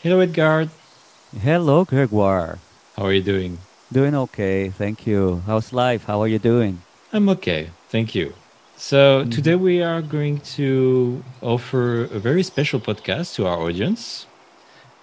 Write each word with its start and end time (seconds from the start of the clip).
Hello, 0.00 0.20
Edgar. 0.20 0.68
Hello, 1.42 1.84
Gregoire. 1.84 2.60
How 2.96 3.06
are 3.06 3.12
you 3.12 3.22
doing? 3.22 3.58
Doing 3.90 4.14
okay, 4.14 4.70
thank 4.70 5.08
you. 5.08 5.42
How's 5.44 5.72
life? 5.72 6.04
How 6.04 6.20
are 6.22 6.28
you 6.28 6.38
doing? 6.38 6.82
I'm 7.12 7.28
okay, 7.30 7.70
thank 7.88 8.14
you. 8.14 8.32
So, 8.76 9.22
mm-hmm. 9.22 9.30
today 9.30 9.56
we 9.56 9.82
are 9.82 10.00
going 10.00 10.38
to 10.58 11.24
offer 11.42 12.04
a 12.04 12.20
very 12.20 12.44
special 12.44 12.78
podcast 12.78 13.34
to 13.34 13.48
our 13.48 13.58
audience 13.58 14.26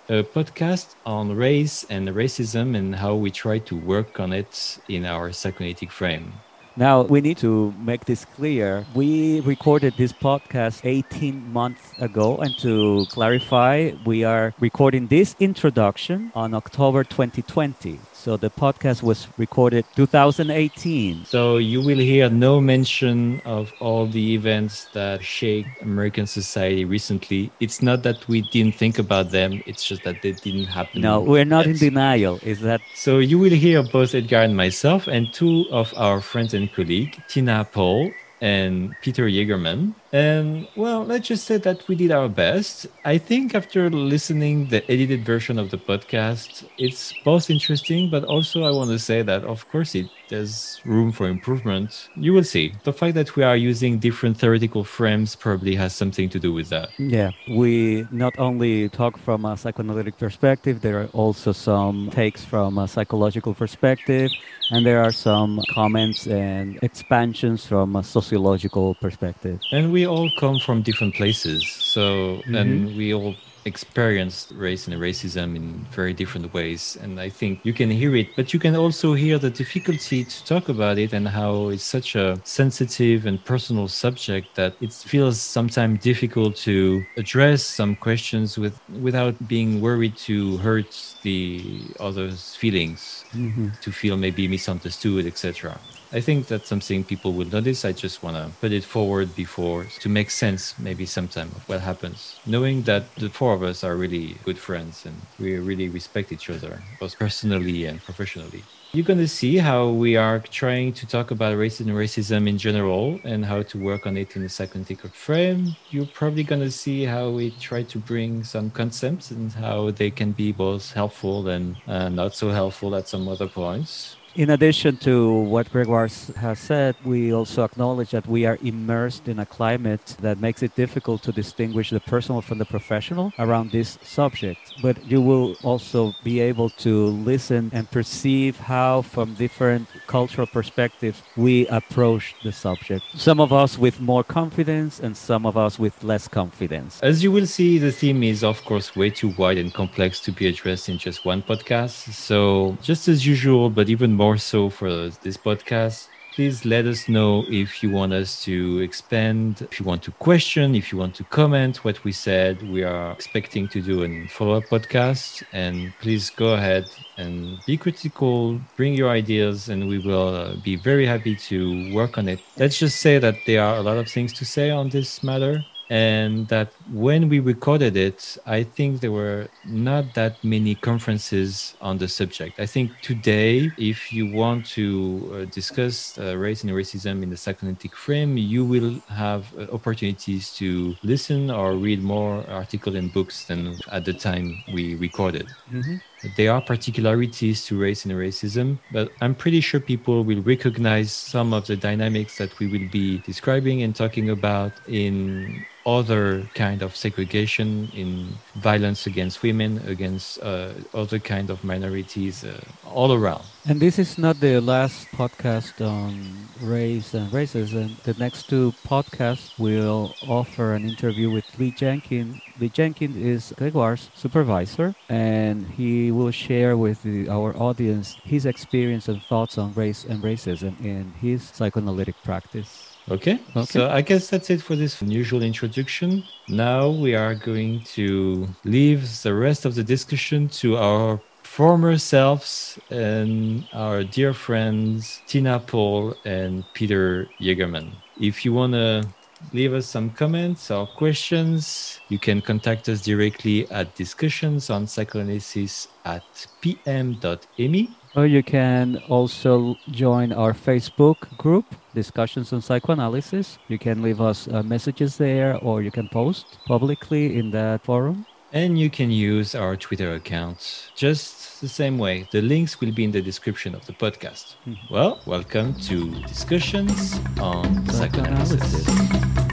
a 0.08 0.24
podcast 0.24 0.96
on 1.06 1.36
race 1.36 1.84
and 1.90 2.08
racism 2.10 2.78
and 2.78 2.96
how 2.96 3.16
we 3.16 3.32
try 3.32 3.58
to 3.58 3.76
work 3.76 4.20
on 4.20 4.32
it 4.32 4.78
in 4.88 5.04
our 5.04 5.34
psychoanalytic 5.34 5.92
frame. 5.92 6.32
Now, 6.78 7.04
we 7.04 7.22
need 7.22 7.38
to 7.38 7.74
make 7.80 8.04
this 8.04 8.26
clear. 8.26 8.86
We 8.94 9.40
recorded 9.40 9.94
this 9.96 10.12
podcast 10.12 10.82
18 10.84 11.54
months 11.54 11.94
ago, 12.00 12.36
and 12.40 12.54
to 12.58 13.06
clarify, 13.10 13.92
we 14.06 14.26
are 14.26 14.54
recording 14.60 15.08
this 15.08 15.38
introduction 15.40 16.34
on 16.36 16.54
October 16.54 17.06
2020. 17.06 18.00
So 18.26 18.38
the 18.38 18.50
podcast 18.50 19.04
was 19.04 19.28
recorded 19.38 19.86
2018. 19.96 21.26
So 21.26 21.58
you 21.58 21.80
will 21.80 22.00
hear 22.00 22.28
no 22.28 22.60
mention 22.60 23.40
of 23.46 23.72
all 23.80 24.08
the 24.08 24.34
events 24.34 24.86
that 24.94 25.24
shake 25.24 25.68
American 25.84 26.26
society 26.26 26.86
recently. 26.86 27.54
It's 27.60 27.84
not 27.84 28.02
that 28.02 28.28
we 28.28 28.42
didn't 28.42 28.74
think 28.74 28.98
about 28.98 29.30
them, 29.30 29.62
it's 29.68 29.84
just 29.84 30.02
that 30.06 30.24
they 30.24 30.32
didn't 30.32 30.66
happen. 30.66 31.04
No, 31.04 31.22
we're 31.22 31.46
not 31.46 31.68
yet. 31.68 31.76
in 31.76 31.78
denial. 31.78 32.40
Is 32.42 32.62
that 32.62 32.82
So 32.96 33.20
you 33.20 33.38
will 33.38 33.54
hear 33.54 33.84
both 33.84 34.16
Edgar 34.16 34.42
and 34.42 34.58
myself 34.58 35.06
and 35.06 35.32
two 35.32 35.68
of 35.70 35.94
our 35.96 36.20
friends 36.20 36.56
and 36.56 36.74
colleagues, 36.74 37.20
Tina 37.28 37.70
Paul 37.72 38.18
and 38.42 39.00
Peter 39.02 39.28
Jaegerman. 39.30 39.94
And 40.16 40.66
well, 40.78 41.04
let's 41.04 41.28
just 41.28 41.44
say 41.44 41.58
that 41.58 41.86
we 41.90 41.96
did 41.96 42.10
our 42.10 42.30
best. 42.30 42.88
I 43.04 43.18
think 43.18 43.54
after 43.54 43.90
listening 43.90 44.68
the 44.68 44.82
edited 44.90 45.26
version 45.26 45.60
of 45.60 45.72
the 45.72 45.78
podcast, 45.78 46.64
it's 46.78 47.12
both 47.26 47.50
interesting, 47.50 48.10
but 48.10 48.24
also 48.24 48.64
I 48.64 48.72
want 48.72 48.92
to 48.92 49.00
say 49.00 49.24
that 49.24 49.44
of 49.44 49.68
course 49.70 49.94
it 49.94 50.08
there's 50.30 50.82
room 50.86 51.12
for 51.12 51.28
improvement. 51.28 52.10
You 52.16 52.34
will 52.34 52.44
see. 52.44 52.74
The 52.84 52.94
fact 52.94 53.16
that 53.16 53.36
we 53.36 53.44
are 53.44 53.56
using 53.56 54.00
different 54.00 54.38
theoretical 54.38 54.84
frames 54.84 55.36
probably 55.36 55.76
has 55.76 55.94
something 55.94 56.30
to 56.30 56.40
do 56.40 56.54
with 56.54 56.70
that. 56.70 56.90
Yeah, 56.98 57.32
we 57.48 58.08
not 58.12 58.38
only 58.40 58.90
talk 58.90 59.18
from 59.18 59.46
a 59.46 59.58
psychoanalytic 59.58 60.18
perspective, 60.18 60.82
there 60.82 61.02
are 61.02 61.10
also 61.14 61.52
some 61.52 62.10
takes 62.12 62.44
from 62.44 62.78
a 62.78 62.88
psychological 62.88 63.54
perspective, 63.54 64.32
and 64.72 64.86
there 64.86 65.04
are 65.04 65.12
some 65.12 65.62
comments 65.70 66.28
and 66.28 66.80
expansions 66.82 67.66
from 67.66 67.96
a 67.96 68.04
sociological 68.04 68.96
perspective. 68.96 69.60
And 69.72 69.92
we 69.92 70.05
all 70.06 70.30
come 70.40 70.60
from 70.60 70.82
different 70.82 71.16
places. 71.16 71.68
So, 71.68 72.38
mm-hmm. 72.38 72.56
and 72.56 72.98
we 72.98 73.14
all 73.14 73.36
experienced 73.66 74.52
race 74.52 74.88
and 74.88 74.96
racism 74.96 75.56
in 75.56 75.86
very 75.92 76.14
different 76.14 76.54
ways. 76.54 76.98
And 77.02 77.20
I 77.20 77.30
think 77.30 77.60
you 77.64 77.74
can 77.74 77.90
hear 77.90 78.16
it, 78.16 78.36
but 78.36 78.54
you 78.54 78.60
can 78.60 78.76
also 78.76 79.14
hear 79.14 79.40
the 79.40 79.50
difficulty 79.50 80.24
to 80.24 80.46
talk 80.46 80.70
about 80.70 80.98
it 80.98 81.14
and 81.14 81.28
how 81.28 81.70
it's 81.70 81.84
such 81.84 82.16
a 82.16 82.40
sensitive 82.44 83.26
and 83.26 83.44
personal 83.44 83.88
subject 83.88 84.56
that 84.56 84.76
it 84.82 84.94
feels 84.94 85.42
sometimes 85.42 86.00
difficult 86.02 86.56
to 86.58 87.04
address 87.18 87.64
some 87.64 87.96
questions 87.96 88.58
with 88.58 88.80
without 89.02 89.36
being 89.48 89.82
worried 89.82 90.16
to 90.18 90.58
hurt 90.58 91.16
the 91.24 91.82
other's 92.00 92.56
feelings, 92.56 93.26
mm-hmm. 93.34 93.70
to 93.82 93.92
feel 93.92 94.16
maybe 94.16 94.48
misunderstood, 94.48 95.26
etc. 95.26 95.80
I 96.16 96.22
think 96.22 96.48
that's 96.48 96.70
something 96.70 97.04
people 97.04 97.34
will 97.34 97.50
notice. 97.50 97.84
I 97.84 97.92
just 97.92 98.24
want 98.24 98.38
to 98.38 98.50
put 98.62 98.72
it 98.72 98.86
forward 98.86 99.36
before 99.36 99.84
to 100.00 100.08
make 100.08 100.30
sense, 100.30 100.74
maybe 100.80 101.06
sometime, 101.06 101.50
of 101.58 101.68
what 101.68 101.82
happens. 101.82 102.40
Knowing 102.46 102.84
that 102.84 103.14
the 103.16 103.30
four 103.30 103.54
of 103.54 103.62
us 103.64 103.84
are 103.84 103.98
really 103.98 104.38
good 104.46 104.58
friends 104.58 105.06
and 105.06 105.18
we 105.40 105.58
really 105.58 105.90
respect 105.90 106.32
each 106.32 106.50
other, 106.50 106.82
both 107.02 107.20
personally 107.20 107.84
and 107.84 108.02
professionally. 108.02 108.64
You're 108.94 109.04
going 109.04 109.20
to 109.20 109.28
see 109.28 109.58
how 109.58 109.90
we 109.90 110.16
are 110.16 110.40
trying 110.40 110.94
to 110.94 111.06
talk 111.06 111.32
about 111.32 111.58
racism 111.58 111.88
and 111.88 111.98
racism 111.98 112.48
in 112.48 112.58
general 112.58 113.20
and 113.26 113.44
how 113.44 113.64
to 113.64 113.78
work 113.78 114.08
on 114.08 114.16
it 114.16 114.38
in 114.38 114.44
a 114.44 114.48
psychoanalytic 114.48 115.14
frame. 115.14 115.76
You're 115.90 116.06
probably 116.06 116.44
going 116.44 116.62
to 116.62 116.72
see 116.72 117.04
how 117.04 117.30
we 117.30 117.52
try 117.60 117.84
to 117.84 117.98
bring 118.00 118.46
some 118.46 118.72
concepts 118.72 119.32
and 119.32 119.52
how 119.52 119.92
they 119.92 120.12
can 120.12 120.32
be 120.32 120.54
both 120.54 120.94
helpful 120.94 121.50
and 121.50 121.76
uh, 121.88 122.08
not 122.08 122.36
so 122.36 122.52
helpful 122.52 122.96
at 122.96 123.10
some 123.10 123.28
other 123.28 123.50
points. 123.50 124.16
In 124.36 124.50
addition 124.50 124.98
to 124.98 125.32
what 125.32 125.72
Gregoire 125.72 126.10
has 126.36 126.60
said, 126.60 126.98
we 127.06 127.34
also 127.34 127.64
acknowledge 127.64 128.12
that 128.12 128.28
we 128.28 128.46
are 128.46 128.58
immersed 128.62 129.30
in 129.30 129.40
a 129.40 129.46
climate 129.46 130.18
that 130.20 130.42
makes 130.42 130.62
it 130.62 130.76
difficult 130.76 131.24
to 131.24 131.32
distinguish 131.32 131.90
the 131.90 132.02
personal 132.02 132.42
from 132.42 132.58
the 132.58 132.66
professional 132.66 133.32
around 133.40 133.72
this 133.72 133.98
subject. 134.04 134.60
But 134.82 135.06
you 135.10 135.22
will 135.22 135.56
also 135.64 136.14
be 136.26 136.42
able 136.42 136.70
to 136.84 137.06
listen 137.32 137.72
and 137.74 137.90
perceive 137.90 138.58
how, 138.58 139.04
from 139.04 139.36
different 139.36 139.88
cultural 140.06 140.48
perspectives, 140.48 141.24
we 141.38 141.66
approach 141.68 142.36
the 142.44 142.52
subject. 142.52 143.06
Some 143.16 143.40
of 143.40 143.54
us 143.54 143.78
with 143.78 144.02
more 144.02 144.26
confidence 144.26 145.00
and 145.00 145.16
some 145.16 145.46
of 145.46 145.56
us 145.56 145.80
with 145.80 146.04
less 146.04 146.28
confidence. 146.28 147.00
As 147.02 147.24
you 147.24 147.32
will 147.32 147.48
see, 147.48 147.78
the 147.78 147.94
theme 147.94 148.22
is, 148.22 148.44
of 148.44 148.62
course, 148.66 148.98
way 148.98 149.12
too 149.12 149.30
wide 149.38 149.58
and 149.58 149.74
complex 149.74 150.20
to 150.22 150.34
be 150.34 150.48
addressed 150.48 150.90
in 150.90 150.98
just 150.98 151.24
one 151.24 151.42
podcast. 151.42 152.12
So, 152.12 152.78
just 152.82 153.08
as 153.08 153.26
usual, 153.26 153.70
but 153.70 153.88
even 153.88 154.12
more 154.12 154.25
more 154.26 154.38
so 154.38 154.72
for 154.72 154.90
this 155.24 155.38
podcast, 155.38 156.08
please 156.36 156.66
let 156.66 156.86
us 156.88 157.08
know 157.08 157.32
if 157.64 157.84
you 157.84 157.90
want 157.92 158.12
us 158.12 158.44
to 158.44 158.80
expand, 158.80 159.50
if 159.70 159.80
you 159.80 159.86
want 159.86 160.02
to 160.02 160.12
question, 160.28 160.74
if 160.74 160.86
you 160.92 160.98
want 160.98 161.14
to 161.14 161.24
comment 161.40 161.74
what 161.86 162.04
we 162.04 162.12
said. 162.12 162.54
We 162.76 162.82
are 162.84 163.12
expecting 163.12 163.68
to 163.74 163.80
do 163.90 163.96
a 164.04 164.10
follow 164.36 164.56
up 164.60 164.64
podcast. 164.76 165.44
And 165.54 165.76
please 166.02 166.32
go 166.44 166.50
ahead 166.60 166.86
and 167.18 167.60
be 167.68 167.78
critical, 167.78 168.60
bring 168.78 168.94
your 168.96 169.12
ideas, 169.22 169.70
and 169.70 169.88
we 169.88 170.00
will 170.08 170.30
uh, 170.30 170.56
be 170.70 170.76
very 170.76 171.06
happy 171.06 171.36
to 171.50 171.94
work 171.94 172.18
on 172.18 172.28
it. 172.28 172.40
Let's 172.58 172.80
just 172.80 172.98
say 173.06 173.20
that 173.20 173.36
there 173.46 173.64
are 173.64 173.78
a 173.78 173.84
lot 173.90 173.98
of 173.98 174.08
things 174.10 174.34
to 174.40 174.44
say 174.56 174.72
on 174.72 174.90
this 174.90 175.24
matter 175.24 175.64
and 175.90 176.48
that 176.48 176.72
when 176.92 177.30
we 177.30 177.40
recorded 177.40 177.96
it, 177.96 178.38
I 178.46 178.64
think 178.64 179.02
there 179.02 179.12
were 179.12 179.48
not 179.66 180.14
that 180.16 180.44
many 180.44 180.76
conferences 180.76 181.76
on 181.82 181.98
the 181.98 182.08
subject. 182.08 182.60
I 182.60 182.66
think 182.66 182.92
today, 183.02 183.72
if 183.78 184.12
you 184.12 184.26
want 184.26 184.66
to 184.68 185.32
uh, 185.32 185.46
discuss 185.46 186.18
uh, 186.18 186.36
race 186.38 186.64
and 186.64 186.72
racism 186.72 187.22
in 187.22 187.30
the 187.30 187.38
psychoanalytic 187.38 187.96
frame, 187.96 188.38
you 188.38 188.66
will 188.66 189.00
have 189.10 189.46
uh, 189.58 189.68
opportunities 189.72 190.54
to 190.56 190.96
listen 191.04 191.52
or 191.52 191.76
read 191.76 192.02
more 192.02 192.44
articles 192.50 192.96
and 192.96 193.14
books 193.14 193.46
than 193.46 193.76
at 193.92 194.06
the 194.06 194.14
time 194.14 194.64
we 194.74 194.96
recorded. 194.96 195.48
Mm-hmm. 195.72 195.96
There 196.36 196.52
are 196.52 196.62
particularities 196.62 197.66
to 197.66 197.80
race 197.80 198.06
and 198.06 198.14
racism, 198.14 198.78
but 198.92 199.12
I'm 199.22 199.36
pretty 199.36 199.62
sure 199.62 199.80
people 199.80 200.24
will 200.24 200.42
recognize 200.42 201.12
some 201.12 201.54
of 201.54 201.68
the 201.68 201.76
dynamics 201.76 202.38
that 202.38 202.58
we 202.60 202.68
will 202.68 202.88
be 202.92 203.20
describing 203.20 203.84
and 203.84 203.96
talking 203.96 204.30
about 204.30 204.72
in 204.88 205.66
other 205.86 206.50
kind 206.56 206.82
of 206.82 206.96
segregation 206.96 207.92
in 207.94 208.28
violence 208.56 209.06
against 209.06 209.44
women 209.44 209.82
against 209.88 210.42
uh, 210.42 210.70
other 210.96 211.20
kind 211.20 211.50
of 211.52 211.64
minorities 211.64 212.44
uh, 212.44 212.60
all 212.86 213.14
around 213.14 213.46
and 213.66 213.82
this 213.82 213.98
is 213.98 214.18
not 214.18 214.40
the 214.40 214.60
last 214.62 215.12
podcast 215.12 215.82
on 215.86 216.50
race 216.56 217.14
and 217.14 217.32
racism 217.32 218.02
the 218.04 218.14
next 218.14 218.48
two 218.48 218.76
podcasts 218.88 219.52
will 219.58 220.18
offer 220.22 220.74
an 220.74 220.86
interview 220.86 221.30
with 221.32 221.46
lee 221.58 221.72
jenkins 221.72 222.42
lee 222.58 222.70
jenkins 222.70 223.18
is 223.18 223.54
gregoire's 223.58 224.12
supervisor 224.14 224.96
and 225.10 225.68
he 225.68 226.12
will 226.12 226.32
share 226.32 226.78
with 226.78 227.02
the, 227.04 227.28
our 227.28 227.56
audience 227.58 228.18
his 228.24 228.46
experience 228.46 229.08
and 229.08 229.24
thoughts 229.24 229.58
on 229.58 229.74
race 229.74 230.04
and 230.06 230.22
racism 230.24 230.80
in 230.80 231.14
his 231.14 231.50
psychoanalytic 231.50 232.16
practice 232.24 233.00
Okay. 233.10 233.46
okay. 233.56 233.66
So 233.72 233.90
I 233.90 234.02
guess 234.02 234.30
that's 234.30 234.50
it 234.50 234.62
for 234.62 234.76
this 234.76 235.02
unusual 235.02 235.44
introduction. 235.44 236.28
Now 236.48 236.90
we 236.90 237.14
are 237.14 237.36
going 237.36 237.84
to 237.96 238.56
leave 238.64 239.22
the 239.22 239.34
rest 239.36 239.66
of 239.66 239.76
the 239.76 239.84
discussion 239.84 240.50
to 240.62 240.78
our 240.78 241.22
former 241.56 241.98
selves 241.98 242.78
and 242.90 243.66
our 243.72 244.04
dear 244.04 244.34
friends 244.34 245.22
Tina 245.26 245.58
Paul 245.58 246.14
and 246.26 246.66
Peter 246.74 247.30
Jaegerman. 247.40 247.94
If 248.20 248.44
you 248.44 248.52
want 248.52 248.74
to 248.74 249.08
leave 249.54 249.74
us 249.74 249.88
some 249.88 250.10
comments 250.10 250.70
or 250.70 250.86
questions, 250.86 252.02
you 252.10 252.20
can 252.20 252.42
contact 252.42 252.90
us 252.90 253.02
directly 253.02 253.72
at 253.72 253.96
discussions 253.96 254.70
on 254.70 254.86
psychoanalysis 254.86 255.88
at 256.04 256.26
pm.me 256.60 257.90
or 258.18 258.26
you 258.26 258.44
can 258.44 258.98
also 259.08 259.78
join 259.92 260.34
our 260.34 260.52
Facebook 260.52 261.38
group, 261.38 261.66
Discussions 261.94 262.52
on 262.52 262.62
Psychoanalysis. 262.62 263.60
You 263.70 263.80
can 263.80 264.02
leave 264.02 264.20
us 264.20 264.50
uh, 264.50 264.62
messages 264.64 265.16
there 265.16 265.58
or 265.60 265.82
you 265.82 265.92
can 265.92 266.10
post 266.10 266.60
publicly 266.66 267.38
in 267.38 267.52
that 267.52 267.86
forum. 267.86 268.26
And 268.56 268.80
you 268.80 268.90
can 268.90 269.12
use 269.12 269.54
our 269.54 269.76
Twitter 269.76 270.14
account 270.14 270.90
just 270.96 271.60
the 271.60 271.68
same 271.68 271.98
way. 271.98 272.26
The 272.32 272.42
links 272.42 272.80
will 272.80 272.94
be 272.94 273.04
in 273.04 273.12
the 273.12 273.22
description 273.22 273.76
of 273.76 273.86
the 273.86 273.92
podcast. 273.92 274.56
Mm-hmm. 274.66 274.94
Well, 274.94 275.20
welcome 275.26 275.74
to 275.82 276.10
Discussions 276.22 277.20
on 277.38 277.86
Psychoanalysis. 277.90 279.45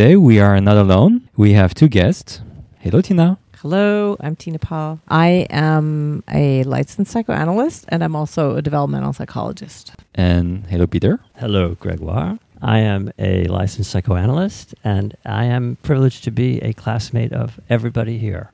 Today 0.00 0.16
we 0.16 0.40
are 0.40 0.58
not 0.62 0.78
alone. 0.78 1.28
We 1.36 1.52
have 1.52 1.74
two 1.74 1.86
guests. 1.86 2.40
Hello, 2.78 3.02
Tina. 3.02 3.36
Hello, 3.58 4.16
I'm 4.18 4.34
Tina 4.34 4.58
Paul. 4.58 4.98
I 5.08 5.46
am 5.50 6.24
a 6.26 6.64
licensed 6.64 7.12
psychoanalyst 7.12 7.84
and 7.88 8.02
I'm 8.02 8.16
also 8.16 8.56
a 8.56 8.62
developmental 8.62 9.12
psychologist. 9.12 9.92
And 10.14 10.66
hello, 10.68 10.86
Peter. 10.86 11.20
Hello, 11.36 11.74
Gregoire. 11.74 12.38
I 12.62 12.78
am 12.78 13.12
a 13.18 13.44
licensed 13.44 13.90
psychoanalyst 13.90 14.74
and 14.82 15.18
I 15.26 15.44
am 15.44 15.76
privileged 15.82 16.24
to 16.24 16.30
be 16.30 16.60
a 16.62 16.72
classmate 16.72 17.34
of 17.34 17.60
everybody 17.68 18.16
here. 18.16 18.52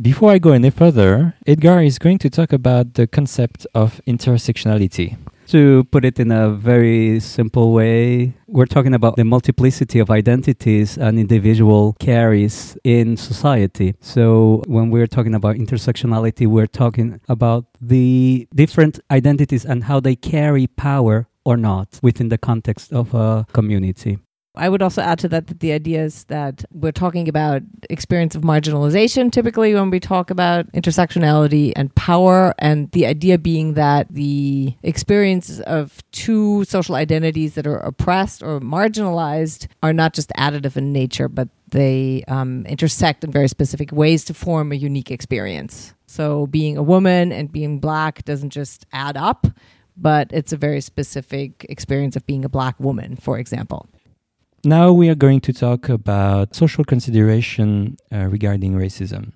Before 0.00 0.30
I 0.30 0.38
go 0.38 0.52
any 0.52 0.70
further, 0.70 1.34
Edgar 1.48 1.80
is 1.80 1.98
going 1.98 2.18
to 2.18 2.30
talk 2.30 2.52
about 2.52 2.94
the 2.94 3.08
concept 3.08 3.66
of 3.74 4.00
intersectionality. 4.06 5.16
To 5.48 5.84
put 5.84 6.04
it 6.04 6.20
in 6.20 6.30
a 6.30 6.50
very 6.50 7.20
simple 7.20 7.72
way, 7.72 8.34
we're 8.46 8.66
talking 8.66 8.92
about 8.92 9.16
the 9.16 9.24
multiplicity 9.24 9.98
of 9.98 10.10
identities 10.10 10.98
an 10.98 11.18
individual 11.18 11.96
carries 11.98 12.76
in 12.84 13.16
society. 13.16 13.94
So, 14.02 14.62
when 14.66 14.90
we're 14.90 15.06
talking 15.06 15.34
about 15.34 15.56
intersectionality, 15.56 16.46
we're 16.46 16.66
talking 16.66 17.22
about 17.30 17.64
the 17.80 18.46
different 18.54 19.00
identities 19.10 19.64
and 19.64 19.84
how 19.84 20.00
they 20.00 20.16
carry 20.16 20.66
power 20.66 21.28
or 21.46 21.56
not 21.56 21.98
within 22.02 22.28
the 22.28 22.36
context 22.36 22.92
of 22.92 23.14
a 23.14 23.46
community. 23.54 24.18
I 24.58 24.68
would 24.68 24.82
also 24.82 25.00
add 25.00 25.18
to 25.20 25.28
that 25.28 25.46
that 25.46 25.60
the 25.60 25.72
idea 25.72 26.02
is 26.02 26.24
that 26.24 26.64
we're 26.72 26.92
talking 26.92 27.28
about 27.28 27.62
experience 27.88 28.34
of 28.34 28.42
marginalization 28.42 29.30
typically 29.30 29.74
when 29.74 29.90
we 29.90 30.00
talk 30.00 30.30
about 30.30 30.70
intersectionality 30.72 31.72
and 31.76 31.94
power, 31.94 32.54
and 32.58 32.90
the 32.90 33.06
idea 33.06 33.38
being 33.38 33.74
that 33.74 34.08
the 34.10 34.74
experience 34.82 35.60
of 35.60 36.02
two 36.12 36.64
social 36.64 36.94
identities 36.94 37.54
that 37.54 37.66
are 37.66 37.78
oppressed 37.78 38.42
or 38.42 38.60
marginalized 38.60 39.68
are 39.82 39.92
not 39.92 40.12
just 40.12 40.30
additive 40.30 40.76
in 40.76 40.92
nature, 40.92 41.28
but 41.28 41.48
they 41.70 42.24
um, 42.28 42.66
intersect 42.66 43.24
in 43.24 43.30
very 43.30 43.48
specific 43.48 43.92
ways 43.92 44.24
to 44.24 44.34
form 44.34 44.72
a 44.72 44.74
unique 44.74 45.10
experience. 45.10 45.94
So, 46.06 46.46
being 46.46 46.76
a 46.76 46.82
woman 46.82 47.32
and 47.32 47.52
being 47.52 47.80
black 47.80 48.24
doesn't 48.24 48.50
just 48.50 48.86
add 48.92 49.16
up, 49.16 49.46
but 49.96 50.28
it's 50.32 50.52
a 50.52 50.56
very 50.56 50.80
specific 50.80 51.66
experience 51.68 52.16
of 52.16 52.26
being 52.26 52.44
a 52.44 52.48
black 52.48 52.78
woman, 52.80 53.16
for 53.16 53.38
example. 53.38 53.86
Now 54.64 54.92
we 54.92 55.08
are 55.08 55.14
going 55.14 55.40
to 55.42 55.52
talk 55.52 55.88
about 55.88 56.56
social 56.56 56.82
consideration 56.82 57.96
uh, 58.12 58.26
regarding 58.26 58.72
racism. 58.72 59.30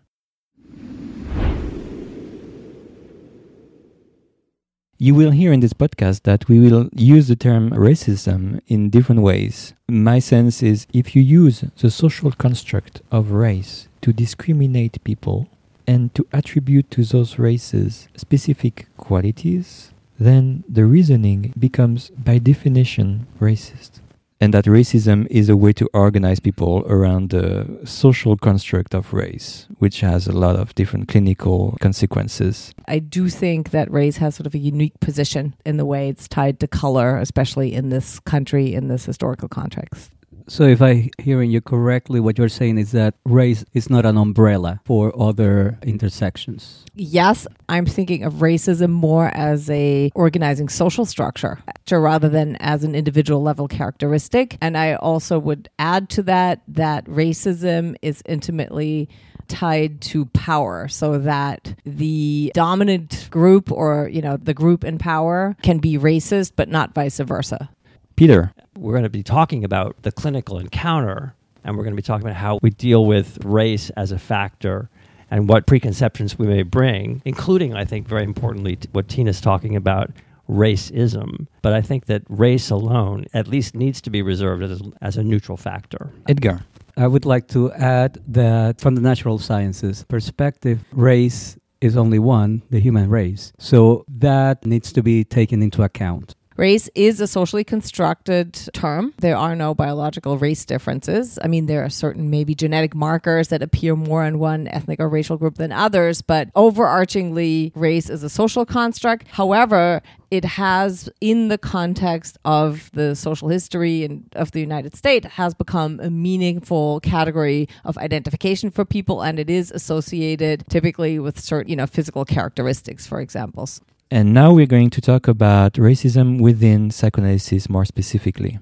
You 4.99 5.15
will 5.15 5.31
hear 5.31 5.53
in 5.53 5.61
this 5.61 5.75
podcast 5.75 6.25
that 6.25 6.49
we 6.49 6.59
will 6.59 6.89
use 6.93 7.29
the 7.29 7.37
term 7.37 7.71
racism 7.71 8.61
in 8.67 8.91
different 8.91 9.23
ways. 9.23 9.75
My 9.89 10.19
sense 10.19 10.61
is 10.61 10.89
if 10.93 11.15
you 11.15 11.23
use 11.23 11.65
the 11.79 11.91
social 11.91 12.33
construct 12.33 13.01
of 13.13 13.31
race 13.31 13.87
to 14.01 14.13
discriminate 14.13 15.05
people 15.05 15.49
and 15.87 16.13
to 16.17 16.27
attribute 16.33 16.91
to 16.91 17.05
those 17.05 17.39
races 17.39 18.09
specific 18.17 18.87
qualities, 18.97 19.93
then 20.19 20.65
the 20.69 20.85
reasoning 20.85 21.55
becomes 21.57 22.11
by 22.11 22.39
definition 22.39 23.29
racist 23.41 24.02
and 24.43 24.53
that 24.53 24.65
racism 24.65 25.25
is 25.31 25.49
a 25.49 25.57
way 25.57 25.73
to 25.73 25.89
organize 25.95 26.41
people 26.41 26.85
around 26.89 27.31
the 27.31 27.79
social 27.85 28.37
construct 28.37 28.93
of 28.93 29.13
race, 29.13 29.69
which 29.79 30.01
has 30.01 30.27
a 30.27 30.33
lot 30.33 30.57
of 30.57 30.75
different 30.75 31.07
clinical 31.07 31.79
consequences. 31.81 32.75
I 32.89 32.99
do 32.99 33.29
think 33.29 33.71
that 33.71 33.89
race 33.89 34.17
has 34.17 34.35
sort 34.35 34.49
of 34.49 34.55
a 34.57 34.59
unique 34.59 34.99
position 34.99 35.55
in 35.65 35.77
the 35.77 35.85
way 35.85 36.09
it's 36.09 36.27
tied 36.27 36.59
to 36.59 36.67
color, 36.67 37.19
especially 37.19 37.73
in 37.73 37.91
this 37.91 38.19
country, 38.19 38.75
in 38.75 38.89
this 38.89 39.05
historical 39.05 39.49
context. 39.49 40.11
So, 40.49 40.65
if 40.65 40.83
I'm 40.83 41.11
hearing 41.19 41.51
you 41.51 41.61
correctly, 41.61 42.21
what 42.21 42.39
you're 42.39 42.49
saying 42.49 42.79
is 42.79 42.93
that 42.93 43.15
race 43.25 43.65
is 43.73 43.89
not 43.89 44.05
an 44.05 44.17
umbrella 44.17 44.81
for 44.85 45.13
other 45.21 45.79
intersections. 45.83 46.85
Yes, 46.95 47.47
I'm 47.69 47.87
thinking 47.87 48.25
of 48.25 48.35
racism 48.35 48.91
more 48.91 49.29
as 49.35 49.71
a 49.71 50.11
organizing 50.15 50.69
social 50.69 51.07
structure 51.07 51.59
uh, 51.69 51.97
rather 51.97 52.29
than 52.29 52.57
as 52.57 52.85
an 52.85 52.95
individual 52.95 53.43
level 53.43 53.69
characteristic. 53.69 54.59
And 54.61 54.77
I 54.77 54.95
also 54.95 55.39
would 55.39 55.69
add 55.79 56.09
to 56.11 56.23
that 56.25 56.63
that 56.69 57.05
racism 57.07 57.97
is 58.03 58.23
intimately 58.27 59.09
tied 59.49 60.01
to 60.01 60.25
power 60.27 60.89
so 60.89 61.19
that 61.19 61.75
the 61.85 62.51
dominant 62.55 63.29
group 63.31 63.71
or 63.71 64.09
you 64.11 64.23
know 64.23 64.37
the 64.37 64.55
group 64.55 64.85
in 64.85 64.99
power 64.99 65.57
can 65.63 65.79
be 65.79 65.99
racist 65.99 66.53
but 66.57 66.69
not 66.69 66.95
vice 66.95 67.19
versa 67.19 67.69
peter 68.17 68.53
we're 68.83 68.93
going 68.93 69.05
to 69.05 69.11
be 69.11 69.23
talking 69.23 69.65
about 69.65 70.03
the 70.03 70.11
clinical 70.11 70.59
encounter, 70.59 71.35
and 71.63 71.77
we're 71.77 71.85
going 71.85 71.95
to 71.95 71.97
be 71.97 72.03
talking 72.03 72.27
about 72.27 72.37
how 72.37 72.59
we 72.63 72.71
deal 72.71 73.07
with 73.07 73.39
race 73.45 73.91
as 73.91 74.11
a 74.11 74.19
factor 74.19 74.91
and 75.31 75.49
what 75.49 75.67
preconceptions 75.67 76.37
we 76.37 76.47
may 76.47 76.63
bring, 76.63 77.23
including, 77.25 77.75
I 77.75 77.85
think, 77.85 78.09
very 78.09 78.25
importantly, 78.25 78.79
what 78.91 79.09
Tina's 79.09 79.41
talking 79.41 79.77
about 79.77 80.11
racism. 80.51 81.47
But 81.63 81.73
I 81.73 81.81
think 81.81 82.07
that 82.07 82.23
race 82.29 82.71
alone 82.71 83.27
at 83.33 83.47
least 83.47 83.77
needs 83.77 84.01
to 84.03 84.11
be 84.11 84.21
reserved 84.21 84.65
as, 84.65 84.83
as 85.01 85.17
a 85.17 85.23
neutral 85.23 85.57
factor. 85.57 86.11
Edgar. 86.29 86.63
I 86.97 87.07
would 87.07 87.25
like 87.25 87.49
to 87.49 87.73
add 87.73 88.21
that 88.27 88.81
from 88.81 88.97
the 88.97 89.01
natural 89.01 89.39
sciences 89.39 90.05
perspective, 90.09 90.85
race 90.91 91.57
is 91.81 91.97
only 91.97 92.19
one, 92.19 92.63
the 92.69 92.81
human 92.81 93.09
race. 93.09 93.53
So 93.59 94.05
that 94.09 94.67
needs 94.67 94.93
to 94.93 95.03
be 95.03 95.25
taken 95.25 95.63
into 95.63 95.83
account. 95.83 96.35
Race 96.63 96.89
is 96.95 97.21
a 97.21 97.27
socially 97.27 97.65
constructed 97.65 98.53
term. 98.73 99.15
There 99.19 99.37
are 99.37 99.57
no 99.57 99.75
biological 99.75 100.39
race 100.39 100.65
differences. 100.65 101.37
I 101.43 101.49
mean, 101.49 101.67
there 101.67 101.85
are 101.85 101.91
certain 101.91 102.31
maybe 102.31 102.55
genetic 102.55 102.95
markers 102.95 103.49
that 103.49 103.65
appear 103.65 103.97
more 103.97 104.25
in 104.25 104.39
one 104.39 104.69
ethnic 104.69 105.01
or 105.01 105.09
racial 105.09 105.37
group 105.37 105.57
than 105.57 105.73
others, 105.73 106.23
but 106.23 106.55
overarchingly, 106.55 107.73
race 107.75 108.09
is 108.09 108.23
a 108.23 108.29
social 108.29 108.65
construct. 108.65 109.27
However, 109.27 110.03
it 110.31 110.45
has 110.45 111.11
in 111.21 111.49
the 111.49 111.59
context 111.59 112.39
of 112.45 112.93
the 112.93 113.17
social 113.17 113.49
history 113.49 114.05
and 114.05 114.25
of 114.37 114.53
the 114.53 114.61
United 114.61 114.95
States 114.95 115.27
has 115.27 115.55
become 115.55 115.99
a 115.99 116.11
meaningful 116.11 117.01
category 117.01 117.69
of 117.85 117.99
identification 117.99 118.71
for 118.71 118.85
people 118.85 119.21
and 119.21 119.39
it 119.39 119.51
is 119.51 119.71
associated 119.73 120.65
typically 120.71 121.19
with 121.19 121.39
certain 121.39 121.69
you 121.69 121.77
know 121.77 121.87
physical 121.87 122.25
characteristics 122.25 123.07
for 123.07 123.21
example 123.21 123.69
and 124.13 124.35
now 124.35 124.53
we're 124.53 124.67
going 124.67 124.91
to 124.91 125.01
talk 125.01 125.27
about 125.27 125.73
racism 125.73 126.39
within 126.39 126.91
psychoanalysis 126.91 127.71
more 127.71 127.87
specifically. 127.87 128.59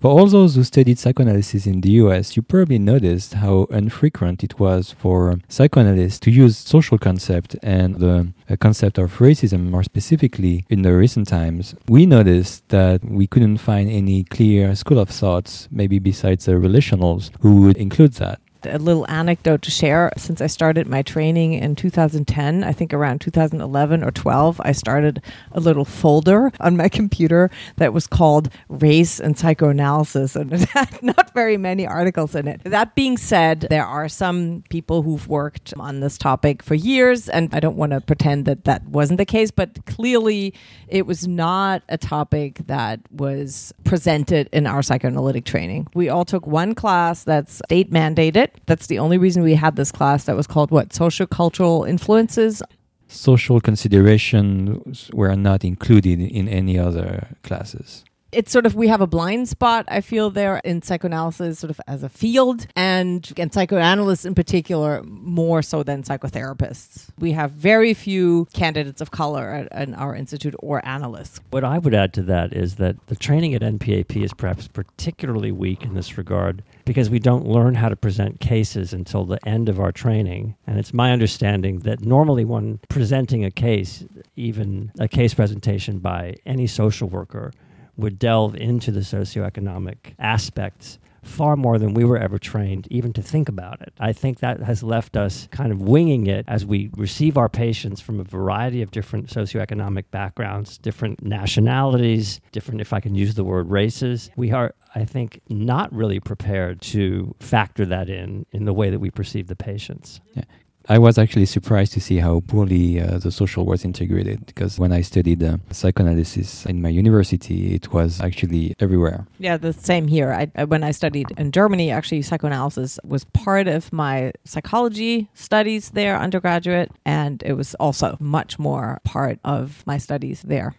For 0.00 0.10
all 0.10 0.26
those 0.26 0.54
who 0.56 0.64
studied 0.64 0.98
psychoanalysis 0.98 1.66
in 1.66 1.82
the 1.82 1.90
US, 2.02 2.34
you 2.34 2.40
probably 2.40 2.78
noticed 2.78 3.34
how 3.34 3.64
infrequent 3.64 4.42
it 4.42 4.58
was 4.58 4.90
for 4.90 5.38
psychoanalysts 5.48 6.18
to 6.20 6.30
use 6.30 6.56
social 6.56 6.96
concept 6.96 7.54
and 7.62 7.96
the 7.96 8.32
uh, 8.48 8.56
concept 8.56 8.96
of 8.96 9.18
racism 9.18 9.68
more 9.68 9.84
specifically 9.84 10.64
in 10.70 10.80
the 10.80 10.94
recent 10.94 11.28
times. 11.28 11.74
We 11.88 12.06
noticed 12.06 12.66
that 12.70 13.04
we 13.04 13.26
couldn't 13.26 13.58
find 13.58 13.90
any 13.90 14.24
clear 14.24 14.74
school 14.74 14.98
of 14.98 15.10
thoughts, 15.10 15.68
maybe 15.70 15.98
besides 15.98 16.46
the 16.46 16.52
relationals, 16.52 17.30
who 17.42 17.60
would 17.60 17.76
include 17.76 18.14
that 18.14 18.40
a 18.66 18.78
little 18.78 19.08
anecdote 19.10 19.62
to 19.62 19.70
share. 19.70 20.12
Since 20.16 20.40
I 20.40 20.46
started 20.46 20.86
my 20.86 21.02
training 21.02 21.54
in 21.54 21.74
2010, 21.74 22.64
I 22.64 22.72
think 22.72 22.92
around 22.92 23.20
2011 23.20 24.02
or 24.04 24.10
12, 24.10 24.60
I 24.64 24.72
started 24.72 25.22
a 25.52 25.60
little 25.60 25.84
folder 25.84 26.52
on 26.60 26.76
my 26.76 26.88
computer 26.88 27.50
that 27.76 27.92
was 27.92 28.06
called 28.06 28.50
Race 28.68 29.20
and 29.20 29.36
Psychoanalysis, 29.36 30.36
and 30.36 30.52
it 30.52 30.68
had 30.70 31.02
not 31.02 31.34
very 31.34 31.56
many 31.56 31.86
articles 31.86 32.34
in 32.34 32.48
it. 32.48 32.62
That 32.64 32.94
being 32.94 33.16
said, 33.16 33.66
there 33.70 33.86
are 33.86 34.08
some 34.08 34.64
people 34.70 35.02
who've 35.02 35.26
worked 35.28 35.74
on 35.78 36.00
this 36.00 36.18
topic 36.18 36.62
for 36.62 36.74
years, 36.74 37.28
and 37.28 37.54
I 37.54 37.60
don't 37.60 37.76
want 37.76 37.92
to 37.92 38.00
pretend 38.00 38.46
that 38.46 38.64
that 38.64 38.84
wasn't 38.86 39.18
the 39.18 39.26
case, 39.26 39.50
but 39.50 39.84
clearly 39.86 40.54
it 40.88 41.06
was 41.06 41.26
not 41.26 41.82
a 41.88 41.98
topic 41.98 42.60
that 42.66 43.00
was 43.10 43.72
presented 43.84 44.48
in 44.52 44.66
our 44.66 44.82
psychoanalytic 44.82 45.44
training. 45.44 45.88
We 45.94 46.08
all 46.08 46.24
took 46.24 46.46
one 46.46 46.74
class 46.74 47.24
that's 47.24 47.60
state 47.72 47.90
mandated 47.90 48.51
that's 48.66 48.86
the 48.86 48.98
only 48.98 49.18
reason 49.18 49.42
we 49.42 49.54
had 49.54 49.76
this 49.76 49.92
class 49.92 50.24
that 50.24 50.36
was 50.36 50.46
called 50.46 50.70
what? 50.70 50.92
Social 50.92 51.26
cultural 51.26 51.84
influences. 51.84 52.62
Social 53.08 53.60
considerations 53.60 55.10
were 55.12 55.34
not 55.36 55.64
included 55.64 56.20
in 56.20 56.48
any 56.48 56.78
other 56.78 57.28
classes. 57.42 58.04
It's 58.32 58.50
sort 58.50 58.66
of 58.66 58.74
we 58.74 58.88
have 58.88 59.00
a 59.00 59.06
blind 59.06 59.48
spot 59.48 59.84
i 59.88 60.00
feel 60.00 60.30
there 60.30 60.60
in 60.64 60.80
psychoanalysis 60.82 61.58
sort 61.58 61.70
of 61.70 61.80
as 61.86 62.02
a 62.02 62.08
field 62.08 62.66
and 62.74 63.32
and 63.36 63.52
psychoanalysts 63.52 64.24
in 64.24 64.34
particular 64.34 65.02
more 65.04 65.62
so 65.62 65.82
than 65.82 66.02
psychotherapists. 66.02 67.08
We 67.18 67.32
have 67.32 67.52
very 67.52 67.94
few 67.94 68.46
candidates 68.52 69.00
of 69.00 69.10
color 69.10 69.50
at, 69.50 69.88
in 69.88 69.94
our 69.94 70.14
institute 70.14 70.54
or 70.58 70.84
analysts. 70.86 71.40
What 71.50 71.64
i 71.64 71.78
would 71.78 71.94
add 71.94 72.12
to 72.14 72.22
that 72.22 72.52
is 72.52 72.76
that 72.76 73.06
the 73.06 73.16
training 73.16 73.54
at 73.54 73.62
npap 73.62 74.22
is 74.22 74.32
perhaps 74.32 74.68
particularly 74.68 75.52
weak 75.52 75.82
in 75.82 75.94
this 75.94 76.16
regard 76.18 76.62
because 76.84 77.10
we 77.10 77.18
don't 77.18 77.46
learn 77.46 77.74
how 77.74 77.88
to 77.88 77.96
present 77.96 78.40
cases 78.40 78.92
until 78.92 79.24
the 79.24 79.38
end 79.46 79.68
of 79.68 79.78
our 79.78 79.92
training. 79.92 80.56
And 80.66 80.78
it's 80.78 80.92
my 80.92 81.12
understanding 81.12 81.80
that 81.80 82.00
normally 82.00 82.44
when 82.44 82.80
presenting 82.88 83.44
a 83.44 83.50
case 83.50 84.04
even 84.36 84.92
a 84.98 85.08
case 85.08 85.34
presentation 85.34 85.98
by 85.98 86.36
any 86.46 86.66
social 86.66 87.08
worker 87.08 87.52
would 87.96 88.18
delve 88.18 88.54
into 88.56 88.90
the 88.90 89.00
socioeconomic 89.00 90.14
aspects 90.18 90.98
far 91.22 91.56
more 91.56 91.78
than 91.78 91.94
we 91.94 92.04
were 92.04 92.18
ever 92.18 92.38
trained 92.38 92.88
even 92.90 93.12
to 93.12 93.22
think 93.22 93.48
about 93.48 93.80
it. 93.80 93.92
I 94.00 94.12
think 94.12 94.40
that 94.40 94.60
has 94.60 94.82
left 94.82 95.16
us 95.16 95.46
kind 95.52 95.70
of 95.70 95.80
winging 95.80 96.26
it 96.26 96.44
as 96.48 96.66
we 96.66 96.90
receive 96.96 97.36
our 97.36 97.48
patients 97.48 98.00
from 98.00 98.18
a 98.18 98.24
variety 98.24 98.82
of 98.82 98.90
different 98.90 99.28
socioeconomic 99.28 100.04
backgrounds, 100.10 100.78
different 100.78 101.22
nationalities, 101.22 102.40
different, 102.50 102.80
if 102.80 102.92
I 102.92 103.00
can 103.00 103.14
use 103.14 103.34
the 103.34 103.44
word, 103.44 103.70
races. 103.70 104.30
We 104.36 104.50
are, 104.50 104.74
I 104.94 105.04
think, 105.04 105.40
not 105.48 105.92
really 105.92 106.18
prepared 106.18 106.80
to 106.82 107.34
factor 107.38 107.86
that 107.86 108.08
in 108.08 108.44
in 108.52 108.64
the 108.64 108.72
way 108.72 108.90
that 108.90 108.98
we 108.98 109.10
perceive 109.10 109.46
the 109.46 109.56
patients. 109.56 110.20
Yeah. 110.34 110.44
I 110.88 110.98
was 110.98 111.18
actually 111.18 111.46
surprised 111.46 111.92
to 111.92 112.00
see 112.00 112.18
how 112.18 112.40
poorly 112.40 113.00
uh, 113.00 113.18
the 113.18 113.30
social 113.30 113.64
was 113.64 113.84
integrated 113.84 114.46
because 114.46 114.78
when 114.78 114.92
I 114.92 115.02
studied 115.02 115.42
uh, 115.42 115.58
psychoanalysis 115.70 116.66
in 116.66 116.82
my 116.82 116.88
university, 116.88 117.74
it 117.74 117.92
was 117.92 118.20
actually 118.20 118.74
everywhere. 118.80 119.26
Yeah, 119.38 119.56
the 119.56 119.72
same 119.72 120.08
here. 120.08 120.32
I, 120.32 120.64
when 120.64 120.82
I 120.82 120.90
studied 120.90 121.32
in 121.36 121.52
Germany, 121.52 121.90
actually, 121.90 122.22
psychoanalysis 122.22 122.98
was 123.04 123.24
part 123.24 123.68
of 123.68 123.92
my 123.92 124.32
psychology 124.44 125.28
studies 125.34 125.90
there, 125.90 126.18
undergraduate, 126.18 126.90
and 127.04 127.42
it 127.44 127.52
was 127.52 127.74
also 127.76 128.16
much 128.18 128.58
more 128.58 129.00
part 129.04 129.38
of 129.44 129.84
my 129.86 129.98
studies 129.98 130.42
there. 130.42 130.74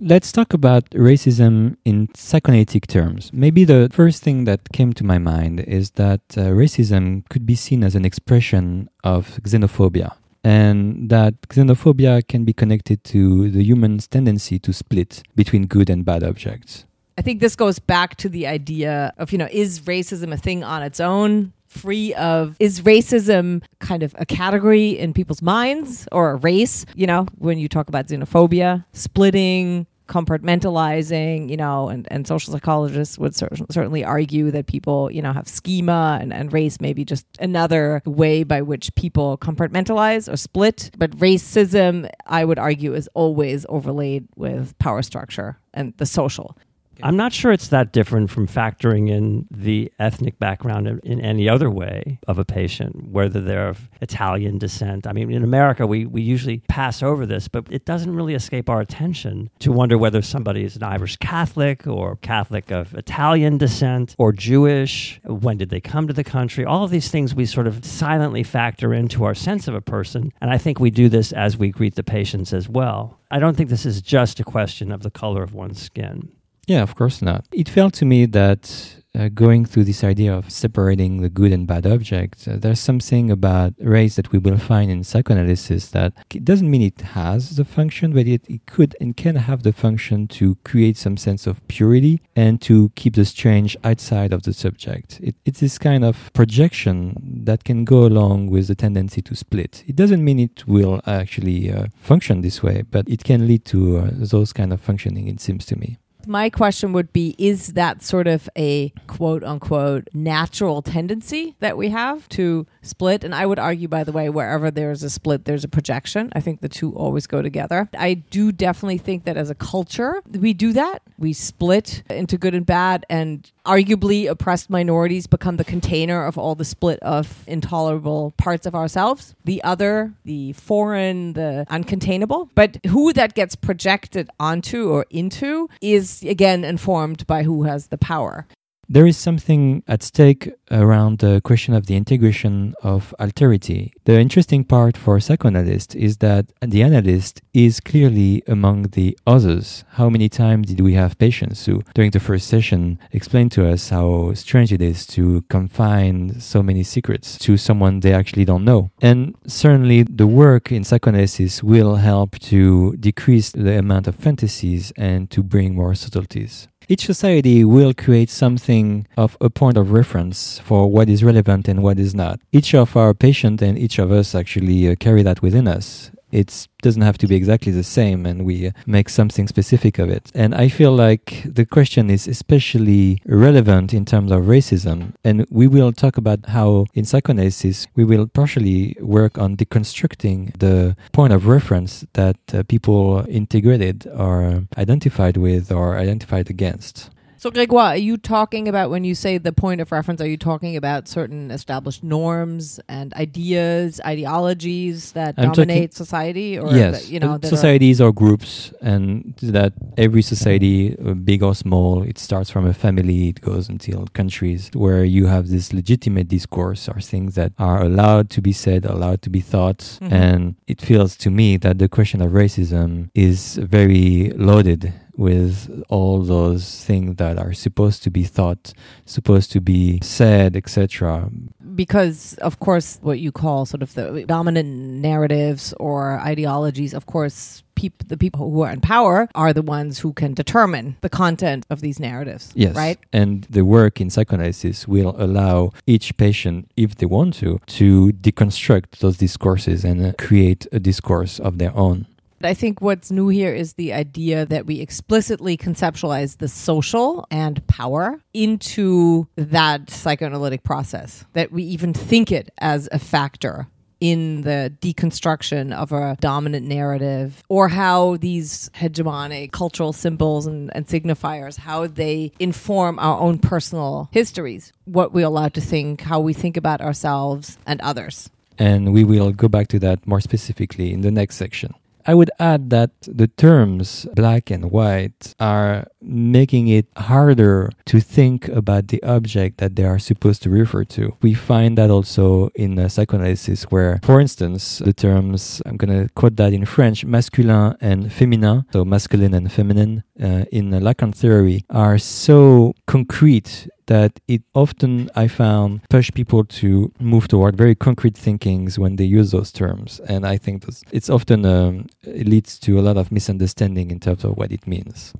Let's 0.00 0.32
talk 0.32 0.52
about 0.52 0.90
racism 0.90 1.76
in 1.84 2.08
psychoanalytic 2.14 2.88
terms. 2.88 3.30
Maybe 3.32 3.64
the 3.64 3.88
first 3.92 4.24
thing 4.24 4.44
that 4.44 4.60
came 4.72 4.92
to 4.94 5.04
my 5.04 5.18
mind 5.18 5.60
is 5.60 5.92
that 5.92 6.20
uh, 6.36 6.50
racism 6.50 7.28
could 7.28 7.46
be 7.46 7.54
seen 7.54 7.84
as 7.84 7.94
an 7.94 8.04
expression 8.04 8.90
of 9.04 9.38
xenophobia, 9.44 10.16
and 10.42 11.08
that 11.10 11.40
xenophobia 11.42 12.26
can 12.26 12.44
be 12.44 12.52
connected 12.52 13.04
to 13.04 13.50
the 13.50 13.62
human's 13.62 14.08
tendency 14.08 14.58
to 14.58 14.72
split 14.72 15.22
between 15.36 15.66
good 15.66 15.88
and 15.88 16.04
bad 16.04 16.24
objects. 16.24 16.86
I 17.16 17.22
think 17.22 17.40
this 17.40 17.54
goes 17.54 17.78
back 17.78 18.16
to 18.16 18.28
the 18.28 18.48
idea 18.48 19.14
of, 19.18 19.30
you 19.30 19.38
know, 19.38 19.48
is 19.52 19.80
racism 19.82 20.32
a 20.32 20.36
thing 20.36 20.64
on 20.64 20.82
its 20.82 20.98
own? 20.98 21.52
Free 21.74 22.14
of 22.14 22.56
is 22.60 22.80
racism 22.80 23.62
kind 23.80 24.02
of 24.02 24.14
a 24.18 24.24
category 24.24 24.90
in 24.90 25.12
people's 25.12 25.42
minds 25.42 26.08
or 26.12 26.30
a 26.30 26.36
race? 26.36 26.86
You 26.94 27.06
know, 27.06 27.26
when 27.38 27.58
you 27.58 27.68
talk 27.68 27.88
about 27.88 28.06
xenophobia, 28.06 28.84
splitting, 28.92 29.86
compartmentalizing, 30.08 31.50
you 31.50 31.56
know, 31.56 31.88
and, 31.88 32.06
and 32.10 32.26
social 32.26 32.52
psychologists 32.52 33.18
would 33.18 33.34
cer- 33.34 33.48
certainly 33.70 34.04
argue 34.04 34.50
that 34.50 34.66
people, 34.66 35.10
you 35.10 35.22
know, 35.22 35.32
have 35.32 35.48
schema 35.48 36.18
and, 36.20 36.32
and 36.32 36.52
race 36.52 36.80
maybe 36.80 37.04
just 37.04 37.26
another 37.40 38.02
way 38.04 38.44
by 38.44 38.60
which 38.62 38.94
people 38.94 39.38
compartmentalize 39.38 40.30
or 40.32 40.36
split. 40.36 40.90
But 40.96 41.10
racism, 41.12 42.10
I 42.26 42.44
would 42.44 42.58
argue, 42.58 42.94
is 42.94 43.08
always 43.14 43.64
overlaid 43.68 44.28
with 44.36 44.76
power 44.78 45.02
structure 45.02 45.58
and 45.72 45.94
the 45.96 46.06
social. 46.06 46.56
I'm 47.02 47.16
not 47.16 47.32
sure 47.32 47.52
it's 47.52 47.68
that 47.68 47.92
different 47.92 48.30
from 48.30 48.46
factoring 48.46 49.10
in 49.10 49.46
the 49.50 49.92
ethnic 49.98 50.38
background 50.38 51.00
in, 51.04 51.20
any 51.20 51.48
other 51.48 51.70
way 51.70 52.18
of 52.28 52.38
a 52.38 52.44
patient, 52.44 53.08
whether 53.08 53.40
they're 53.40 53.68
of 53.68 53.88
Italian 54.00 54.58
descent. 54.58 55.06
I 55.06 55.12
mean, 55.12 55.30
in 55.30 55.42
America, 55.42 55.86
we, 55.86 56.06
we 56.06 56.22
usually 56.22 56.58
pass 56.68 57.02
over 57.02 57.24
this, 57.24 57.48
but 57.48 57.66
it 57.70 57.84
doesn't 57.84 58.14
really 58.14 58.34
escape 58.34 58.68
our 58.68 58.80
attention 58.80 59.50
to 59.60 59.72
wonder 59.72 59.96
whether 59.96 60.22
somebody 60.22 60.64
is 60.64 60.76
an 60.76 60.82
Irish 60.82 61.16
Catholic 61.16 61.86
or 61.86 62.16
Catholic 62.16 62.70
of 62.70 62.94
Italian 62.94 63.58
descent 63.58 64.14
or 64.18 64.32
Jewish. 64.32 65.20
When 65.24 65.56
did 65.56 65.70
they 65.70 65.80
come 65.80 66.06
to 66.08 66.14
the 66.14 66.24
country? 66.24 66.64
All 66.64 66.84
of 66.84 66.90
these 66.90 67.10
things 67.10 67.34
we 67.34 67.46
sort 67.46 67.66
of 67.66 67.84
silently 67.84 68.42
factor 68.42 68.92
into 68.92 69.24
our 69.24 69.34
sense 69.34 69.68
of 69.68 69.74
a 69.74 69.80
person. 69.80 70.32
And 70.40 70.50
I 70.50 70.58
think 70.58 70.78
we 70.78 70.90
do 70.90 71.08
this 71.08 71.32
as 71.32 71.56
we 71.56 71.70
greet 71.70 71.94
the 71.94 72.02
patients 72.02 72.52
as 72.52 72.68
well. 72.68 73.18
I 73.30 73.38
don't 73.38 73.56
think 73.56 73.70
this 73.70 73.86
is 73.86 74.02
just 74.02 74.40
a 74.40 74.44
question 74.44 74.92
of 74.92 75.02
the 75.02 75.10
color 75.10 75.42
of 75.42 75.54
one's 75.54 75.80
skin. 75.82 76.30
Yeah, 76.66 76.82
of 76.82 76.94
course 76.94 77.20
not. 77.20 77.44
It 77.52 77.68
felt 77.68 77.94
to 77.94 78.04
me 78.04 78.26
that 78.26 79.02
uh, 79.16 79.28
going 79.28 79.64
through 79.64 79.84
this 79.84 80.02
idea 80.02 80.34
of 80.34 80.50
separating 80.50 81.20
the 81.20 81.28
good 81.28 81.52
and 81.52 81.66
bad 81.66 81.86
objects, 81.86 82.48
uh, 82.48 82.56
there's 82.58 82.80
something 82.80 83.30
about 83.30 83.74
race 83.78 84.16
that 84.16 84.32
we 84.32 84.38
will 84.38 84.58
find 84.58 84.90
in 84.90 85.04
psychoanalysis 85.04 85.88
that 85.88 86.14
it 86.34 86.44
doesn't 86.44 86.70
mean 86.70 86.82
it 86.82 87.00
has 87.00 87.56
the 87.56 87.64
function, 87.64 88.12
but 88.12 88.26
it, 88.26 88.42
it 88.48 88.66
could 88.66 88.96
and 89.00 89.16
can 89.16 89.36
have 89.36 89.62
the 89.62 89.72
function 89.72 90.26
to 90.26 90.56
create 90.64 90.96
some 90.96 91.16
sense 91.16 91.46
of 91.46 91.66
purity 91.68 92.20
and 92.34 92.60
to 92.62 92.90
keep 92.96 93.14
the 93.14 93.24
strange 93.24 93.76
outside 93.84 94.32
of 94.32 94.42
the 94.42 94.52
subject. 94.52 95.20
It, 95.22 95.36
it's 95.44 95.60
this 95.60 95.78
kind 95.78 96.04
of 96.04 96.32
projection 96.32 97.42
that 97.44 97.64
can 97.64 97.84
go 97.84 98.06
along 98.06 98.50
with 98.50 98.68
the 98.68 98.74
tendency 98.74 99.22
to 99.22 99.36
split. 99.36 99.84
It 99.86 99.96
doesn't 99.96 100.24
mean 100.24 100.40
it 100.40 100.66
will 100.66 101.00
actually 101.06 101.70
uh, 101.70 101.86
function 101.96 102.40
this 102.40 102.62
way, 102.62 102.82
but 102.90 103.08
it 103.08 103.22
can 103.22 103.46
lead 103.46 103.64
to 103.66 103.98
uh, 103.98 104.10
those 104.12 104.52
kind 104.52 104.72
of 104.72 104.80
functioning, 104.80 105.28
it 105.28 105.40
seems 105.40 105.66
to 105.66 105.76
me. 105.76 105.98
My 106.26 106.50
question 106.50 106.92
would 106.92 107.12
be 107.12 107.34
Is 107.38 107.74
that 107.74 108.02
sort 108.02 108.26
of 108.26 108.48
a 108.56 108.90
quote 109.06 109.44
unquote 109.44 110.08
natural 110.12 110.82
tendency 110.82 111.56
that 111.60 111.76
we 111.76 111.90
have 111.90 112.28
to 112.30 112.66
split? 112.82 113.24
And 113.24 113.34
I 113.34 113.46
would 113.46 113.58
argue, 113.58 113.88
by 113.88 114.04
the 114.04 114.12
way, 114.12 114.28
wherever 114.28 114.70
there's 114.70 115.02
a 115.02 115.10
split, 115.10 115.44
there's 115.44 115.64
a 115.64 115.68
projection. 115.68 116.30
I 116.34 116.40
think 116.40 116.60
the 116.60 116.68
two 116.68 116.94
always 116.94 117.26
go 117.26 117.42
together. 117.42 117.88
I 117.96 118.14
do 118.14 118.52
definitely 118.52 118.98
think 118.98 119.24
that 119.24 119.36
as 119.36 119.50
a 119.50 119.54
culture, 119.54 120.22
we 120.30 120.52
do 120.52 120.72
that. 120.72 121.02
We 121.18 121.32
split 121.32 122.02
into 122.10 122.38
good 122.38 122.54
and 122.54 122.66
bad, 122.66 123.06
and 123.08 123.50
arguably 123.66 124.28
oppressed 124.28 124.70
minorities 124.70 125.26
become 125.26 125.56
the 125.56 125.64
container 125.64 126.24
of 126.24 126.38
all 126.38 126.54
the 126.54 126.64
split 126.64 126.98
of 127.00 127.44
intolerable 127.46 128.34
parts 128.36 128.66
of 128.66 128.74
ourselves. 128.74 129.34
The 129.44 129.62
other, 129.64 130.12
the 130.24 130.52
foreign, 130.52 131.32
the 131.32 131.66
uncontainable. 131.70 132.50
But 132.54 132.78
who 132.86 133.12
that 133.12 133.34
gets 133.34 133.56
projected 133.56 134.28
onto 134.38 134.90
or 134.90 135.06
into 135.10 135.68
is 135.80 136.22
again 136.22 136.64
informed 136.64 137.26
by 137.26 137.42
who 137.42 137.64
has 137.64 137.88
the 137.88 137.98
power. 137.98 138.46
There 138.88 139.06
is 139.06 139.16
something 139.16 139.82
at 139.88 140.02
stake 140.02 140.52
around 140.70 141.18
the 141.18 141.40
question 141.42 141.74
of 141.74 141.86
the 141.86 141.96
integration 141.96 142.74
of 142.82 143.14
alterity. 143.18 143.92
The 144.04 144.20
interesting 144.20 144.64
part 144.64 144.96
for 144.96 145.16
a 145.16 145.20
psychoanalyst 145.20 145.94
is 145.94 146.18
that 146.18 146.46
the 146.60 146.82
analyst 146.82 147.42
is 147.52 147.80
clearly 147.80 148.42
among 148.46 148.82
the 148.92 149.16
others. 149.26 149.84
How 149.92 150.08
many 150.08 150.28
times 150.28 150.68
did 150.68 150.80
we 150.80 150.94
have 150.94 151.18
patients 151.18 151.64
who, 151.66 151.82
during 151.94 152.10
the 152.10 152.20
first 152.20 152.46
session, 152.46 152.98
explained 153.12 153.52
to 153.52 153.68
us 153.68 153.88
how 153.88 154.34
strange 154.34 154.72
it 154.72 154.82
is 154.82 155.06
to 155.08 155.42
confine 155.48 156.40
so 156.40 156.62
many 156.62 156.82
secrets 156.82 157.38
to 157.38 157.56
someone 157.56 158.00
they 158.00 158.12
actually 158.12 158.44
don't 158.44 158.64
know? 158.64 158.90
And 159.00 159.34
certainly 159.46 160.02
the 160.02 160.26
work 160.26 160.70
in 160.72 160.84
psychoanalysis 160.84 161.62
will 161.62 161.96
help 161.96 162.38
to 162.40 162.96
decrease 162.96 163.50
the 163.50 163.78
amount 163.78 164.06
of 164.08 164.16
fantasies 164.16 164.92
and 164.96 165.30
to 165.30 165.42
bring 165.42 165.74
more 165.74 165.94
subtleties. 165.94 166.68
Each 166.88 167.06
society 167.06 167.64
will 167.64 167.94
create 167.94 168.28
something 168.28 169.06
of 169.16 169.36
a 169.40 169.48
point 169.48 169.76
of 169.76 169.92
reference 169.92 170.58
for 170.58 170.90
what 170.90 171.08
is 171.08 171.24
relevant 171.24 171.66
and 171.68 171.82
what 171.82 171.98
is 171.98 172.14
not. 172.14 172.40
Each 172.52 172.74
of 172.74 172.96
our 172.96 173.14
patients 173.14 173.62
and 173.62 173.78
each 173.78 173.98
of 173.98 174.12
us 174.12 174.34
actually 174.34 174.88
uh, 174.88 174.94
carry 174.96 175.22
that 175.22 175.40
within 175.42 175.66
us 175.66 176.10
it 176.34 176.68
doesn't 176.82 177.02
have 177.02 177.16
to 177.18 177.26
be 177.28 177.36
exactly 177.36 177.72
the 177.72 177.84
same 177.84 178.26
and 178.26 178.44
we 178.44 178.72
make 178.86 179.08
something 179.08 179.46
specific 179.46 179.98
of 179.98 180.10
it. 180.10 180.32
And 180.34 180.54
I 180.54 180.68
feel 180.68 180.92
like 180.92 181.44
the 181.46 181.64
question 181.64 182.10
is 182.10 182.26
especially 182.26 183.20
relevant 183.24 183.94
in 183.94 184.04
terms 184.04 184.32
of 184.32 184.42
racism. 184.42 185.14
And 185.22 185.46
we 185.48 185.68
will 185.68 185.92
talk 185.92 186.16
about 186.16 186.40
how 186.48 186.86
in 186.92 187.04
psychoanalysis 187.04 187.86
we 187.94 188.04
will 188.04 188.26
partially 188.26 188.96
work 189.00 189.38
on 189.38 189.56
deconstructing 189.56 190.58
the 190.58 190.96
point 191.12 191.32
of 191.32 191.46
reference 191.46 192.04
that 192.14 192.38
uh, 192.52 192.64
people 192.64 193.24
integrated 193.28 194.06
or 194.08 194.64
identified 194.76 195.36
with 195.36 195.70
or 195.70 195.96
identified 195.96 196.50
against. 196.50 197.10
So, 197.36 197.50
Grégoire, 197.50 197.90
are 197.90 197.96
you 197.96 198.16
talking 198.16 198.68
about 198.68 198.88
when 198.90 199.04
you 199.04 199.14
say 199.14 199.36
the 199.38 199.52
point 199.52 199.80
of 199.80 199.92
reference? 199.92 200.20
Are 200.20 200.26
you 200.26 200.36
talking 200.38 200.76
about 200.76 201.08
certain 201.08 201.50
established 201.50 202.02
norms 202.02 202.80
and 202.88 203.12
ideas, 203.14 204.00
ideologies 204.06 205.12
that 205.12 205.34
I'm 205.36 205.52
dominate 205.52 205.92
society, 205.94 206.58
or 206.58 206.70
yes, 206.74 207.02
that, 207.04 207.12
you 207.12 207.20
know, 207.20 207.32
uh, 207.32 207.38
that 207.38 207.52
are- 207.52 207.56
societies 207.56 208.00
or 208.00 208.12
groups, 208.12 208.72
and 208.80 209.34
that 209.42 209.74
every 209.98 210.22
society, 210.22 210.96
uh, 210.98 211.12
big 211.14 211.42
or 211.42 211.54
small, 211.54 212.02
it 212.02 212.18
starts 212.18 212.48
from 212.50 212.66
a 212.66 212.72
family, 212.72 213.28
it 213.28 213.40
goes 213.42 213.68
until 213.68 214.06
countries, 214.14 214.70
where 214.72 215.04
you 215.04 215.26
have 215.26 215.48
this 215.48 215.72
legitimate 215.72 216.28
discourse 216.28 216.88
or 216.88 217.00
things 217.00 217.34
that 217.34 217.52
are 217.58 217.82
allowed 217.82 218.30
to 218.30 218.40
be 218.40 218.52
said, 218.52 218.86
allowed 218.86 219.20
to 219.22 219.28
be 219.30 219.40
thought, 219.40 219.98
Mhm. 220.00 220.12
and 220.12 220.54
it 220.66 220.80
feels 220.80 221.16
to 221.18 221.30
me 221.30 221.56
that 221.58 221.78
the 221.78 221.88
question 221.88 222.22
of 222.22 222.32
racism 222.32 223.08
is 223.14 223.56
very 223.56 224.32
loaded 224.36 224.92
with 225.16 225.82
all 225.88 226.22
those 226.22 226.84
things 226.84 227.16
that 227.16 227.38
are 227.38 227.52
supposed 227.52 228.02
to 228.02 228.10
be 228.10 228.24
thought, 228.24 228.72
supposed 229.06 229.52
to 229.52 229.60
be 229.60 229.98
said, 230.02 230.56
etc. 230.56 231.30
because 231.74 232.34
of 232.48 232.58
course 232.60 232.98
what 233.02 233.18
you 233.20 233.32
call 233.32 233.66
sort 233.66 233.82
of 233.82 233.94
the 233.94 234.24
dominant 234.26 234.68
narratives 235.02 235.74
or 235.80 236.18
ideologies 236.20 236.94
of 236.94 237.06
course 237.06 237.62
peop- 237.74 238.06
the 238.08 238.16
people 238.16 238.48
who 238.50 238.60
are 238.62 238.70
in 238.70 238.80
power 238.80 239.28
are 239.34 239.52
the 239.52 239.62
ones 239.62 239.98
who 239.98 240.12
can 240.12 240.34
determine 240.34 240.96
the 241.00 241.08
content 241.08 241.66
of 241.70 241.80
these 241.80 241.98
narratives 241.98 242.52
Yes. 242.54 242.74
right 242.76 242.98
And 243.12 243.44
the 243.50 243.64
work 243.64 244.00
in 244.00 244.08
psychoanalysis 244.10 244.86
will 244.86 245.14
allow 245.18 245.72
each 245.86 246.16
patient, 246.16 246.70
if 246.76 246.90
they 246.96 247.06
want 247.06 247.34
to, 247.42 247.60
to 247.80 248.12
deconstruct 248.12 248.98
those 248.98 249.16
discourses 249.18 249.84
and 249.84 249.98
uh, 250.04 250.12
create 250.26 250.66
a 250.72 250.78
discourse 250.78 251.40
of 251.40 251.58
their 251.58 251.74
own. 251.76 252.06
I 252.42 252.54
think 252.54 252.80
what's 252.80 253.10
new 253.10 253.28
here 253.28 253.54
is 253.54 253.74
the 253.74 253.92
idea 253.92 254.44
that 254.46 254.66
we 254.66 254.80
explicitly 254.80 255.56
conceptualize 255.56 256.38
the 256.38 256.48
social 256.48 257.26
and 257.30 257.66
power 257.66 258.20
into 258.32 259.26
that 259.36 259.90
psychoanalytic 259.90 260.62
process, 260.62 261.24
that 261.32 261.52
we 261.52 261.62
even 261.64 261.94
think 261.94 262.30
it 262.30 262.52
as 262.58 262.88
a 262.92 262.98
factor 262.98 263.68
in 264.00 264.42
the 264.42 264.72
deconstruction 264.82 265.72
of 265.72 265.92
a 265.92 266.16
dominant 266.20 266.66
narrative 266.66 267.42
or 267.48 267.68
how 267.68 268.16
these 268.18 268.68
hegemonic 268.74 269.52
cultural 269.52 269.92
symbols 269.94 270.46
and, 270.46 270.70
and 270.74 270.86
signifiers 270.86 271.56
how 271.56 271.86
they 271.86 272.32
inform 272.38 272.98
our 272.98 273.18
own 273.20 273.38
personal 273.38 274.08
histories 274.12 274.72
what 274.84 275.12
we're 275.12 275.24
allowed 275.24 275.54
to 275.54 275.60
think 275.60 276.02
how 276.02 276.20
we 276.20 276.34
think 276.34 276.56
about 276.56 276.80
ourselves 276.80 277.56
and 277.66 277.80
others 277.80 278.28
And 278.58 278.92
we 278.92 279.04
will 279.04 279.32
go 279.32 279.48
back 279.48 279.68
to 279.68 279.78
that 279.80 280.06
more 280.06 280.20
specifically 280.20 280.92
in 280.92 281.00
the 281.00 281.10
next 281.10 281.36
section. 281.36 281.74
I 282.06 282.14
would 282.14 282.30
add 282.38 282.70
that 282.70 282.90
the 283.02 283.28
terms 283.28 284.06
black 284.14 284.50
and 284.50 284.70
white 284.70 285.34
are 285.40 285.86
making 286.02 286.68
it 286.68 286.86
harder 286.96 287.70
to 287.86 288.00
think 288.00 288.48
about 288.48 288.88
the 288.88 289.02
object 289.02 289.58
that 289.58 289.76
they 289.76 289.84
are 289.84 289.98
supposed 289.98 290.42
to 290.42 290.50
refer 290.50 290.84
to. 290.84 291.16
We 291.22 291.32
find 291.34 291.78
that 291.78 291.90
also 291.90 292.50
in 292.54 292.88
psychoanalysis, 292.88 293.64
where, 293.64 294.00
for 294.02 294.20
instance, 294.20 294.78
the 294.78 294.92
terms, 294.92 295.62
I'm 295.64 295.76
going 295.76 296.06
to 296.06 296.12
quote 296.14 296.36
that 296.36 296.52
in 296.52 296.66
French, 296.66 297.04
masculin 297.06 297.76
and 297.80 298.06
féminin, 298.06 298.66
so 298.72 298.84
masculine 298.84 299.32
and 299.32 299.50
feminine, 299.50 300.04
uh, 300.22 300.44
in 300.52 300.70
Lacan 300.70 301.14
theory, 301.14 301.64
are 301.70 301.98
so 301.98 302.74
concrete 302.86 303.68
that 303.86 304.20
it 304.28 304.42
often 304.54 305.10
I 305.14 305.28
found 305.28 305.82
push 305.90 306.10
people 306.12 306.44
to 306.44 306.92
move 307.00 307.28
toward 307.28 307.56
very 307.56 307.74
concrete 307.74 308.16
thinkings 308.16 308.78
when 308.78 308.96
they 308.96 309.04
use 309.04 309.30
those 309.30 309.52
terms, 309.52 310.00
and 310.08 310.26
I 310.26 310.36
think 310.36 310.64
that's, 310.64 310.82
it's 310.92 311.10
often 311.10 311.44
um, 311.44 311.86
it 312.02 312.26
leads 312.26 312.58
to 312.60 312.78
a 312.78 312.82
lot 312.82 312.96
of 312.96 313.12
misunderstanding 313.12 313.90
in 313.90 314.00
terms 314.00 314.24
of 314.24 314.36
what 314.36 314.52
it 314.52 314.66
means. 314.66 315.12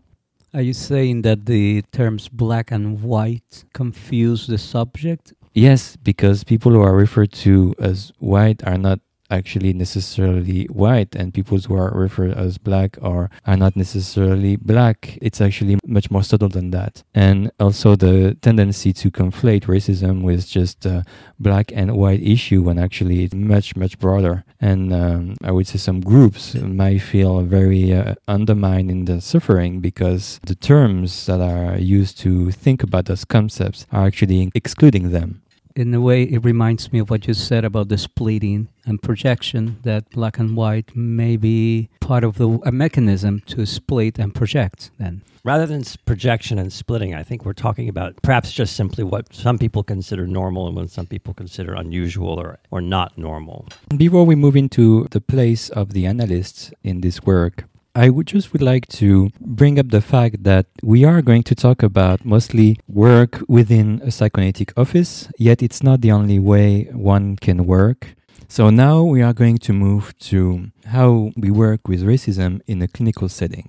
Are 0.54 0.62
you 0.62 0.72
saying 0.72 1.22
that 1.22 1.46
the 1.46 1.82
terms 1.90 2.28
black 2.28 2.70
and 2.70 3.02
white 3.02 3.64
confuse 3.72 4.46
the 4.46 4.58
subject? 4.58 5.32
Yes, 5.52 5.96
because 5.96 6.44
people 6.44 6.72
who 6.72 6.80
are 6.80 6.94
referred 6.94 7.32
to 7.32 7.74
as 7.78 8.12
white 8.18 8.64
are 8.66 8.78
not 8.78 9.00
actually 9.30 9.72
necessarily 9.72 10.64
white, 10.66 11.14
and 11.14 11.32
people 11.32 11.58
who 11.58 11.74
are 11.74 11.90
referred 11.90 12.32
as 12.32 12.58
black 12.58 12.96
are 13.02 13.30
are 13.46 13.56
not 13.56 13.76
necessarily 13.76 14.56
black. 14.56 15.18
It's 15.20 15.40
actually 15.40 15.78
much 15.86 16.10
more 16.10 16.22
subtle 16.22 16.48
than 16.48 16.70
that. 16.70 17.02
And 17.14 17.50
also 17.58 17.96
the 17.96 18.36
tendency 18.40 18.92
to 18.94 19.10
conflate 19.10 19.64
racism 19.64 20.22
with 20.22 20.46
just 20.46 20.86
a 20.86 21.04
black 21.38 21.72
and 21.74 21.96
white 21.96 22.22
issue 22.22 22.62
when 22.62 22.78
actually 22.78 23.24
it's 23.24 23.34
much 23.34 23.76
much 23.76 23.98
broader. 23.98 24.44
And 24.60 24.92
um, 24.92 25.34
I 25.42 25.50
would 25.50 25.66
say 25.66 25.78
some 25.78 26.00
groups 26.00 26.54
might 26.54 27.00
feel 27.00 27.42
very 27.42 27.92
uh, 27.92 28.14
undermined 28.28 28.90
in 28.90 29.04
the 29.04 29.20
suffering 29.20 29.80
because 29.80 30.40
the 30.46 30.54
terms 30.54 31.26
that 31.26 31.40
are 31.40 31.76
used 31.78 32.18
to 32.20 32.50
think 32.50 32.82
about 32.82 33.06
those 33.06 33.24
concepts 33.24 33.86
are 33.92 34.06
actually 34.06 34.50
excluding 34.54 35.10
them. 35.10 35.42
In 35.76 35.92
a 35.92 36.00
way, 36.00 36.22
it 36.22 36.44
reminds 36.44 36.92
me 36.92 37.00
of 37.00 37.10
what 37.10 37.26
you 37.26 37.34
said 37.34 37.64
about 37.64 37.88
the 37.88 37.98
splitting 37.98 38.68
and 38.86 39.02
projection, 39.02 39.78
that 39.82 40.08
black 40.10 40.38
and 40.38 40.56
white 40.56 40.94
may 40.94 41.36
be 41.36 41.88
part 41.98 42.22
of 42.22 42.36
the, 42.36 42.60
a 42.64 42.70
mechanism 42.70 43.40
to 43.46 43.66
split 43.66 44.16
and 44.20 44.32
project 44.32 44.92
then. 44.98 45.22
Rather 45.42 45.66
than 45.66 45.82
projection 46.06 46.60
and 46.60 46.72
splitting, 46.72 47.12
I 47.12 47.24
think 47.24 47.44
we're 47.44 47.54
talking 47.54 47.88
about 47.88 48.14
perhaps 48.22 48.52
just 48.52 48.76
simply 48.76 49.02
what 49.02 49.34
some 49.34 49.58
people 49.58 49.82
consider 49.82 50.28
normal 50.28 50.68
and 50.68 50.76
what 50.76 50.90
some 50.90 51.06
people 51.06 51.34
consider 51.34 51.74
unusual 51.74 52.40
or, 52.40 52.60
or 52.70 52.80
not 52.80 53.18
normal. 53.18 53.66
Before 53.96 54.24
we 54.24 54.36
move 54.36 54.54
into 54.54 55.08
the 55.10 55.20
place 55.20 55.70
of 55.70 55.92
the 55.92 56.06
analyst 56.06 56.72
in 56.84 57.00
this 57.00 57.24
work, 57.24 57.64
I 57.96 58.10
would 58.10 58.26
just 58.26 58.52
would 58.52 58.60
like 58.60 58.88
to 58.98 59.30
bring 59.40 59.78
up 59.78 59.90
the 59.90 60.00
fact 60.00 60.42
that 60.42 60.66
we 60.82 61.04
are 61.04 61.22
going 61.22 61.44
to 61.44 61.54
talk 61.54 61.80
about 61.80 62.24
mostly 62.24 62.80
work 62.88 63.40
within 63.46 64.00
a 64.02 64.10
psychoanalytic 64.10 64.76
office, 64.76 65.28
yet 65.38 65.62
it's 65.62 65.80
not 65.80 66.00
the 66.00 66.10
only 66.10 66.40
way 66.40 66.88
one 66.90 67.36
can 67.36 67.66
work. 67.66 68.16
So 68.48 68.68
now 68.70 69.04
we 69.04 69.22
are 69.22 69.32
going 69.32 69.58
to 69.58 69.72
move 69.72 70.18
to 70.30 70.72
how 70.86 71.30
we 71.36 71.52
work 71.52 71.86
with 71.86 72.02
racism 72.02 72.62
in 72.66 72.82
a 72.82 72.88
clinical 72.88 73.28
setting. 73.28 73.68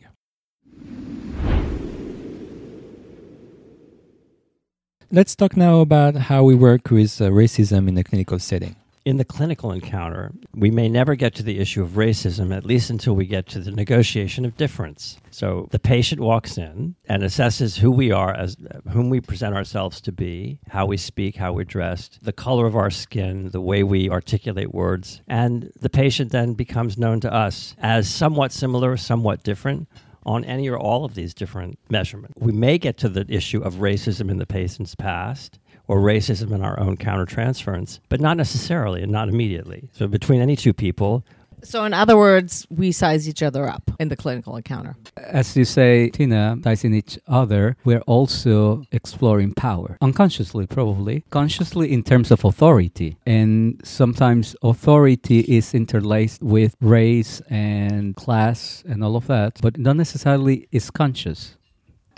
Let's 5.11 5.35
talk 5.35 5.55
now 5.55 5.81
about 5.81 6.15
how 6.15 6.43
we 6.43 6.55
work 6.55 6.89
with 6.89 7.21
uh, 7.21 7.29
racism 7.29 7.87
in 7.87 7.95
a 7.95 8.03
clinical 8.03 8.39
setting. 8.39 8.75
In 9.05 9.17
the 9.17 9.23
clinical 9.23 9.71
encounter, 9.71 10.33
we 10.55 10.71
may 10.71 10.89
never 10.89 11.13
get 11.13 11.35
to 11.35 11.43
the 11.43 11.59
issue 11.59 11.83
of 11.83 11.89
racism, 11.91 12.51
at 12.51 12.65
least 12.65 12.89
until 12.89 13.13
we 13.13 13.27
get 13.27 13.45
to 13.49 13.59
the 13.59 13.69
negotiation 13.69 14.45
of 14.45 14.57
difference. 14.57 15.19
So 15.29 15.67
the 15.69 15.77
patient 15.77 16.21
walks 16.21 16.57
in 16.57 16.95
and 17.07 17.21
assesses 17.21 17.77
who 17.77 17.91
we 17.91 18.11
are, 18.11 18.33
as 18.33 18.57
uh, 18.59 18.89
whom 18.89 19.11
we 19.11 19.21
present 19.21 19.53
ourselves 19.53 20.01
to 20.01 20.11
be, 20.11 20.59
how 20.69 20.87
we 20.87 20.97
speak, 20.97 21.35
how 21.35 21.53
we're 21.53 21.65
dressed, 21.65 22.17
the 22.23 22.33
color 22.33 22.65
of 22.65 22.75
our 22.75 22.89
skin, 22.89 23.51
the 23.51 23.61
way 23.61 23.83
we 23.83 24.09
articulate 24.09 24.73
words, 24.73 25.21
and 25.27 25.71
the 25.79 25.89
patient 25.89 26.31
then 26.31 26.55
becomes 26.55 26.97
known 26.97 27.19
to 27.19 27.31
us 27.31 27.75
as 27.77 28.09
somewhat 28.09 28.51
similar, 28.51 28.97
somewhat 28.97 29.43
different, 29.43 29.87
on 30.25 30.43
any 30.43 30.67
or 30.67 30.77
all 30.77 31.05
of 31.05 31.13
these 31.13 31.35
different 31.35 31.77
measurements. 31.89 32.33
We 32.39 32.51
may 32.51 32.79
get 32.79 32.97
to 32.97 33.09
the 33.09 33.25
issue 33.29 33.61
of 33.61 33.75
racism 33.75 34.31
in 34.31 34.39
the 34.39 34.47
patient's 34.47 34.95
past 34.95 35.59
or 35.87 35.99
racism 35.99 36.51
in 36.51 36.61
our 36.63 36.79
own 36.79 36.97
countertransference, 36.97 37.99
but 38.09 38.19
not 38.19 38.37
necessarily 38.37 39.01
and 39.03 39.11
not 39.11 39.29
immediately. 39.29 39.89
So 39.93 40.07
between 40.07 40.41
any 40.41 40.55
two 40.55 40.73
people, 40.73 41.23
so 41.63 41.83
in 41.83 41.93
other 41.93 42.17
words 42.17 42.67
we 42.69 42.91
size 42.91 43.27
each 43.27 43.41
other 43.41 43.67
up 43.67 43.89
in 43.99 44.09
the 44.09 44.15
clinical 44.15 44.55
encounter 44.55 44.95
As 45.17 45.57
you 45.57 45.65
say, 45.65 46.09
Tina, 46.09 46.57
sizing 46.63 46.93
each 46.93 47.17
other, 47.27 47.75
we're 47.85 48.01
also 48.01 48.83
exploring 48.91 49.53
power. 49.53 49.97
Unconsciously, 50.01 50.67
probably. 50.67 51.23
Consciously, 51.29 51.91
in 51.91 52.03
terms 52.03 52.31
of 52.31 52.45
authority. 52.45 53.17
And 53.25 53.81
sometimes 53.83 54.55
authority 54.61 55.39
is 55.39 55.73
interlaced 55.73 56.43
with 56.43 56.75
race 56.81 57.41
and 57.49 58.15
class 58.15 58.83
and 58.87 59.03
all 59.03 59.15
of 59.15 59.27
that, 59.27 59.59
but 59.61 59.77
not 59.77 59.95
necessarily 59.95 60.67
is 60.71 60.91
conscious. 60.91 61.57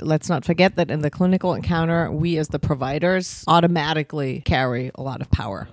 Let's 0.01 0.29
not 0.29 0.45
forget 0.45 0.75
that 0.75 0.91
in 0.91 1.01
the 1.01 1.10
clinical 1.10 1.53
encounter 1.53 2.12
we 2.12 2.38
as 2.38 2.49
the 2.49 2.60
providers 2.60 3.43
automatically 3.47 4.41
carry 4.45 4.91
a 4.95 5.01
lot 5.01 5.21
of 5.21 5.29
power 5.31 5.67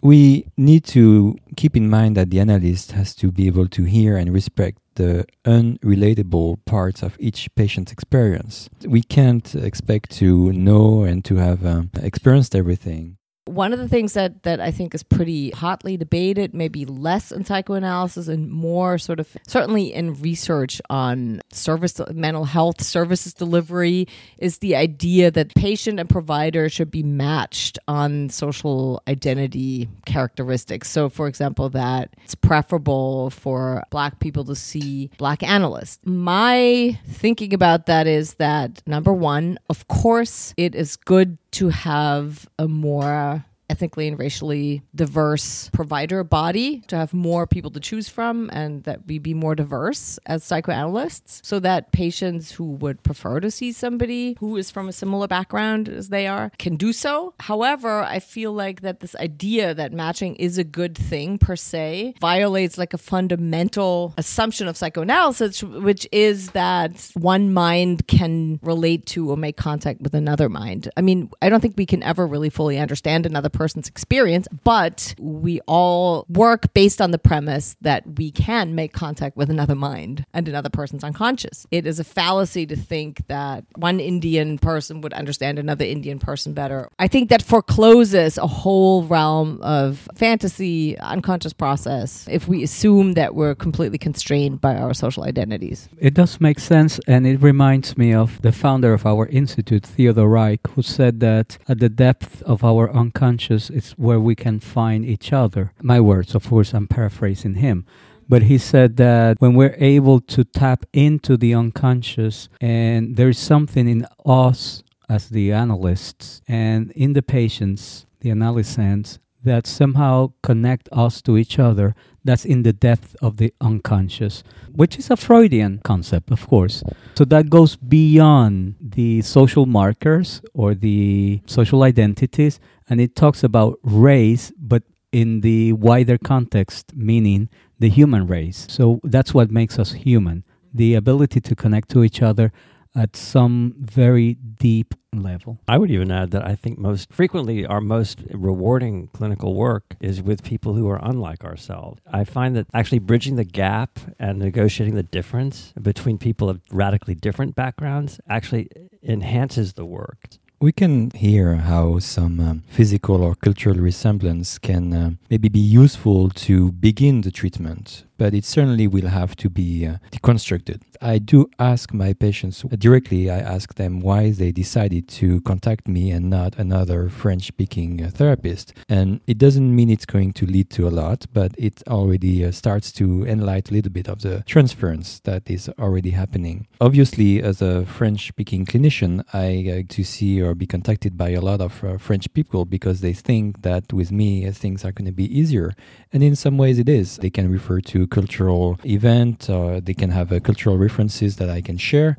We 0.00 0.46
need 0.56 0.84
to 0.94 1.36
keep 1.56 1.76
in 1.76 1.90
mind 1.90 2.16
that 2.16 2.30
the 2.30 2.38
analyst 2.38 2.92
has 2.92 3.14
to 3.16 3.32
be 3.32 3.46
able 3.48 3.66
to 3.68 3.82
hear 3.82 4.16
and 4.16 4.32
respect 4.32 4.78
the 4.94 5.26
unrelatable 5.44 6.64
parts 6.66 7.02
of 7.02 7.16
each 7.18 7.52
patient's 7.56 7.90
experience. 7.90 8.68
We 8.86 9.02
can't 9.02 9.54
expect 9.54 10.10
to 10.18 10.52
know 10.52 11.02
and 11.02 11.24
to 11.24 11.36
have 11.36 11.66
um, 11.66 11.90
experienced 12.00 12.54
everything. 12.54 13.16
One 13.48 13.72
of 13.72 13.78
the 13.78 13.88
things 13.88 14.12
that, 14.14 14.42
that 14.42 14.60
I 14.60 14.70
think 14.70 14.94
is 14.94 15.02
pretty 15.02 15.50
hotly 15.50 15.96
debated, 15.96 16.54
maybe 16.54 16.84
less 16.84 17.32
in 17.32 17.44
psychoanalysis 17.44 18.28
and 18.28 18.50
more 18.50 18.98
sort 18.98 19.20
of 19.20 19.36
certainly 19.46 19.92
in 19.92 20.14
research 20.14 20.80
on 20.90 21.40
service 21.52 22.00
mental 22.12 22.44
health 22.44 22.82
services 22.82 23.34
delivery, 23.34 24.06
is 24.38 24.58
the 24.58 24.76
idea 24.76 25.30
that 25.30 25.54
patient 25.54 25.98
and 25.98 26.08
provider 26.08 26.68
should 26.68 26.90
be 26.90 27.02
matched 27.02 27.78
on 27.88 28.28
social 28.28 29.02
identity 29.08 29.88
characteristics. 30.06 30.90
So, 30.90 31.08
for 31.08 31.26
example, 31.26 31.68
that 31.70 32.14
it's 32.24 32.34
preferable 32.34 33.30
for 33.30 33.82
black 33.90 34.20
people 34.20 34.44
to 34.44 34.54
see 34.54 35.10
black 35.18 35.42
analysts. 35.42 35.98
My 36.04 36.98
thinking 37.06 37.54
about 37.54 37.86
that 37.86 38.06
is 38.06 38.34
that 38.34 38.82
number 38.86 39.12
one, 39.12 39.58
of 39.68 39.88
course, 39.88 40.54
it 40.56 40.74
is 40.74 40.96
good 40.96 41.38
to 41.52 41.68
have 41.68 42.48
a 42.58 42.68
more 42.68 43.44
ethnically 43.70 44.08
and 44.08 44.18
racially 44.18 44.82
diverse 44.94 45.70
provider 45.72 46.24
body 46.24 46.82
to 46.88 46.96
have 46.96 47.12
more 47.12 47.46
people 47.46 47.70
to 47.70 47.80
choose 47.80 48.08
from 48.08 48.48
and 48.52 48.84
that 48.84 49.06
we 49.06 49.18
be 49.18 49.34
more 49.34 49.54
diverse 49.54 50.18
as 50.26 50.42
psychoanalysts 50.42 51.40
so 51.44 51.60
that 51.60 51.92
patients 51.92 52.52
who 52.52 52.72
would 52.72 53.02
prefer 53.02 53.40
to 53.40 53.50
see 53.50 53.72
somebody 53.72 54.36
who 54.40 54.56
is 54.56 54.70
from 54.70 54.88
a 54.88 54.92
similar 54.92 55.26
background 55.26 55.88
as 55.88 56.08
they 56.08 56.26
are 56.26 56.50
can 56.58 56.76
do 56.76 56.92
so. 56.92 57.34
However, 57.40 58.02
I 58.02 58.18
feel 58.20 58.52
like 58.52 58.80
that 58.80 59.00
this 59.00 59.14
idea 59.16 59.74
that 59.74 59.92
matching 59.92 60.36
is 60.36 60.58
a 60.58 60.64
good 60.64 60.96
thing 60.96 61.38
per 61.38 61.56
se 61.56 62.14
violates 62.20 62.78
like 62.78 62.94
a 62.94 62.98
fundamental 62.98 64.14
assumption 64.16 64.68
of 64.68 64.76
psychoanalysis, 64.76 65.62
which 65.62 66.06
is 66.12 66.50
that 66.50 67.10
one 67.14 67.52
mind 67.52 68.06
can 68.06 68.58
relate 68.62 69.06
to 69.06 69.30
or 69.30 69.36
make 69.36 69.56
contact 69.56 70.00
with 70.00 70.14
another 70.14 70.48
mind. 70.48 70.90
I 70.96 71.02
mean, 71.02 71.30
I 71.42 71.48
don't 71.48 71.60
think 71.60 71.74
we 71.76 71.86
can 71.86 72.02
ever 72.02 72.26
really 72.26 72.50
fully 72.50 72.78
understand 72.78 73.26
another 73.26 73.48
person's 73.58 73.88
experience, 73.88 74.46
but 74.62 75.14
we 75.18 75.60
all 75.66 76.24
work 76.28 76.72
based 76.74 77.00
on 77.00 77.10
the 77.10 77.18
premise 77.18 77.76
that 77.80 78.02
we 78.18 78.30
can 78.30 78.74
make 78.74 78.92
contact 78.92 79.36
with 79.36 79.50
another 79.50 79.74
mind 79.74 80.24
and 80.32 80.46
another 80.48 80.70
person's 80.70 81.02
unconscious. 81.02 81.66
It 81.72 81.84
is 81.84 81.98
a 81.98 82.04
fallacy 82.04 82.64
to 82.66 82.76
think 82.76 83.26
that 83.26 83.64
one 83.74 83.98
Indian 83.98 84.58
person 84.58 85.00
would 85.00 85.12
understand 85.12 85.58
another 85.58 85.84
Indian 85.84 86.20
person 86.20 86.54
better. 86.54 86.88
I 87.00 87.08
think 87.08 87.30
that 87.30 87.42
forecloses 87.42 88.38
a 88.38 88.46
whole 88.46 89.02
realm 89.02 89.60
of 89.60 90.08
fantasy, 90.14 90.96
unconscious 90.98 91.52
process 91.52 92.28
if 92.30 92.46
we 92.46 92.62
assume 92.62 93.14
that 93.14 93.34
we're 93.34 93.56
completely 93.56 93.98
constrained 93.98 94.60
by 94.60 94.76
our 94.76 94.94
social 94.94 95.24
identities. 95.24 95.88
It 95.98 96.14
does 96.14 96.40
make 96.40 96.60
sense, 96.60 97.00
and 97.08 97.26
it 97.26 97.42
reminds 97.42 97.98
me 97.98 98.14
of 98.14 98.40
the 98.42 98.52
founder 98.52 98.92
of 98.92 99.04
our 99.04 99.26
institute, 99.40 99.84
Theodor 99.84 100.28
Reik, 100.36 100.62
who 100.72 100.82
said 100.82 101.18
that 101.20 101.58
at 101.68 101.80
the 101.80 101.88
depth 101.88 102.42
of 102.42 102.62
our 102.62 102.84
unconscious 103.02 103.47
is 103.50 103.92
where 103.92 104.20
we 104.20 104.34
can 104.34 104.60
find 104.60 105.04
each 105.04 105.32
other. 105.32 105.72
My 105.82 106.00
words, 106.00 106.34
of 106.34 106.48
course, 106.48 106.74
I'm 106.74 106.86
paraphrasing 106.86 107.54
him. 107.54 107.86
But 108.28 108.42
he 108.42 108.58
said 108.58 108.98
that 108.98 109.40
when 109.40 109.54
we're 109.54 109.76
able 109.78 110.20
to 110.20 110.44
tap 110.44 110.84
into 110.92 111.36
the 111.38 111.54
unconscious 111.54 112.50
and 112.60 113.16
there's 113.16 113.38
something 113.38 113.88
in 113.88 114.06
us 114.26 114.82
as 115.08 115.30
the 115.30 115.52
analysts 115.52 116.42
and 116.46 116.90
in 116.92 117.14
the 117.14 117.22
patients, 117.22 118.06
the 118.20 118.30
analysands, 118.30 119.18
that 119.42 119.66
somehow 119.66 120.32
connect 120.42 120.88
us 120.92 121.22
to 121.22 121.38
each 121.38 121.58
other 121.58 121.94
that's 122.28 122.44
in 122.44 122.62
the 122.62 122.74
depth 122.74 123.16
of 123.22 123.38
the 123.38 123.54
unconscious, 123.62 124.44
which 124.74 124.98
is 124.98 125.10
a 125.10 125.16
Freudian 125.16 125.80
concept, 125.82 126.30
of 126.30 126.46
course. 126.46 126.84
So 127.14 127.24
that 127.24 127.48
goes 127.48 127.76
beyond 127.76 128.74
the 128.80 129.22
social 129.22 129.64
markers 129.64 130.42
or 130.52 130.74
the 130.74 131.40
social 131.46 131.82
identities, 131.84 132.60
and 132.86 133.00
it 133.00 133.16
talks 133.16 133.42
about 133.42 133.78
race, 133.82 134.52
but 134.58 134.82
in 135.10 135.40
the 135.40 135.72
wider 135.72 136.18
context, 136.18 136.94
meaning 136.94 137.48
the 137.78 137.88
human 137.88 138.26
race. 138.26 138.66
So 138.68 139.00
that's 139.04 139.32
what 139.32 139.50
makes 139.50 139.78
us 139.78 139.92
human 139.92 140.44
the 140.74 140.96
ability 140.96 141.40
to 141.40 141.54
connect 141.56 141.88
to 141.92 142.04
each 142.04 142.20
other 142.20 142.52
at 142.98 143.16
some 143.16 143.74
very 143.78 144.34
deep 144.34 144.94
level. 145.12 145.58
I 145.66 145.78
would 145.78 145.90
even 145.90 146.10
add 146.10 146.30
that 146.32 146.44
I 146.44 146.54
think 146.54 146.78
most 146.78 147.12
frequently 147.12 147.64
our 147.64 147.80
most 147.80 148.20
rewarding 148.32 149.08
clinical 149.08 149.54
work 149.54 149.96
is 150.00 150.20
with 150.22 150.42
people 150.42 150.74
who 150.74 150.88
are 150.88 151.00
unlike 151.02 151.44
ourselves. 151.44 152.00
I 152.12 152.24
find 152.24 152.54
that 152.56 152.66
actually 152.74 152.98
bridging 152.98 153.36
the 153.36 153.44
gap 153.44 153.98
and 154.18 154.38
negotiating 154.38 154.94
the 154.94 155.02
difference 155.02 155.72
between 155.80 156.18
people 156.18 156.50
of 156.50 156.60
radically 156.70 157.14
different 157.14 157.54
backgrounds 157.54 158.20
actually 158.28 158.68
enhances 159.02 159.74
the 159.74 159.86
work. 159.86 160.28
We 160.60 160.72
can 160.72 161.12
hear 161.12 161.54
how 161.54 162.00
some 162.00 162.40
um, 162.40 162.64
physical 162.66 163.22
or 163.22 163.36
cultural 163.36 163.76
resemblance 163.76 164.58
can 164.58 164.92
uh, 164.92 165.10
maybe 165.30 165.48
be 165.48 165.60
useful 165.60 166.30
to 166.30 166.72
begin 166.72 167.20
the 167.20 167.30
treatment, 167.30 168.02
but 168.18 168.34
it 168.34 168.44
certainly 168.44 168.86
will 168.86 169.08
have 169.08 169.34
to 169.36 169.48
be 169.48 169.86
uh, 169.86 169.96
deconstructed. 170.10 170.82
I 171.00 171.18
do 171.18 171.48
ask 171.58 171.94
my 171.94 172.12
patients 172.12 172.62
directly, 172.62 173.30
I 173.30 173.38
ask 173.38 173.74
them 173.74 174.00
why 174.00 174.32
they 174.32 174.50
decided 174.50 175.08
to 175.08 175.40
contact 175.42 175.86
me 175.86 176.10
and 176.10 176.28
not 176.28 176.58
another 176.58 177.08
French 177.08 177.46
speaking 177.46 178.04
uh, 178.04 178.10
therapist. 178.10 178.74
And 178.88 179.20
it 179.26 179.38
doesn't 179.38 179.74
mean 179.74 179.88
it's 179.88 180.04
going 180.04 180.32
to 180.34 180.46
lead 180.46 180.70
to 180.70 180.88
a 180.88 180.90
lot, 180.90 181.26
but 181.32 181.54
it 181.56 181.82
already 181.86 182.44
uh, 182.44 182.50
starts 182.50 182.90
to 182.92 183.24
enlighten 183.24 183.72
a 183.72 183.76
little 183.76 183.92
bit 183.92 184.08
of 184.08 184.22
the 184.22 184.42
transference 184.46 185.20
that 185.20 185.48
is 185.48 185.70
already 185.78 186.10
happening. 186.10 186.66
Obviously, 186.80 187.40
as 187.40 187.62
a 187.62 187.86
French 187.86 188.26
speaking 188.28 188.66
clinician, 188.66 189.22
I 189.32 189.62
get 189.62 189.88
to 189.90 190.04
see 190.04 190.42
or 190.42 190.54
be 190.54 190.66
contacted 190.66 191.16
by 191.16 191.30
a 191.30 191.40
lot 191.40 191.60
of 191.60 191.84
uh, 191.84 191.98
French 191.98 192.32
people 192.34 192.64
because 192.64 193.00
they 193.00 193.12
think 193.12 193.62
that 193.62 193.92
with 193.92 194.10
me 194.10 194.46
uh, 194.46 194.52
things 194.52 194.84
are 194.84 194.92
going 194.92 195.06
to 195.06 195.12
be 195.12 195.38
easier. 195.38 195.74
And 196.12 196.24
in 196.24 196.34
some 196.34 196.58
ways 196.58 196.78
it 196.80 196.88
is. 196.88 197.18
They 197.18 197.30
can 197.30 197.50
refer 197.50 197.80
to 197.80 198.07
cultural 198.08 198.78
event, 198.84 199.48
or 199.48 199.80
they 199.80 199.94
can 199.94 200.10
have 200.10 200.32
a 200.32 200.40
cultural 200.40 200.76
references 200.78 201.36
that 201.36 201.50
I 201.50 201.60
can 201.60 201.78
share. 201.78 202.16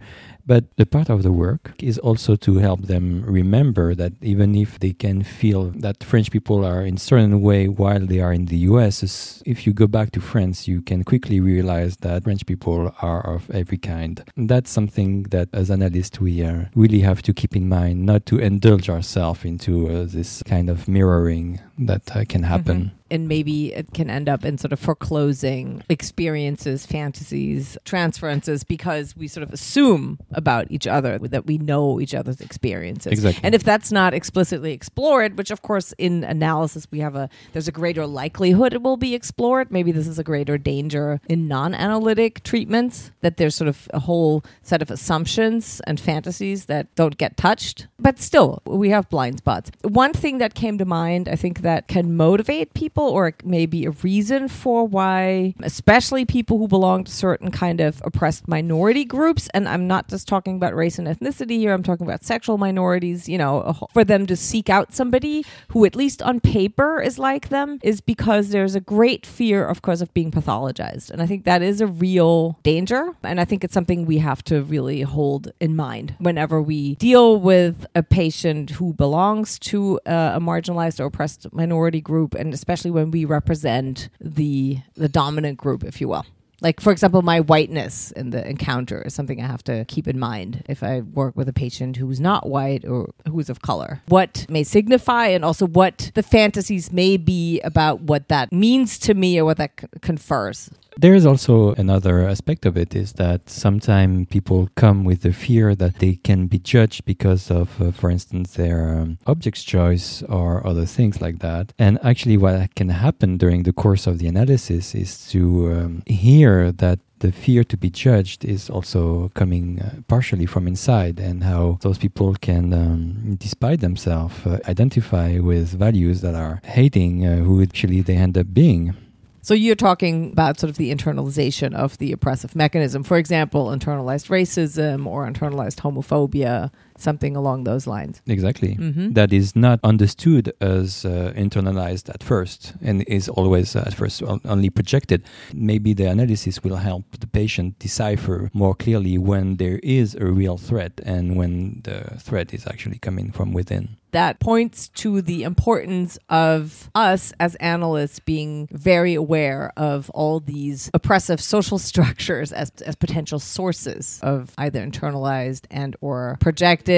But 0.49 0.65
the 0.77 0.87
part 0.87 1.11
of 1.11 1.21
the 1.21 1.31
work 1.31 1.73
is 1.77 1.99
also 1.99 2.35
to 2.37 2.57
help 2.57 2.81
them 2.87 3.23
remember 3.23 3.93
that 3.93 4.13
even 4.19 4.55
if 4.55 4.79
they 4.79 4.93
can 4.93 5.21
feel 5.21 5.65
that 5.75 6.03
French 6.03 6.31
people 6.31 6.65
are 6.65 6.81
in 6.81 6.97
certain 6.97 7.41
way 7.41 7.67
while 7.67 7.99
they 7.99 8.19
are 8.19 8.33
in 8.33 8.45
the 8.45 8.57
US, 8.69 9.43
if 9.45 9.67
you 9.67 9.73
go 9.73 9.85
back 9.85 10.11
to 10.13 10.19
France, 10.19 10.67
you 10.67 10.81
can 10.81 11.03
quickly 11.03 11.39
realize 11.39 11.97
that 11.97 12.23
French 12.23 12.47
people 12.47 12.91
are 12.99 13.35
of 13.35 13.47
every 13.51 13.77
kind. 13.77 14.23
And 14.35 14.49
that's 14.49 14.71
something 14.71 15.23
that 15.29 15.49
as 15.53 15.69
analysts 15.69 16.19
we 16.19 16.43
uh, 16.43 16.65
really 16.73 17.01
have 17.01 17.21
to 17.23 17.31
keep 17.31 17.55
in 17.55 17.69
mind, 17.69 18.07
not 18.07 18.25
to 18.25 18.39
indulge 18.39 18.89
ourselves 18.89 19.45
into 19.45 19.87
uh, 19.87 20.05
this 20.07 20.41
kind 20.47 20.67
of 20.67 20.87
mirroring 20.87 21.59
that 21.79 22.15
uh, 22.15 22.25
can 22.25 22.43
happen. 22.43 22.77
Mm-hmm 22.77 22.99
and 23.11 23.27
maybe 23.27 23.73
it 23.73 23.93
can 23.93 24.09
end 24.09 24.29
up 24.29 24.45
in 24.45 24.57
sort 24.57 24.71
of 24.71 24.79
foreclosing 24.79 25.83
experiences, 25.89 26.85
fantasies, 26.85 27.77
transferences 27.85 28.63
because 28.63 29.15
we 29.15 29.27
sort 29.27 29.43
of 29.43 29.53
assume 29.53 30.19
about 30.31 30.69
each 30.71 30.87
other 30.87 31.17
that 31.19 31.45
we 31.45 31.57
know 31.57 31.99
each 31.99 32.13
other's 32.13 32.41
experiences. 32.41 33.11
Exactly. 33.11 33.41
And 33.43 33.55
if 33.55 33.63
that's 33.63 33.91
not 33.91 34.13
explicitly 34.13 34.73
explored, 34.73 35.37
which 35.37 35.51
of 35.51 35.61
course 35.61 35.93
in 35.97 36.23
analysis 36.23 36.87
we 36.91 36.99
have 36.99 37.15
a 37.15 37.29
there's 37.53 37.67
a 37.67 37.71
greater 37.71 38.05
likelihood 38.05 38.73
it 38.73 38.81
will 38.81 38.97
be 38.97 39.15
explored. 39.15 39.71
Maybe 39.71 39.91
this 39.91 40.07
is 40.07 40.19
a 40.19 40.23
greater 40.23 40.57
danger 40.57 41.19
in 41.27 41.47
non-analytic 41.47 42.43
treatments 42.43 43.11
that 43.21 43.37
there's 43.37 43.55
sort 43.55 43.67
of 43.67 43.89
a 43.93 43.99
whole 43.99 44.43
set 44.61 44.81
of 44.81 44.91
assumptions 44.91 45.81
and 45.87 45.99
fantasies 45.99 46.65
that 46.65 46.93
don't 46.95 47.17
get 47.17 47.37
touched. 47.37 47.87
But 47.97 48.19
still, 48.19 48.61
we 48.65 48.89
have 48.89 49.09
blind 49.09 49.39
spots. 49.39 49.71
One 49.81 50.13
thing 50.13 50.37
that 50.37 50.53
came 50.53 50.77
to 50.77 50.85
mind, 50.85 51.27
I 51.27 51.35
think 51.35 51.61
that 51.61 51.68
can 51.87 52.15
motivate 52.15 52.73
people 52.73 53.03
or 53.03 53.33
maybe 53.43 53.85
a 53.85 53.91
reason 53.91 54.47
for 54.47 54.85
why, 54.85 55.53
especially 55.61 56.25
people 56.25 56.57
who 56.57 56.67
belong 56.67 57.03
to 57.03 57.11
certain 57.11 57.51
kind 57.51 57.81
of 57.81 58.01
oppressed 58.05 58.47
minority 58.47 59.05
groups. 59.05 59.49
And 59.53 59.67
I'm 59.67 59.87
not 59.87 60.07
just 60.07 60.27
talking 60.27 60.55
about 60.55 60.75
race 60.75 60.99
and 60.99 61.07
ethnicity 61.07 61.57
here, 61.57 61.73
I'm 61.73 61.83
talking 61.83 62.05
about 62.05 62.23
sexual 62.23 62.57
minorities, 62.57 63.27
you 63.27 63.37
know, 63.37 63.87
for 63.93 64.03
them 64.03 64.25
to 64.27 64.35
seek 64.35 64.69
out 64.69 64.93
somebody 64.93 65.45
who, 65.69 65.85
at 65.85 65.95
least 65.95 66.21
on 66.21 66.39
paper, 66.39 67.01
is 67.01 67.19
like 67.19 67.49
them, 67.49 67.79
is 67.83 68.01
because 68.01 68.49
there's 68.49 68.75
a 68.75 68.79
great 68.79 69.25
fear, 69.25 69.65
of 69.65 69.81
course, 69.81 70.01
of 70.01 70.13
being 70.13 70.31
pathologized. 70.31 71.09
And 71.11 71.21
I 71.21 71.25
think 71.25 71.45
that 71.45 71.61
is 71.61 71.81
a 71.81 71.87
real 71.87 72.59
danger. 72.63 73.13
And 73.23 73.39
I 73.39 73.45
think 73.45 73.63
it's 73.63 73.73
something 73.73 74.05
we 74.05 74.19
have 74.19 74.43
to 74.45 74.61
really 74.61 75.01
hold 75.01 75.51
in 75.59 75.75
mind 75.75 76.15
whenever 76.19 76.61
we 76.61 76.95
deal 76.95 77.39
with 77.39 77.85
a 77.95 78.03
patient 78.03 78.71
who 78.71 78.93
belongs 78.93 79.59
to 79.59 79.99
a, 80.05 80.33
a 80.35 80.39
marginalized 80.39 80.99
or 80.99 81.05
oppressed 81.05 81.51
minority 81.59 82.01
group, 82.01 82.33
and 82.35 82.53
especially 82.53 82.91
when 82.91 83.11
we 83.11 83.25
represent 83.25 84.09
the 84.21 84.79
the 84.95 85.09
dominant 85.09 85.57
group, 85.57 85.83
if 85.83 85.99
you 86.01 86.07
will. 86.07 86.25
Like, 86.61 86.81
for 86.81 86.91
example, 86.91 87.21
my 87.21 87.39
whiteness 87.39 88.11
in 88.11 88.31
the 88.31 88.47
encounter 88.47 89.01
is 89.03 89.13
something 89.13 89.41
I 89.41 89.47
have 89.47 89.63
to 89.65 89.85
keep 89.85 90.07
in 90.07 90.19
mind 90.19 90.63
if 90.67 90.83
I 90.83 91.01
work 91.01 91.35
with 91.35 91.47
a 91.47 91.53
patient 91.53 91.97
who's 91.97 92.19
not 92.19 92.47
white 92.47 92.85
or 92.85 93.13
who's 93.27 93.49
of 93.49 93.61
color. 93.61 94.01
What 94.07 94.45
may 94.49 94.63
signify, 94.63 95.27
and 95.27 95.45
also 95.45 95.65
what 95.67 96.11
the 96.15 96.23
fantasies 96.23 96.91
may 96.91 97.17
be 97.17 97.59
about 97.61 98.01
what 98.01 98.27
that 98.27 98.51
means 98.51 98.99
to 98.99 99.13
me 99.13 99.39
or 99.39 99.45
what 99.45 99.57
that 99.57 99.71
confers. 100.01 100.69
There 100.97 101.15
is 101.15 101.25
also 101.25 101.73
another 101.75 102.27
aspect 102.27 102.65
of 102.65 102.75
it 102.75 102.93
is 102.93 103.13
that 103.13 103.49
sometimes 103.49 104.27
people 104.29 104.69
come 104.75 105.05
with 105.05 105.21
the 105.21 105.31
fear 105.31 105.73
that 105.75 105.99
they 105.99 106.15
can 106.15 106.47
be 106.47 106.59
judged 106.59 107.05
because 107.05 107.49
of, 107.49 107.81
uh, 107.81 107.91
for 107.91 108.09
instance, 108.09 108.55
their 108.55 108.99
um, 108.99 109.17
object's 109.25 109.63
choice 109.63 110.23
or 110.23 110.65
other 110.67 110.85
things 110.85 111.21
like 111.21 111.39
that. 111.39 111.71
And 111.79 111.99
actually, 112.03 112.35
what 112.35 112.75
can 112.75 112.89
happen 112.89 113.37
during 113.37 113.63
the 113.63 113.71
course 113.71 114.07
of 114.07 114.17
the 114.19 114.27
analysis 114.27 114.93
is 114.93 115.25
to 115.29 115.71
um, 115.71 116.03
hear 116.05 116.48
that 116.83 116.99
the 117.19 117.31
fear 117.31 117.63
to 117.63 117.77
be 117.77 117.89
judged 117.89 118.45
is 118.45 118.69
also 118.69 119.29
coming 119.41 119.65
uh, 119.81 120.01
partially 120.07 120.47
from 120.53 120.67
inside, 120.67 121.19
and 121.19 121.43
how 121.43 121.77
those 121.81 121.97
people 121.97 122.29
can, 122.47 122.73
um, 122.73 123.35
despite 123.45 123.79
themselves, 123.81 124.35
uh, 124.45 124.59
identify 124.73 125.29
with 125.39 125.67
values 125.85 126.21
that 126.21 126.35
are 126.35 126.55
hating 126.63 127.13
uh, 127.25 127.37
who 127.45 127.61
actually 127.61 128.01
they 128.01 128.17
end 128.25 128.37
up 128.37 128.47
being. 128.53 128.95
So 129.41 129.53
you're 129.53 129.75
talking 129.89 130.31
about 130.31 130.59
sort 130.59 130.69
of 130.69 130.77
the 130.77 130.93
internalization 130.93 131.73
of 131.73 131.97
the 131.97 132.11
oppressive 132.11 132.55
mechanism. 132.55 133.03
For 133.03 133.17
example, 133.17 133.67
internalized 133.67 134.27
racism 134.29 135.07
or 135.07 135.25
internalized 135.31 135.79
homophobia, 135.79 136.71
something 137.01 137.35
along 137.35 137.63
those 137.63 137.87
lines. 137.87 138.21
Exactly. 138.27 138.75
Mhm. 138.75 139.13
That 139.15 139.31
is 139.33 139.55
not 139.55 139.79
understood 139.83 140.53
as 140.61 141.05
uh, 141.05 141.33
internalized 141.35 142.09
at 142.09 142.21
first 142.23 142.73
and 142.81 143.03
is 143.07 143.29
always 143.29 143.75
uh, 143.75 143.83
at 143.87 143.93
first 143.93 144.21
only 144.45 144.69
projected. 144.69 145.19
Maybe 145.53 145.93
the 145.93 146.05
analysis 146.15 146.63
will 146.63 146.77
help 146.77 147.05
the 147.19 147.27
patient 147.27 147.79
decipher 147.79 148.49
more 148.53 148.75
clearly 148.75 149.17
when 149.17 149.57
there 149.57 149.79
is 149.83 150.15
a 150.15 150.25
real 150.41 150.57
threat 150.57 150.93
and 151.05 151.35
when 151.39 151.81
the 151.83 151.99
threat 152.19 152.53
is 152.53 152.63
actually 152.67 152.99
coming 153.07 153.31
from 153.37 153.53
within. 153.53 153.85
that 154.11 154.39
points 154.39 154.79
to 155.01 155.09
the 155.21 155.39
importance 155.51 156.11
of 156.29 156.89
us 157.07 157.21
as 157.45 157.53
analysts 157.73 158.19
being 158.33 158.67
very 158.89 159.13
aware 159.25 159.63
of 159.77 160.09
all 160.19 160.37
these 160.55 160.89
oppressive 160.99 161.39
social 161.55 161.77
structures 161.91 162.49
as, 162.61 162.69
as 162.89 162.95
potential 163.05 163.39
sources 163.57 164.19
of 164.23 164.39
either 164.57 164.81
internalized 164.89 165.63
and 165.81 165.91
or 166.07 166.37
projected 166.47 166.88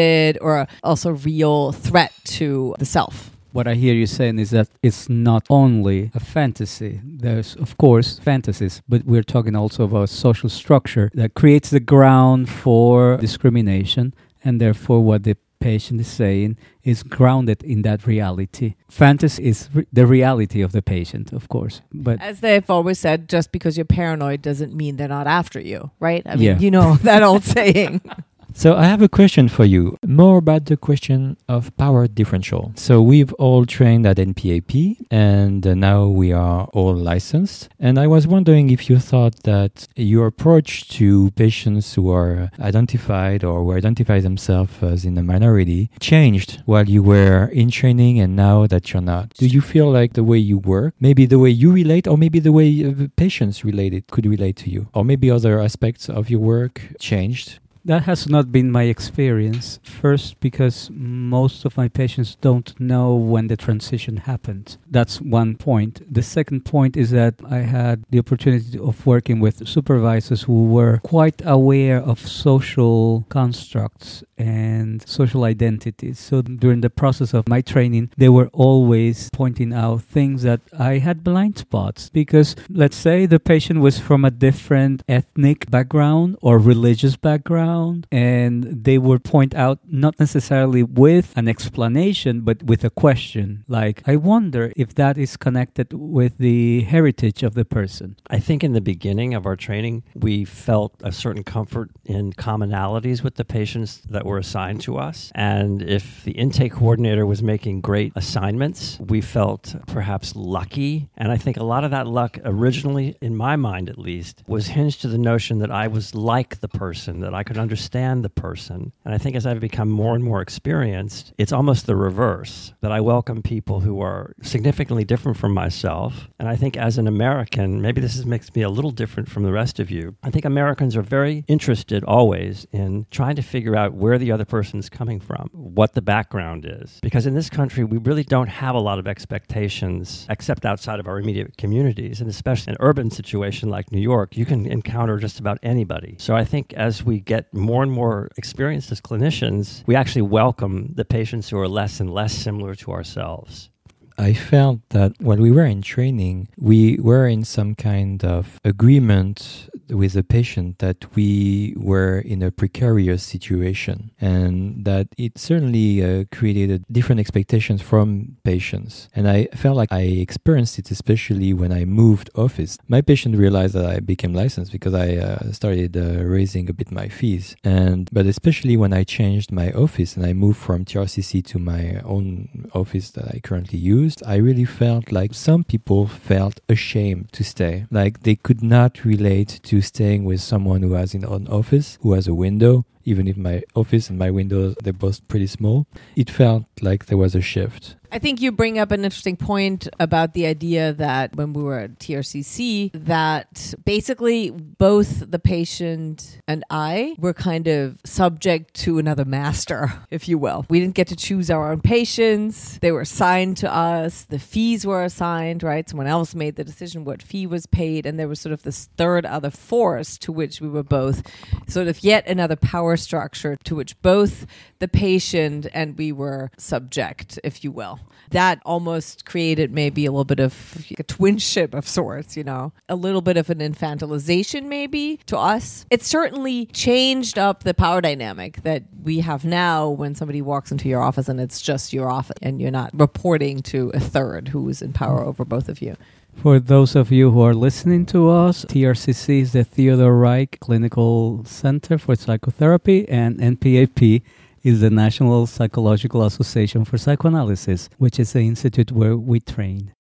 or 0.42 0.68
also 0.84 1.12
real 1.12 1.72
threat 1.72 2.12
to 2.26 2.76
the 2.80 2.86
self. 2.86 3.32
What 3.54 3.68
I 3.68 3.74
hear 3.74 3.94
you 3.94 4.06
saying 4.06 4.40
is 4.40 4.52
that 4.52 4.70
it's 4.82 5.10
not 5.10 5.46
only 5.50 6.10
a 6.16 6.22
fantasy. 6.22 7.02
There's, 7.04 7.56
of 7.58 7.78
course, 7.78 8.18
fantasies, 8.20 8.82
but 8.88 9.04
we're 9.06 9.24
talking 9.24 9.56
also 9.58 9.84
about 9.84 10.08
social 10.10 10.48
structure 10.50 11.10
that 11.16 11.34
creates 11.34 11.70
the 11.70 11.82
ground 11.82 12.50
for 12.50 13.18
discrimination, 13.18 14.14
and 14.44 14.62
therefore, 14.62 15.02
what 15.04 15.24
the 15.24 15.36
patient 15.60 16.00
is 16.02 16.08
saying 16.08 16.58
is 16.84 17.04
grounded 17.04 17.62
in 17.62 17.82
that 17.84 18.08
reality. 18.08 18.74
Fantasy 18.90 19.44
is 19.44 19.70
re- 19.74 19.86
the 19.94 20.08
reality 20.08 20.62
of 20.64 20.72
the 20.72 20.82
patient, 20.82 21.32
of 21.34 21.48
course, 21.50 21.82
but 21.94 22.20
As 22.22 22.40
they've 22.40 22.68
always 22.70 22.98
said, 23.00 23.30
just 23.30 23.52
because 23.52 23.78
you're 23.78 23.86
paranoid 23.86 24.42
doesn't 24.42 24.74
mean 24.74 24.96
they're 24.96 25.08
not 25.08 25.28
after 25.28 25.60
you, 25.60 25.92
right? 26.00 26.24
I 26.26 26.36
mean, 26.36 26.44
Yeah. 26.46 26.58
you 26.58 26.72
know 26.72 26.96
that 27.04 27.22
old 27.22 27.44
saying. 27.44 28.02
So 28.54 28.76
I 28.76 28.84
have 28.84 29.02
a 29.02 29.10
question 29.10 29.48
for 29.48 29.66
you, 29.66 29.98
more 30.06 30.38
about 30.38 30.66
the 30.66 30.78
question 30.78 31.38
of 31.48 31.76
power 31.78 32.08
differential. 32.08 32.74
So 32.76 33.02
we've 33.02 33.34
all 33.34 33.66
trained 33.66 34.06
at 34.06 34.18
NPAP 34.18 34.98
and 35.10 35.66
uh, 35.66 35.74
now 35.74 36.08
we 36.08 36.32
are 36.32 36.66
all 36.74 36.94
licensed. 36.94 37.70
And 37.80 37.98
I 37.98 38.08
was 38.08 38.28
wondering 38.28 38.70
if 38.70 38.90
you 38.90 39.00
thought 39.00 39.44
that 39.44 39.88
your 39.96 40.28
approach 40.28 40.90
to 41.00 41.32
patients 41.32 41.96
who 41.96 42.12
are 42.12 42.52
identified 42.60 43.44
or 43.44 43.64
who 43.64 43.74
identify 43.74 44.20
themselves 44.20 44.84
as 44.84 45.06
in 45.06 45.18
a 45.18 45.24
minority 45.24 45.90
changed 46.00 46.62
while 46.66 46.88
you 46.88 47.02
were 47.02 47.46
in 47.48 47.72
training 47.72 48.20
and 48.20 48.36
now 48.36 48.68
that 48.68 48.94
you're 48.94 49.02
not. 49.02 49.34
Do 49.36 49.48
you 49.48 49.62
feel 49.62 49.90
like 49.90 50.14
the 50.14 50.24
way 50.24 50.38
you 50.38 50.58
work, 50.58 50.94
maybe 51.00 51.26
the 51.26 51.40
way 51.40 51.50
you 51.50 51.72
relate 51.72 52.08
or 52.08 52.18
maybe 52.18 52.40
the 52.40 52.52
way 52.52 52.86
uh, 52.86 53.08
patients 53.16 53.64
related 53.64 54.08
could 54.08 54.26
relate 54.26 54.58
to 54.58 54.70
you 54.70 54.88
or 54.94 55.04
maybe 55.04 55.32
other 55.32 55.60
aspects 55.60 56.10
of 56.10 56.30
your 56.30 56.42
work 56.42 56.82
changed? 57.00 57.60
That 57.84 58.04
has 58.04 58.28
not 58.28 58.52
been 58.52 58.72
my 58.72 58.84
experience. 58.84 59.80
First, 59.84 60.40
because 60.40 60.90
most 60.94 61.66
of 61.66 61.78
my 61.78 61.88
patients 61.88 62.36
don't 62.40 62.80
know 62.80 63.16
when 63.16 63.48
the 63.48 63.58
transition 63.58 64.18
happened. 64.18 64.78
That's 64.90 65.20
one 65.20 65.56
point. 65.56 66.02
The 66.12 66.22
second 66.22 66.64
point 66.64 66.96
is 66.96 67.10
that 67.10 67.36
I 67.50 67.60
had 67.60 68.04
the 68.12 68.20
opportunity 68.20 68.78
of 68.78 69.06
working 69.06 69.40
with 69.40 69.68
supervisors 69.68 70.44
who 70.44 70.66
were 70.66 71.00
quite 71.04 71.42
aware 71.44 71.98
of 71.98 72.20
social 72.20 73.26
constructs 73.30 74.24
and 74.38 75.08
social 75.08 75.44
identities. 75.44 76.20
So 76.20 76.42
during 76.44 76.82
the 76.82 76.90
process 76.90 77.34
of 77.34 77.48
my 77.48 77.62
training, 77.62 78.12
they 78.18 78.30
were 78.30 78.50
always 78.54 79.30
pointing 79.34 79.74
out 79.74 80.04
things 80.04 80.44
that 80.44 80.62
I 80.78 81.00
had 81.00 81.24
blind 81.24 81.58
spots 81.58 82.10
because 82.10 82.56
let's 82.70 82.98
say 82.98 83.26
the 83.26 83.40
patient 83.40 83.82
was 83.82 83.98
from 83.98 84.24
a 84.24 84.32
different 84.32 85.04
ethnic 85.08 85.70
background 85.72 86.38
or 86.42 86.60
religious 86.60 87.16
background 87.16 87.71
and 88.12 88.84
they 88.84 88.98
would 88.98 89.24
point 89.24 89.54
out 89.56 89.80
not 89.88 90.20
necessarily 90.20 90.84
with 90.84 91.28
an 91.36 91.48
explanation 91.48 92.42
but 92.42 92.64
with 92.64 92.84
a 92.84 92.90
question 92.90 93.64
like 93.68 94.02
I 94.08 94.16
wonder 94.16 94.72
if 94.76 94.96
that 94.96 95.18
is 95.18 95.38
connected 95.38 95.94
with 95.94 96.38
the 96.38 96.82
heritage 96.82 97.44
of 97.44 97.54
the 97.54 97.66
person. 97.66 98.16
I 98.30 98.40
think 98.40 98.64
in 98.64 98.74
the 98.74 98.82
beginning 98.82 99.34
of 99.34 99.46
our 99.46 99.56
training, 99.56 100.04
we 100.16 100.46
felt 100.46 100.94
a 101.04 101.12
certain 101.12 101.44
comfort 101.44 101.90
in 102.06 102.34
commonalities 102.34 103.24
with 103.24 103.36
the 103.36 103.46
patients 103.46 104.02
that 104.10 104.26
were 104.26 104.38
assigned 104.38 104.82
to 104.82 104.98
us. 104.98 105.32
And 105.36 105.82
if 105.82 106.24
the 106.24 106.32
intake 106.32 106.74
coordinator 106.74 107.26
was 107.26 107.42
making 107.42 107.82
great 107.82 108.14
assignments, 108.16 109.00
we 109.00 109.22
felt 109.22 109.76
perhaps 109.88 110.36
lucky. 110.36 111.10
And 111.18 111.32
I 111.32 111.38
think 111.38 111.58
a 111.58 111.64
lot 111.64 111.84
of 111.84 111.92
that 111.92 112.08
luck, 112.08 112.38
originally, 112.44 113.16
in 113.22 113.36
my 113.36 113.56
mind 113.56 113.90
at 113.90 113.98
least, 113.98 114.44
was 114.48 114.68
hinged 114.68 115.02
to 115.02 115.08
the 115.08 115.18
notion 115.18 115.60
that 115.60 115.72
I 115.72 115.88
was 115.88 116.16
like 116.16 116.60
the 116.60 116.68
person, 116.68 117.22
that 117.22 117.34
I 117.34 117.44
could 117.44 117.58
understand 117.62 118.24
the 118.24 118.30
person. 118.30 118.92
And 119.06 119.14
I 119.14 119.18
think 119.18 119.36
as 119.36 119.46
I've 119.46 119.60
become 119.60 119.90
more 119.90 120.16
and 120.16 120.24
more 120.24 120.42
experienced, 120.42 121.34
it's 121.38 121.52
almost 121.52 121.86
the 121.86 121.96
reverse 121.96 122.74
that 122.82 122.92
I 122.92 123.00
welcome 123.02 123.42
people 123.42 123.80
who 123.82 124.02
are 124.02 124.34
significantly 124.42 125.04
different 125.04 125.38
from 125.38 125.54
myself. 125.54 126.28
And 126.40 126.50
I 126.50 126.56
think 126.56 126.76
as 126.78 126.98
an 126.98 127.08
American, 127.08 127.82
maybe 127.82 128.02
this 128.02 128.16
is, 128.16 128.26
makes 128.26 128.54
me 128.56 128.64
a 128.64 128.70
little 128.70 128.92
different 128.92 129.30
from 129.30 129.44
the 129.44 129.52
rest 129.52 129.80
of 129.80 129.92
you. 129.92 130.16
I 130.24 130.30
think 130.32 130.46
Americans 130.46 130.96
are 130.96 131.02
very 131.02 131.46
interested 131.48 132.04
always 132.04 132.66
in 132.72 133.06
trying 133.12 133.36
to 133.36 133.42
figure 133.42 133.76
out 133.76 133.94
where 133.94 134.18
the 134.18 134.32
other 134.32 134.46
person 134.46 134.80
is 134.80 134.90
coming 134.90 135.20
from, 135.20 135.50
what 135.54 135.94
the 135.94 136.02
background 136.02 136.66
is. 136.68 137.00
Because 137.02 137.26
in 137.26 137.36
this 137.36 137.50
country, 137.50 137.84
we 137.84 137.98
really 137.98 138.24
don't 138.24 138.50
have 138.50 138.76
a 138.76 138.80
lot 138.80 139.00
of 139.00 139.08
expectations 139.08 140.26
except 140.30 140.66
outside 140.66 141.00
of 141.00 141.08
our 141.08 141.20
immediate 141.20 141.58
communities. 141.58 142.22
And 142.22 142.30
especially 142.30 142.72
in 142.72 142.76
an 142.76 142.88
urban 142.88 143.12
situation 143.12 143.70
like 143.70 143.92
New 143.92 144.02
York, 144.02 144.36
you 144.36 144.46
can 144.46 144.66
encounter 144.66 145.18
just 145.18 145.40
about 145.40 145.60
anybody. 145.64 146.16
So 146.20 146.36
I 146.36 146.44
think 146.44 146.74
as 146.74 147.04
we 147.04 147.20
get 147.20 147.51
more 147.54 147.84
and 147.84 147.92
more 147.92 148.30
experienced 148.38 148.92
as 148.92 149.02
clinicians, 149.02 149.84
we 149.88 149.96
actually 149.96 150.24
welcome 150.24 150.94
the 150.96 151.06
patients 151.06 151.50
who 151.50 151.60
are 151.60 151.68
less 151.68 152.00
and 152.00 152.12
less 152.14 152.34
similar 152.34 152.76
to 152.76 152.92
ourselves. 152.92 153.70
I 154.18 154.34
felt 154.34 154.80
that 154.90 155.14
while 155.20 155.38
we 155.38 155.52
were 155.52 155.66
in 155.66 155.82
training, 155.82 156.50
we 156.58 156.98
were 156.98 157.28
in 157.28 157.44
some 157.44 157.76
kind 157.76 158.24
of 158.24 158.60
agreement 158.64 159.70
with 159.90 160.14
the 160.14 160.24
patient 160.24 160.80
that 160.80 161.16
we 161.16 161.74
were 161.78 162.20
in 162.20 162.42
a 162.42 162.52
precarious 162.52 163.24
situation 163.24 164.12
and 164.22 164.86
that 164.86 165.08
it 165.18 165.38
certainly 165.38 166.04
uh, 166.04 166.24
created 166.32 166.86
different 166.92 167.20
expectations 167.20 167.82
from 167.82 168.38
patients. 168.44 169.10
And 169.16 169.28
I 169.28 169.48
felt 169.56 169.76
like 169.76 169.92
I 169.92 170.04
experienced 170.28 170.80
it 170.80 170.92
especially 170.92 171.54
when 171.54 171.72
I 171.72 171.86
moved 171.86 172.30
office. 172.36 172.78
My 172.88 173.02
patient 173.02 173.36
realized 173.36 173.74
that 173.76 173.86
I 173.86 174.00
became 174.00 174.34
licensed 174.34 174.72
because 174.72 174.94
I 174.94 175.10
uh, 175.18 175.52
started 175.52 175.98
uh, 175.98 176.24
raising 176.24 176.70
a 176.70 176.74
bit 176.74 176.92
my 176.92 177.08
fees. 177.08 177.56
And 177.64 178.10
but 178.12 178.26
especially 178.26 178.76
when 178.78 178.94
I 178.94 179.04
changed 179.04 179.52
my 179.52 179.72
office 179.72 180.16
and 180.16 180.26
I 180.26 180.34
moved 180.34 180.60
from 180.68 180.86
TRCC 180.86 181.44
to 181.52 181.60
my 181.60 182.02
own 182.04 182.70
office 182.74 183.12
that 183.12 183.28
I 183.34 183.40
currently 183.40 183.80
use, 183.80 184.01
I 184.26 184.36
really 184.36 184.66
felt 184.66 185.12
like 185.12 185.34
some 185.34 185.64
people 185.64 186.08
felt 186.08 186.60
ashamed 186.68 187.32
to 187.34 187.44
stay. 187.44 187.86
Like 187.92 188.24
they 188.24 188.36
could 188.36 188.64
not 188.64 189.06
relate 189.06 189.60
to 189.64 189.82
staying 189.82 190.26
with 190.26 190.42
someone 190.42 190.82
who 190.82 190.94
has 190.94 191.14
an 191.14 191.26
office, 191.26 191.98
who 192.02 192.14
has 192.14 192.28
a 192.28 192.34
window. 192.34 192.86
Even 193.06 193.28
if 193.28 193.38
my 193.38 193.64
office 193.76 194.10
and 194.10 194.18
my 194.18 194.32
windows 194.32 194.76
they're 194.84 194.94
both 194.94 195.28
pretty 195.28 195.48
small, 195.48 195.88
it 196.16 196.30
felt 196.30 196.66
like 196.82 197.08
there 197.08 197.18
was 197.18 197.36
a 197.36 197.42
shift. 197.42 197.96
I 198.14 198.20
think 198.20 198.42
you 198.42 198.52
bring 198.52 198.78
up 198.78 198.92
an 198.92 199.06
interesting 199.06 199.38
point 199.38 199.88
about 199.98 200.34
the 200.34 200.46
idea 200.46 200.92
that 200.94 201.34
when 201.38 201.54
we 201.54 201.64
were 201.64 201.80
at 201.80 201.98
TRCC, 202.00 202.92
that 202.94 203.74
basically 203.86 204.50
both 204.52 205.32
the 205.32 205.40
patient 205.40 206.42
and 206.46 206.66
I 206.70 207.16
were 207.18 207.34
kind 207.34 207.70
of 207.70 208.00
subject 208.04 208.74
to 208.82 209.00
another 209.00 209.24
master, 209.24 209.94
if 210.12 210.28
you 210.28 210.38
will. 210.38 210.66
We 210.70 210.82
didn't 210.82 210.96
get 210.96 211.08
to 211.08 211.16
choose 211.16 211.50
our 211.50 211.72
own 211.72 211.80
patients. 211.80 212.80
They 212.80 212.92
were 212.92 213.02
assigned 213.02 213.56
to 213.58 213.74
us. 213.74 214.26
The 214.26 214.40
fees 214.40 214.86
were 214.86 215.06
assigned, 215.06 215.64
right? 215.64 215.88
Someone 215.88 216.08
else 216.08 216.36
made 216.36 216.58
the 216.58 216.66
decision 216.66 217.06
what 217.06 217.24
fee 217.24 217.48
was 217.48 217.66
paid. 217.66 218.06
And 218.06 218.20
there 218.20 218.28
was 218.28 218.42
sort 218.42 218.52
of 218.52 218.64
this 218.64 218.90
third 218.98 219.26
other 219.26 219.52
force 219.52 220.18
to 220.18 220.34
which 220.34 220.60
we 220.60 220.68
were 220.68 220.84
both 220.84 221.24
sort 221.70 221.88
of 221.88 222.04
yet 222.04 222.28
another 222.28 222.58
power 222.58 222.91
structure 222.98 223.58
to 223.64 223.76
which 223.76 224.00
both 224.02 224.46
the 224.80 224.88
patient 224.88 225.68
and 225.74 225.98
we 225.98 226.12
were 226.12 226.52
subject, 226.58 227.40
if 227.44 227.64
you 227.64 227.72
will 227.72 228.00
that 228.32 228.62
almost 228.66 229.26
created 229.26 229.72
maybe 229.72 230.06
a 230.06 230.12
little 230.12 230.26
bit 230.26 230.40
of 230.40 230.54
a 230.98 231.04
twinship 231.04 231.74
of 231.74 231.88
sorts, 231.88 232.36
you 232.36 232.44
know, 232.44 232.74
a 232.90 232.96
little 232.96 233.22
bit 233.22 233.38
of 233.38 233.50
an 233.50 233.60
infantilization 233.60 234.64
maybe 234.64 235.20
to 235.28 235.38
us. 235.38 235.86
It 235.90 236.04
certainly 236.04 236.66
changed 236.68 237.38
up 237.38 237.64
the 237.64 237.74
power 237.74 238.02
dynamic 238.02 238.64
that 238.64 238.84
we 239.04 239.20
have 239.20 239.46
now 239.46 239.90
when 239.90 240.16
somebody 240.16 240.42
walks 240.42 240.72
into 240.72 240.90
your 240.90 241.02
office 241.02 241.30
and 241.30 241.40
it's 241.40 241.62
just 241.62 241.94
your 241.94 242.10
office 242.10 242.38
and 242.42 242.62
you're 242.62 242.72
not 242.72 242.92
reporting 242.94 243.62
to 243.64 243.92
a 243.94 244.00
third 244.00 244.48
who 244.48 244.68
is 244.70 244.82
in 244.82 244.94
power 244.94 245.24
over 245.24 245.46
both 245.46 245.70
of 245.70 245.82
you. 245.82 245.96
For 246.36 246.60
those 246.60 246.96
of 246.96 247.12
you 247.12 247.32
who 247.32 247.42
are 247.42 247.54
listening 247.54 248.06
to 248.08 248.30
us, 248.30 248.66
TRCC 248.66 249.42
is 249.42 249.52
the 249.52 249.64
Theodor 249.64 250.12
Reik 250.12 250.60
Clinical 250.60 251.46
Center 251.46 252.00
for 252.00 252.16
Psychotherapy, 252.16 253.08
and 253.08 253.38
NPAP 253.38 254.24
is 254.64 254.82
the 254.82 254.90
National 254.90 255.46
Psychological 255.46 256.24
Association 256.24 256.84
for 256.84 256.98
Psychoanalysis, 256.98 257.90
which 258.00 258.20
is 258.20 258.34
the 258.34 258.42
institute 258.42 258.92
where 258.92 259.16
we 259.16 259.40
train. 259.40 259.94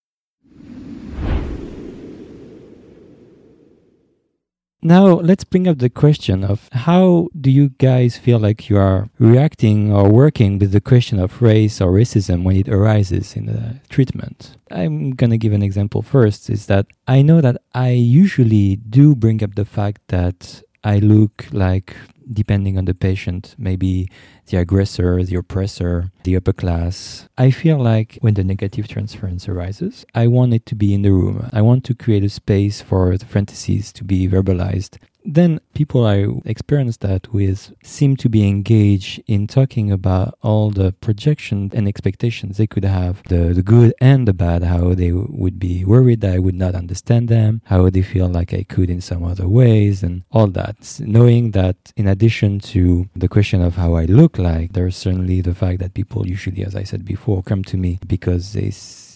Now, 4.83 5.19
let's 5.19 5.43
bring 5.43 5.67
up 5.67 5.77
the 5.77 5.91
question 5.91 6.43
of 6.43 6.67
how 6.71 7.29
do 7.39 7.51
you 7.51 7.69
guys 7.77 8.17
feel 8.17 8.39
like 8.39 8.67
you 8.67 8.77
are 8.77 9.09
reacting 9.19 9.93
or 9.93 10.09
working 10.09 10.57
with 10.57 10.71
the 10.71 10.81
question 10.81 11.19
of 11.19 11.39
race 11.39 11.79
or 11.79 11.91
racism 11.91 12.43
when 12.43 12.55
it 12.55 12.67
arises 12.67 13.35
in 13.35 13.45
the 13.45 13.75
treatment? 13.89 14.57
I'm 14.71 15.11
going 15.11 15.29
to 15.29 15.37
give 15.37 15.53
an 15.53 15.61
example 15.61 16.01
first 16.01 16.49
is 16.49 16.65
that 16.65 16.87
I 17.07 17.21
know 17.21 17.41
that 17.41 17.57
I 17.75 17.89
usually 17.89 18.77
do 18.77 19.13
bring 19.13 19.43
up 19.43 19.53
the 19.53 19.65
fact 19.65 20.01
that 20.07 20.63
I 20.83 20.97
look 20.97 21.47
like 21.51 21.95
depending 22.31 22.77
on 22.77 22.85
the 22.85 22.93
patient, 22.93 23.55
maybe 23.57 24.07
the 24.47 24.57
aggressor, 24.57 25.23
the 25.23 25.35
oppressor, 25.35 26.11
the 26.23 26.35
upper 26.35 26.53
class. 26.53 27.27
I 27.37 27.51
feel 27.51 27.77
like 27.77 28.17
when 28.21 28.35
the 28.35 28.43
negative 28.43 28.87
transference 28.87 29.47
arises, 29.47 30.05
I 30.15 30.27
want 30.27 30.53
it 30.53 30.65
to 30.67 30.75
be 30.75 30.93
in 30.93 31.01
the 31.01 31.11
room. 31.11 31.49
I 31.51 31.61
want 31.61 31.83
to 31.85 31.95
create 31.95 32.23
a 32.23 32.29
space 32.29 32.81
for 32.81 33.17
the 33.17 33.25
fantasies 33.25 33.91
to 33.93 34.03
be 34.03 34.27
verbalized 34.27 34.97
then 35.23 35.59
people 35.73 36.05
I 36.05 36.27
experienced 36.45 37.01
that 37.01 37.31
with 37.33 37.73
seem 37.83 38.15
to 38.17 38.29
be 38.29 38.47
engaged 38.47 39.21
in 39.27 39.47
talking 39.47 39.91
about 39.91 40.37
all 40.41 40.69
the 40.69 40.93
projections 40.93 41.73
and 41.73 41.87
expectations 41.87 42.57
they 42.57 42.67
could 42.67 42.83
have, 42.85 43.23
the, 43.23 43.53
the 43.53 43.63
good 43.63 43.93
and 44.01 44.27
the 44.27 44.33
bad, 44.33 44.63
how 44.63 44.93
they 44.93 45.11
would 45.11 45.59
be 45.59 45.85
worried 45.85 46.21
that 46.21 46.35
I 46.35 46.39
would 46.39 46.55
not 46.55 46.75
understand 46.75 47.29
them, 47.29 47.61
how 47.65 47.89
they 47.89 48.01
feel 48.01 48.27
like 48.27 48.53
I 48.53 48.63
could 48.63 48.89
in 48.89 49.01
some 49.01 49.23
other 49.23 49.47
ways, 49.47 50.03
and 50.03 50.23
all 50.31 50.47
that. 50.47 50.99
Knowing 50.99 51.51
that 51.51 51.93
in 51.95 52.07
addition 52.07 52.59
to 52.59 53.09
the 53.15 53.27
question 53.27 53.61
of 53.61 53.75
how 53.75 53.95
I 53.95 54.05
look 54.05 54.37
like, 54.37 54.73
there's 54.73 54.97
certainly 54.97 55.41
the 55.41 55.55
fact 55.55 55.79
that 55.79 55.93
people 55.93 56.27
usually, 56.27 56.63
as 56.63 56.75
I 56.75 56.83
said 56.83 57.05
before, 57.05 57.43
come 57.43 57.63
to 57.65 57.77
me 57.77 57.99
because 58.07 58.53
they 58.53 58.71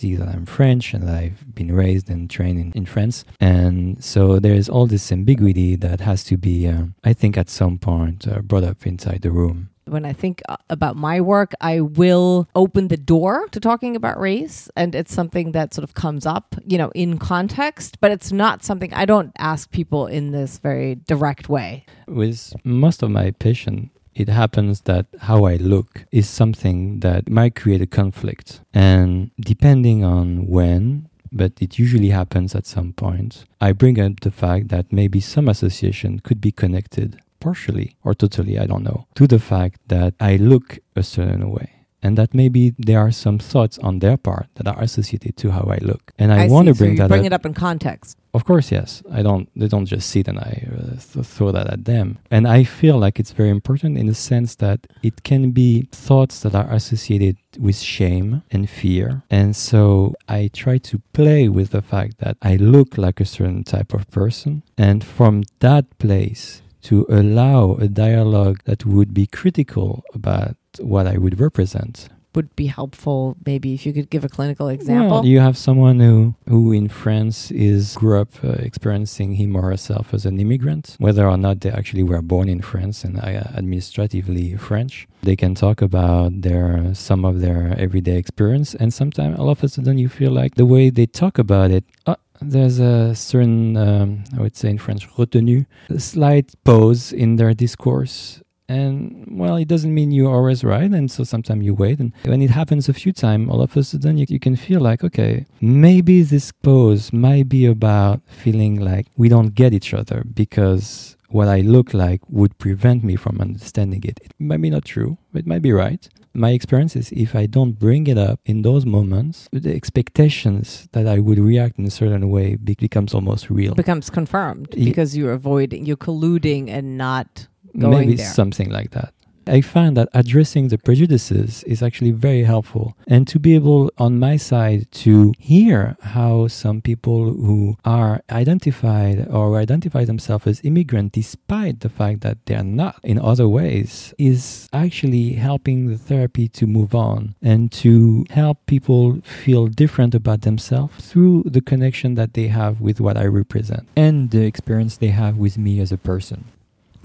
see 0.05 0.15
that 0.15 0.27
I'm 0.27 0.45
French 0.45 0.93
and 0.93 1.07
that 1.07 1.15
I've 1.15 1.55
been 1.55 1.71
raised 1.73 2.09
and 2.09 2.29
trained 2.29 2.59
in, 2.59 2.71
in 2.73 2.85
France. 2.85 3.25
And 3.39 4.03
so 4.03 4.39
there's 4.39 4.69
all 4.69 4.85
this 4.85 5.11
ambiguity 5.11 5.75
that 5.77 5.99
has 6.01 6.23
to 6.25 6.37
be, 6.37 6.67
uh, 6.67 6.85
I 7.03 7.13
think, 7.13 7.37
at 7.37 7.49
some 7.49 7.79
point 7.79 8.27
uh, 8.27 8.41
brought 8.41 8.63
up 8.63 8.85
inside 8.85 9.21
the 9.21 9.31
room 9.31 9.69
when 9.87 10.03
I 10.03 10.13
think 10.13 10.41
uh, 10.49 10.57
about 10.67 10.95
my 10.95 11.21
work, 11.21 11.51
I 11.61 11.79
will 11.79 12.47
open 12.55 12.87
the 12.87 12.97
door 12.97 13.47
to 13.51 13.59
talking 13.59 13.95
about 13.95 14.19
race. 14.19 14.67
And 14.75 14.95
it's 14.95 15.13
something 15.13 15.51
that 15.51 15.75
sort 15.75 15.83
of 15.83 15.93
comes 15.93 16.25
up, 16.25 16.55
you 16.65 16.79
know, 16.79 16.89
in 16.95 17.19
context, 17.19 17.99
but 18.01 18.09
it's 18.09 18.31
not 18.31 18.63
something 18.63 18.91
I 18.95 19.05
don't 19.05 19.31
ask 19.37 19.69
people 19.69 20.07
in 20.07 20.31
this 20.31 20.57
very 20.57 20.95
direct 21.07 21.49
way. 21.49 21.85
With 22.07 22.51
most 22.63 23.03
of 23.03 23.11
my 23.11 23.29
patients, 23.29 23.94
it 24.15 24.29
happens 24.29 24.81
that 24.81 25.05
how 25.21 25.43
I 25.43 25.57
look 25.57 26.05
is 26.11 26.27
something 26.29 27.01
that 27.01 27.29
might 27.29 27.55
create 27.55 27.81
a 27.81 27.87
conflict. 27.87 28.61
And 28.73 29.31
depending 29.39 30.03
on 30.03 30.47
when, 30.47 31.09
but 31.31 31.51
it 31.59 31.77
usually 31.77 32.09
happens 32.09 32.55
at 32.55 32.65
some 32.65 32.93
point, 32.93 33.45
I 33.59 33.73
bring 33.73 33.99
up 33.99 34.21
the 34.21 34.31
fact 34.31 34.69
that 34.69 34.91
maybe 34.91 35.19
some 35.19 35.49
association 35.49 36.19
could 36.19 36.39
be 36.39 36.51
connected 36.51 37.19
partially 37.41 37.95
or 38.03 38.13
totally, 38.13 38.57
I 38.57 38.65
don't 38.65 38.83
know, 38.83 39.05
to 39.15 39.27
the 39.27 39.39
fact 39.39 39.79
that 39.89 40.13
I 40.19 40.37
look 40.37 40.79
a 40.95 41.03
certain 41.03 41.51
way 41.51 41.74
and 42.05 42.17
that 42.19 42.33
maybe 42.33 42.63
there 42.77 42.99
are 42.99 43.11
some 43.11 43.37
thoughts 43.39 43.77
on 43.79 43.93
their 43.99 44.17
part 44.17 44.47
that 44.57 44.67
are 44.67 44.81
associated 44.87 45.33
to 45.37 45.51
how 45.57 45.65
I 45.77 45.79
look. 45.89 46.03
And 46.19 46.31
I, 46.31 46.45
I 46.45 46.47
want 46.47 46.67
to 46.67 46.75
bring 46.75 46.97
so 46.97 47.03
that 47.03 47.09
bring 47.09 47.21
up. 47.21 47.31
it 47.31 47.33
up 47.33 47.45
in 47.45 47.53
context. 47.67 48.17
Of 48.37 48.43
course, 48.49 48.67
yes. 48.71 49.01
I 49.11 49.21
don't. 49.27 49.45
They 49.59 49.69
don't 49.73 49.89
just 49.95 50.09
sit 50.13 50.27
and 50.27 50.37
I 50.37 50.67
uh, 50.67 50.99
th- 51.11 51.25
throw 51.25 51.49
that 51.57 51.67
at 51.75 51.85
them. 51.85 52.07
And 52.29 52.43
I 52.47 52.63
feel 52.79 52.97
like 53.05 53.15
it's 53.21 53.31
very 53.31 53.49
important 53.49 53.97
in 53.97 54.07
the 54.07 54.19
sense 54.31 54.55
that 54.65 54.79
it 55.01 55.23
can 55.23 55.43
be 55.51 55.87
thoughts 55.91 56.35
that 56.41 56.53
are 56.53 56.69
associated 56.79 57.37
with 57.57 57.77
shame 57.79 58.43
and 58.51 58.69
fear. 58.69 59.23
And 59.29 59.55
so 59.55 60.13
I 60.27 60.49
try 60.63 60.77
to 60.89 60.95
play 61.13 61.49
with 61.57 61.69
the 61.71 61.81
fact 61.81 62.13
that 62.19 62.35
I 62.51 62.57
look 62.57 62.97
like 62.97 63.19
a 63.19 63.25
certain 63.25 63.63
type 63.63 63.91
of 63.97 64.03
person, 64.11 64.63
and 64.77 65.03
from 65.03 65.43
that 65.59 65.85
place 65.97 66.61
to 66.85 67.05
allow 67.09 67.61
a 67.85 67.87
dialogue 67.87 68.59
that 68.65 68.85
would 68.85 69.11
be 69.11 69.25
critical 69.25 70.03
about 70.13 70.55
what 70.79 71.07
I 71.07 71.17
would 71.17 71.39
represent. 71.39 72.09
Would 72.33 72.53
be 72.57 72.65
helpful 72.65 73.37
maybe 73.45 73.73
if 73.73 73.85
you 73.85 73.93
could 73.93 74.09
give 74.09 74.25
a 74.25 74.29
clinical 74.29 74.67
example. 74.67 75.09
Well, 75.09 75.25
you 75.25 75.39
have 75.39 75.57
someone 75.57 76.01
who 76.01 76.35
who 76.49 76.73
in 76.73 76.89
france 76.89 77.49
is 77.49 77.95
grew 77.95 78.19
up 78.19 78.31
uh, 78.43 78.49
experiencing 78.69 79.35
him 79.35 79.55
or 79.55 79.69
herself 79.71 80.13
as 80.13 80.25
an 80.25 80.37
immigrant. 80.37 80.97
Whether 80.99 81.25
or 81.25 81.37
not 81.37 81.61
they 81.61 81.71
actually 81.71 82.03
were 82.03 82.21
born 82.21 82.49
in 82.49 82.61
france 82.61 83.05
and 83.05 83.17
uh, 83.17 83.55
administratively 83.61 84.57
french 84.57 85.07
they 85.23 85.37
can 85.37 85.55
talk 85.55 85.81
about 85.81 86.41
their 86.41 86.93
some 86.93 87.23
of 87.23 87.39
their 87.39 87.73
everyday 87.77 88.17
experience 88.17 88.75
and 88.75 88.93
sometimes 88.93 89.39
all 89.39 89.49
of 89.49 89.63
a 89.63 89.69
sudden 89.69 89.97
you 89.97 90.09
feel 90.09 90.31
like 90.31 90.55
the 90.55 90.65
way 90.65 90.89
they 90.89 91.05
talk 91.05 91.37
about 91.37 91.71
it 91.71 91.85
uh, 92.05 92.15
there's 92.41 92.79
a 92.79 93.15
certain, 93.15 93.77
um, 93.77 94.23
I 94.37 94.41
would 94.41 94.55
say 94.55 94.69
in 94.69 94.77
French, 94.77 95.07
retenue, 95.17 95.65
a 95.89 95.99
slight 95.99 96.53
pause 96.63 97.11
in 97.11 97.37
their 97.37 97.53
discourse 97.53 98.41
and 98.67 99.25
well 99.29 99.55
it 99.55 99.67
doesn't 99.67 99.93
mean 99.93 100.11
you're 100.11 100.33
always 100.33 100.63
right 100.63 100.91
and 100.91 101.11
so 101.11 101.23
sometimes 101.23 101.63
you 101.63 101.73
wait. 101.73 101.99
And 101.99 102.13
when 102.25 102.41
it 102.41 102.49
happens 102.49 102.89
a 102.89 102.93
few 102.93 103.13
times 103.13 103.49
all 103.49 103.61
of 103.61 103.75
a 103.77 103.83
sudden 103.83 104.17
you, 104.17 104.25
you 104.29 104.39
can 104.39 104.55
feel 104.55 104.81
like 104.81 105.03
okay 105.03 105.45
maybe 105.61 106.21
this 106.23 106.51
pose 106.51 107.13
might 107.13 107.47
be 107.49 107.65
about 107.65 108.21
feeling 108.27 108.79
like 108.79 109.07
we 109.17 109.29
don't 109.29 109.53
get 109.55 109.73
each 109.73 109.93
other 109.93 110.23
because 110.33 111.15
what 111.29 111.47
i 111.47 111.59
look 111.61 111.93
like 111.93 112.21
would 112.29 112.57
prevent 112.57 113.03
me 113.03 113.15
from 113.15 113.41
understanding 113.41 114.01
it. 114.03 114.19
It 114.23 114.31
might 114.39 114.61
be 114.61 114.69
not 114.69 114.85
true 114.85 115.17
it 115.35 115.45
might 115.45 115.61
be 115.61 115.71
right. 115.71 116.07
My 116.33 116.51
experience 116.51 116.95
is 116.97 117.11
if 117.13 117.33
I 117.33 117.45
don't 117.45 117.73
bring 117.73 118.07
it 118.07 118.17
up 118.17 118.41
in 118.45 118.61
those 118.61 118.85
moments, 118.85 119.47
the 119.53 119.73
expectations 119.73 120.89
that 120.91 121.07
I 121.07 121.19
would 121.19 121.39
react 121.39 121.79
in 121.79 121.85
a 121.85 121.89
certain 121.89 122.29
way 122.29 122.55
becomes 122.55 123.13
almost 123.13 123.49
real. 123.49 123.73
Becomes 123.73 124.09
confirmed 124.09 124.69
because 124.71 125.15
you're 125.15 125.31
avoiding, 125.31 125.85
you're 125.85 125.95
colluding 125.95 126.69
and 126.69 126.97
not 126.97 127.47
going 127.77 127.99
maybe 127.99 128.15
there. 128.15 128.25
something 128.25 128.69
like 128.69 128.91
that. 128.91 129.13
I 129.47 129.61
find 129.61 129.95
that 129.97 130.09
addressing 130.13 130.69
the 130.69 130.77
prejudices 130.77 131.63
is 131.65 131.83
actually 131.83 132.11
very 132.11 132.43
helpful. 132.43 132.97
And 133.07 133.27
to 133.27 133.39
be 133.39 133.53
able, 133.55 133.91
on 133.97 134.19
my 134.19 134.37
side, 134.37 134.91
to 135.03 135.33
hear 135.37 135.97
how 136.01 136.47
some 136.47 136.81
people 136.81 137.31
who 137.31 137.77
are 137.85 138.21
identified 138.31 139.27
or 139.29 139.57
identify 139.57 140.03
themselves 140.03 140.47
as 140.47 140.61
immigrant, 140.63 141.11
despite 141.11 141.81
the 141.81 141.89
fact 141.89 142.21
that 142.21 142.43
they 142.45 142.55
are 142.55 142.63
not 142.63 142.99
in 143.03 143.19
other 143.19 143.47
ways, 143.47 144.13
is 144.17 144.67
actually 144.73 145.33
helping 145.33 145.87
the 145.87 145.97
therapy 145.97 146.47
to 146.47 146.65
move 146.65 146.95
on 146.95 147.35
and 147.41 147.71
to 147.71 148.25
help 148.31 148.65
people 148.65 149.21
feel 149.21 149.67
different 149.67 150.15
about 150.15 150.41
themselves 150.41 151.07
through 151.07 151.43
the 151.45 151.61
connection 151.61 152.15
that 152.15 152.33
they 152.33 152.47
have 152.47 152.81
with 152.81 152.99
what 152.99 153.17
I 153.17 153.25
represent 153.25 153.87
and 153.95 154.31
the 154.31 154.45
experience 154.45 154.97
they 154.97 155.09
have 155.09 155.37
with 155.37 155.57
me 155.57 155.79
as 155.79 155.91
a 155.91 155.97
person 155.97 156.45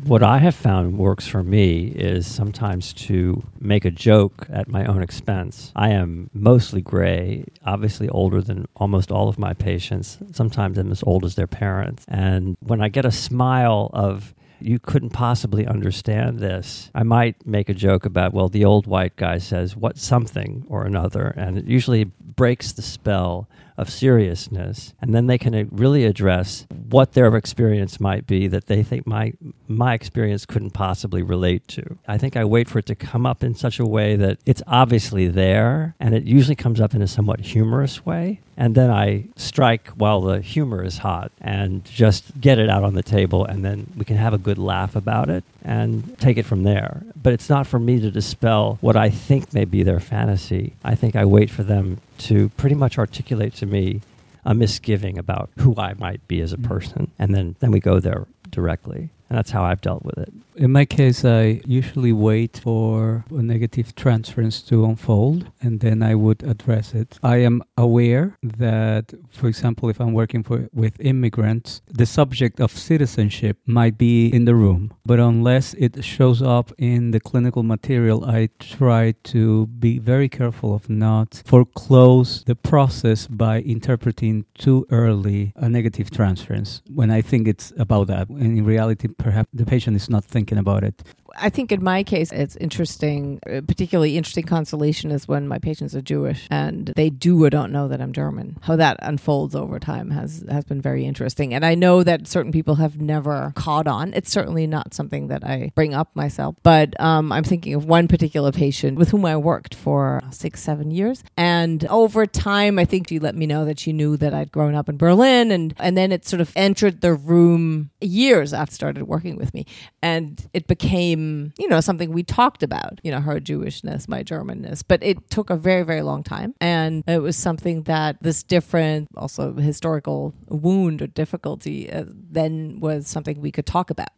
what 0.04 0.22
I 0.22 0.38
have 0.38 0.54
found 0.54 0.98
works 0.98 1.26
for 1.26 1.42
me 1.42 1.88
is 1.88 2.26
sometimes 2.26 2.92
to 2.94 3.42
make 3.58 3.84
a 3.84 3.90
joke 3.90 4.46
at 4.50 4.68
my 4.68 4.84
own 4.84 5.02
expense. 5.02 5.72
I 5.76 5.90
am 5.90 6.30
mostly 6.32 6.80
gray, 6.80 7.44
obviously 7.64 8.08
older 8.08 8.40
than 8.40 8.66
almost 8.76 9.10
all 9.10 9.28
of 9.28 9.38
my 9.38 9.52
patients. 9.52 10.18
Sometimes 10.32 10.78
I'm 10.78 10.90
as 10.90 11.02
old 11.06 11.24
as 11.24 11.34
their 11.34 11.46
parents. 11.46 12.04
And 12.08 12.56
when 12.60 12.80
I 12.80 12.88
get 12.88 13.04
a 13.04 13.12
smile 13.12 13.90
of 13.92 14.34
you 14.60 14.78
couldn't 14.78 15.10
possibly 15.10 15.66
understand 15.66 16.38
this. 16.38 16.90
I 16.94 17.02
might 17.02 17.46
make 17.46 17.68
a 17.68 17.74
joke 17.74 18.04
about, 18.04 18.32
well, 18.32 18.48
the 18.48 18.64
old 18.64 18.86
white 18.86 19.16
guy 19.16 19.38
says 19.38 19.74
what 19.74 19.98
something 19.98 20.64
or 20.68 20.84
another, 20.84 21.28
and 21.28 21.58
it 21.58 21.66
usually 21.66 22.04
breaks 22.04 22.72
the 22.72 22.82
spell 22.82 23.48
of 23.80 23.88
seriousness, 23.88 24.92
and 25.00 25.14
then 25.14 25.26
they 25.26 25.38
can 25.38 25.54
uh, 25.54 25.64
really 25.70 26.04
address 26.04 26.66
what 26.90 27.14
their 27.14 27.34
experience 27.34 27.98
might 27.98 28.26
be 28.26 28.46
that 28.46 28.66
they 28.66 28.82
think 28.82 29.06
my 29.06 29.32
my 29.68 29.94
experience 29.94 30.44
couldn't 30.44 30.72
possibly 30.72 31.22
relate 31.22 31.66
to. 31.68 31.98
I 32.06 32.18
think 32.18 32.36
I 32.36 32.44
wait 32.44 32.68
for 32.68 32.78
it 32.78 32.86
to 32.86 32.94
come 32.94 33.24
up 33.24 33.42
in 33.42 33.54
such 33.54 33.80
a 33.80 33.86
way 33.86 34.16
that 34.16 34.38
it's 34.44 34.62
obviously 34.66 35.28
there, 35.28 35.94
and 35.98 36.14
it 36.14 36.24
usually 36.24 36.56
comes 36.56 36.78
up 36.78 36.94
in 36.94 37.00
a 37.00 37.06
somewhat 37.06 37.40
humorous 37.40 38.04
way. 38.04 38.40
And 38.56 38.74
then 38.74 38.90
I 38.90 39.24
strike 39.36 39.88
while 39.88 40.20
the 40.20 40.40
humor 40.40 40.84
is 40.84 40.98
hot 40.98 41.32
and 41.40 41.84
just 41.84 42.38
get 42.40 42.58
it 42.58 42.68
out 42.68 42.84
on 42.84 42.94
the 42.94 43.02
table, 43.02 43.44
and 43.44 43.64
then 43.64 43.86
we 43.96 44.04
can 44.04 44.16
have 44.16 44.34
a 44.34 44.38
good 44.38 44.58
laugh 44.58 44.96
about 44.96 45.30
it 45.30 45.44
and 45.64 46.18
take 46.18 46.36
it 46.36 46.44
from 46.44 46.62
there. 46.64 47.02
But 47.20 47.32
it's 47.32 47.48
not 47.48 47.66
for 47.66 47.78
me 47.78 48.00
to 48.00 48.10
dispel 48.10 48.78
what 48.80 48.96
I 48.96 49.08
think 49.08 49.54
may 49.54 49.64
be 49.64 49.82
their 49.82 50.00
fantasy. 50.00 50.74
I 50.84 50.94
think 50.94 51.16
I 51.16 51.24
wait 51.24 51.50
for 51.50 51.62
them 51.62 51.98
to 52.18 52.50
pretty 52.50 52.74
much 52.74 52.98
articulate 52.98 53.54
to 53.56 53.66
me 53.66 54.02
a 54.44 54.54
misgiving 54.54 55.18
about 55.18 55.50
who 55.58 55.74
I 55.76 55.94
might 55.94 56.26
be 56.28 56.40
as 56.40 56.52
a 56.52 56.56
mm-hmm. 56.56 56.68
person, 56.68 57.10
and 57.18 57.34
then 57.34 57.56
then 57.60 57.70
we 57.70 57.80
go 57.80 58.00
there 58.00 58.26
directly. 58.50 59.10
And 59.28 59.38
that's 59.38 59.52
how 59.52 59.62
I've 59.62 59.80
dealt 59.80 60.04
with 60.04 60.18
it. 60.18 60.32
In 60.60 60.72
my 60.72 60.84
case, 60.84 61.24
I 61.24 61.62
usually 61.64 62.12
wait 62.12 62.60
for 62.62 63.24
a 63.30 63.42
negative 63.42 63.94
transference 63.94 64.60
to 64.64 64.84
unfold 64.84 65.50
and 65.62 65.80
then 65.80 66.02
I 66.02 66.14
would 66.14 66.42
address 66.42 66.92
it. 66.92 67.18
I 67.22 67.38
am 67.38 67.62
aware 67.78 68.36
that, 68.42 69.14
for 69.30 69.48
example, 69.48 69.88
if 69.88 69.98
I'm 69.98 70.12
working 70.12 70.42
for, 70.42 70.68
with 70.74 71.00
immigrants, 71.00 71.80
the 71.88 72.04
subject 72.04 72.60
of 72.60 72.72
citizenship 72.72 73.56
might 73.64 73.96
be 73.96 74.26
in 74.26 74.44
the 74.44 74.54
room. 74.54 74.92
But 75.06 75.18
unless 75.18 75.72
it 75.78 76.04
shows 76.04 76.42
up 76.42 76.72
in 76.76 77.12
the 77.12 77.20
clinical 77.20 77.62
material, 77.62 78.26
I 78.26 78.50
try 78.58 79.14
to 79.32 79.66
be 79.66 79.98
very 79.98 80.28
careful 80.28 80.74
of 80.74 80.90
not 80.90 81.42
foreclose 81.46 82.44
the 82.44 82.54
process 82.54 83.26
by 83.26 83.60
interpreting 83.62 84.44
too 84.58 84.86
early 84.90 85.54
a 85.56 85.70
negative 85.70 86.10
transference 86.10 86.82
when 86.86 87.10
I 87.10 87.22
think 87.22 87.48
it's 87.48 87.72
about 87.78 88.08
that. 88.08 88.28
And 88.28 88.58
in 88.58 88.64
reality, 88.66 89.08
perhaps 89.08 89.48
the 89.54 89.64
patient 89.64 89.96
is 89.96 90.10
not 90.10 90.22
thinking 90.22 90.49
about 90.58 90.84
it. 90.84 91.02
I 91.36 91.50
think 91.50 91.72
in 91.72 91.82
my 91.82 92.02
case, 92.02 92.32
it's 92.32 92.56
interesting. 92.56 93.40
A 93.46 93.62
particularly 93.62 94.16
interesting 94.16 94.44
constellation 94.44 95.10
is 95.10 95.28
when 95.28 95.46
my 95.46 95.58
patients 95.58 95.94
are 95.94 96.00
Jewish 96.00 96.46
and 96.50 96.88
they 96.96 97.10
do 97.10 97.44
or 97.44 97.50
don't 97.50 97.72
know 97.72 97.88
that 97.88 98.00
I'm 98.00 98.12
German. 98.12 98.58
How 98.62 98.76
that 98.76 98.96
unfolds 99.00 99.54
over 99.54 99.78
time 99.78 100.10
has 100.10 100.44
has 100.50 100.64
been 100.64 100.80
very 100.80 101.04
interesting. 101.04 101.54
And 101.54 101.64
I 101.64 101.74
know 101.74 102.02
that 102.02 102.26
certain 102.26 102.52
people 102.52 102.76
have 102.76 103.00
never 103.00 103.52
caught 103.54 103.86
on. 103.86 104.12
It's 104.14 104.30
certainly 104.30 104.66
not 104.66 104.94
something 104.94 105.28
that 105.28 105.44
I 105.44 105.72
bring 105.74 105.94
up 105.94 106.14
myself, 106.14 106.56
but 106.62 106.98
um, 107.00 107.32
I'm 107.32 107.44
thinking 107.44 107.74
of 107.74 107.84
one 107.84 108.08
particular 108.08 108.52
patient 108.52 108.98
with 108.98 109.10
whom 109.10 109.24
I 109.24 109.36
worked 109.36 109.74
for 109.74 110.22
six, 110.30 110.62
seven 110.62 110.90
years. 110.90 111.22
And 111.36 111.84
over 111.86 112.26
time, 112.26 112.78
I 112.78 112.84
think 112.84 113.08
she 113.08 113.18
let 113.18 113.34
me 113.34 113.46
know 113.46 113.64
that 113.64 113.78
she 113.78 113.92
knew 113.92 114.16
that 114.16 114.34
I'd 114.34 114.52
grown 114.52 114.74
up 114.74 114.88
in 114.88 114.96
Berlin, 114.96 115.50
and 115.50 115.74
and 115.78 115.96
then 115.96 116.12
it 116.12 116.26
sort 116.26 116.40
of 116.40 116.52
entered 116.56 117.00
the 117.02 117.14
room 117.14 117.90
years 118.00 118.52
after 118.52 118.70
started 118.80 119.02
working 119.02 119.36
with 119.36 119.52
me, 119.52 119.66
and 120.00 120.48
it 120.54 120.66
became 120.66 121.19
you 121.58 121.68
know, 121.68 121.80
something 121.80 122.12
we 122.12 122.22
talked 122.22 122.62
about, 122.62 123.00
you 123.02 123.10
know, 123.10 123.20
her 123.20 123.40
Jewishness, 123.40 124.08
my 124.08 124.22
Germanness. 124.22 124.82
But 124.86 125.02
it 125.02 125.30
took 125.30 125.50
a 125.50 125.56
very, 125.56 125.82
very 125.82 126.02
long 126.02 126.22
time. 126.22 126.54
And 126.60 127.04
it 127.06 127.18
was 127.18 127.36
something 127.36 127.82
that 127.84 128.22
this 128.22 128.42
different, 128.42 129.08
also 129.16 129.54
historical 129.54 130.34
wound 130.48 131.02
or 131.02 131.06
difficulty 131.06 131.90
uh, 131.92 132.04
then 132.06 132.80
was 132.80 133.06
something 133.06 133.40
we 133.40 133.52
could 133.52 133.66
talk 133.66 133.90
about. 133.90 134.10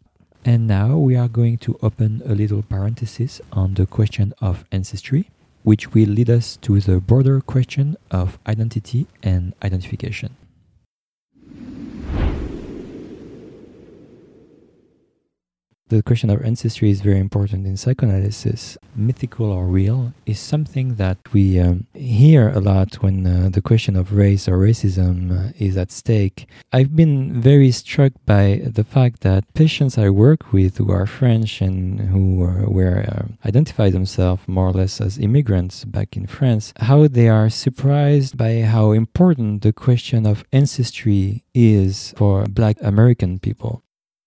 And 0.45 0.67
now 0.67 0.97
we 0.97 1.17
are 1.17 1.29
going 1.29 1.59
to 1.59 1.79
open 1.83 2.21
a 2.27 2.35
little 2.35 2.63
parenthesis 2.63 3.41
on 3.53 3.75
the 3.75 3.87
question 3.87 4.35
of 4.41 4.65
ancestry, 4.73 5.31
which 5.63 5.95
will 5.95 6.09
lead 6.09 6.29
us 6.29 6.57
to 6.63 6.81
the 6.81 6.99
broader 7.01 7.41
question 7.41 7.97
of 8.11 8.39
identity 8.47 9.07
and 9.23 9.55
identification. 9.63 10.37
The 15.93 16.03
question 16.03 16.31
of 16.31 16.43
ancestry 16.43 16.89
is 16.89 17.03
very 17.03 17.19
important 17.19 17.67
in 17.67 17.77
psychoanalysis. 17.77 18.79
Mythical 18.97 19.53
or 19.53 19.67
real 19.67 20.15
is 20.25 20.41
something 20.41 20.95
that 20.95 21.19
we 21.35 21.61
um, 21.61 21.87
hear 21.93 22.49
a 22.49 22.61
lot 22.61 22.95
when 23.03 23.27
uh, 23.27 23.51
the 23.51 23.61
question 23.61 23.95
of 23.95 24.15
race 24.15 24.49
or 24.49 24.57
racism 24.57 25.17
uh, 25.31 25.53
is 25.59 25.77
at 25.77 25.93
stake. 25.93 26.49
I've 26.73 26.97
been 26.97 27.39
very 27.39 27.71
struck 27.73 28.13
by 28.25 28.63
the 28.65 28.85
fact 28.85 29.21
that 29.21 29.53
patients 29.53 29.99
I 29.99 30.09
work 30.09 30.51
with 30.51 30.79
who 30.79 30.91
are 30.91 31.05
French 31.05 31.61
and 31.61 32.01
who 32.01 32.37
were 32.39 33.05
uh, 33.07 33.25
identify 33.47 33.91
themselves 33.91 34.49
more 34.49 34.69
or 34.69 34.73
less 34.73 34.99
as 34.99 35.19
immigrants 35.19 35.85
back 35.85 36.17
in 36.17 36.27
France, 36.27 36.73
how 36.79 37.07
they 37.07 37.29
are 37.29 37.51
surprised 37.51 38.39
by 38.39 38.63
how 38.63 38.93
important 38.93 39.61
the 39.61 39.75
question 39.75 40.25
of 40.25 40.47
ancestry 40.55 41.45
is 41.53 42.15
for 42.17 42.47
black 42.47 42.79
American 42.81 43.39
people. 43.39 43.83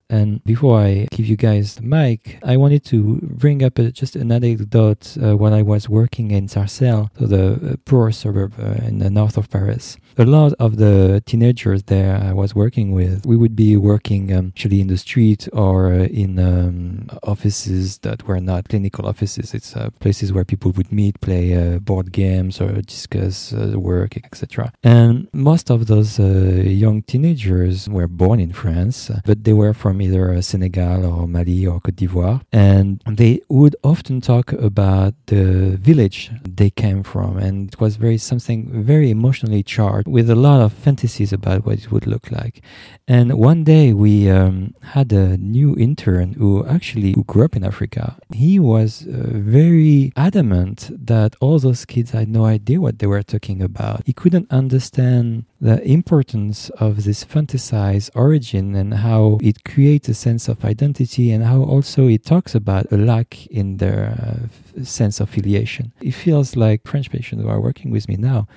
And 0.09 0.43
before 0.43 0.79
I 0.79 1.07
give 1.11 1.25
you 1.25 1.35
guys 1.35 1.75
the 1.75 1.81
mic, 1.81 2.37
I 2.43 2.57
wanted 2.57 2.83
to 2.85 3.19
bring 3.23 3.63
up 3.63 3.79
a, 3.79 3.91
just 3.91 4.15
an 4.15 4.31
anecdote 4.31 5.17
uh, 5.21 5.35
when 5.35 5.51
I 5.51 5.63
was 5.63 5.89
working 5.89 6.29
in 6.31 6.47
Sarcelles, 6.47 7.09
so 7.17 7.25
the 7.25 7.71
uh, 7.71 7.75
poor 7.85 8.11
suburb 8.11 8.53
uh, 8.59 8.85
in 8.85 8.99
the 8.99 9.09
north 9.09 9.37
of 9.37 9.49
Paris. 9.49 9.97
A 10.17 10.23
lot 10.23 10.53
of 10.59 10.77
the 10.77 11.21
teenagers 11.25 11.83
there 11.83 12.15
I 12.15 12.31
was 12.31 12.55
working 12.55 12.93
with, 12.93 13.25
we 13.25 13.35
would 13.35 13.53
be 13.53 13.75
working 13.75 14.33
um, 14.33 14.53
actually 14.55 14.79
in 14.79 14.87
the 14.87 14.97
street 14.97 15.49
or 15.51 15.91
uh, 15.91 16.05
in 16.05 16.39
um, 16.39 17.09
offices 17.23 17.97
that 17.97 18.25
were 18.25 18.39
not 18.39 18.69
clinical 18.69 19.07
offices. 19.07 19.53
It's 19.53 19.75
uh, 19.75 19.89
places 19.99 20.31
where 20.31 20.45
people 20.45 20.71
would 20.71 20.89
meet, 20.89 21.19
play 21.19 21.53
uh, 21.53 21.79
board 21.79 22.13
games, 22.13 22.61
or 22.61 22.81
discuss 22.81 23.51
work, 23.51 24.15
etc. 24.15 24.71
And 24.83 25.27
most 25.33 25.69
of 25.69 25.87
those 25.87 26.17
young 26.17 27.01
teenagers 27.01 27.89
were 27.89 28.07
born 28.07 28.39
in 28.39 28.53
France, 28.53 29.11
but 29.25 29.43
they 29.43 29.51
were 29.51 29.73
from 29.73 30.01
either 30.01 30.33
uh, 30.33 30.41
Senegal 30.41 31.05
or 31.05 31.27
Mali 31.27 31.67
or 31.67 31.81
Cote 31.81 31.97
d'Ivoire. 31.97 32.41
And 32.53 33.01
they 33.05 33.41
would 33.49 33.75
often 33.83 34.21
talk 34.21 34.53
about 34.53 35.13
the 35.25 35.75
village 35.75 36.31
they 36.47 36.69
came 36.69 37.03
from. 37.03 37.35
And 37.37 37.73
it 37.73 37.81
was 37.81 37.97
very 37.97 38.17
something 38.17 38.81
very 38.81 39.11
emotionally 39.11 39.61
charged 39.61 40.04
with 40.05 40.29
a 40.29 40.35
lot 40.35 40.61
of 40.61 40.73
fantasies 40.73 41.33
about 41.33 41.65
what 41.65 41.79
it 41.79 41.91
would 41.91 42.07
look 42.07 42.31
like. 42.31 42.61
And 43.07 43.33
one 43.33 43.63
day 43.63 43.93
we 43.93 44.29
um, 44.29 44.73
had 44.81 45.11
a 45.11 45.37
new 45.37 45.75
intern 45.77 46.33
who 46.33 46.65
actually 46.65 47.13
who 47.13 47.23
grew 47.23 47.45
up 47.45 47.55
in 47.55 47.63
Africa. 47.63 48.17
He 48.33 48.59
was 48.59 49.05
uh, 49.07 49.27
very 49.31 50.11
adamant 50.15 50.89
that 51.05 51.35
all 51.39 51.59
those 51.59 51.85
kids 51.85 52.11
had 52.11 52.29
no 52.29 52.45
idea 52.45 52.81
what 52.81 52.99
they 52.99 53.07
were 53.07 53.23
talking 53.23 53.61
about. 53.61 54.01
He 54.05 54.13
couldn't 54.13 54.49
understand 54.51 55.45
the 55.61 55.81
importance 55.83 56.69
of 56.71 57.03
this 57.03 57.23
fantasized 57.23 58.09
origin 58.15 58.75
and 58.75 58.93
how 58.95 59.39
it 59.41 59.63
creates 59.63 60.09
a 60.09 60.13
sense 60.13 60.47
of 60.47 60.63
identity 60.65 61.31
and 61.31 61.43
how 61.43 61.61
also 61.63 62.07
it 62.07 62.25
talks 62.25 62.53
about 62.53 62.91
a 62.91 62.97
lack 62.97 63.47
in 63.47 63.77
their 63.77 64.49
uh, 64.77 64.83
sense 64.83 65.19
of 65.19 65.29
affiliation. 65.29 65.91
It 66.01 66.11
feels 66.11 66.55
like 66.55 66.87
French 66.87 67.09
patients 67.09 67.43
who 67.43 67.49
are 67.49 67.61
working 67.61 67.91
with 67.91 68.07
me 68.07 68.15
now 68.15 68.47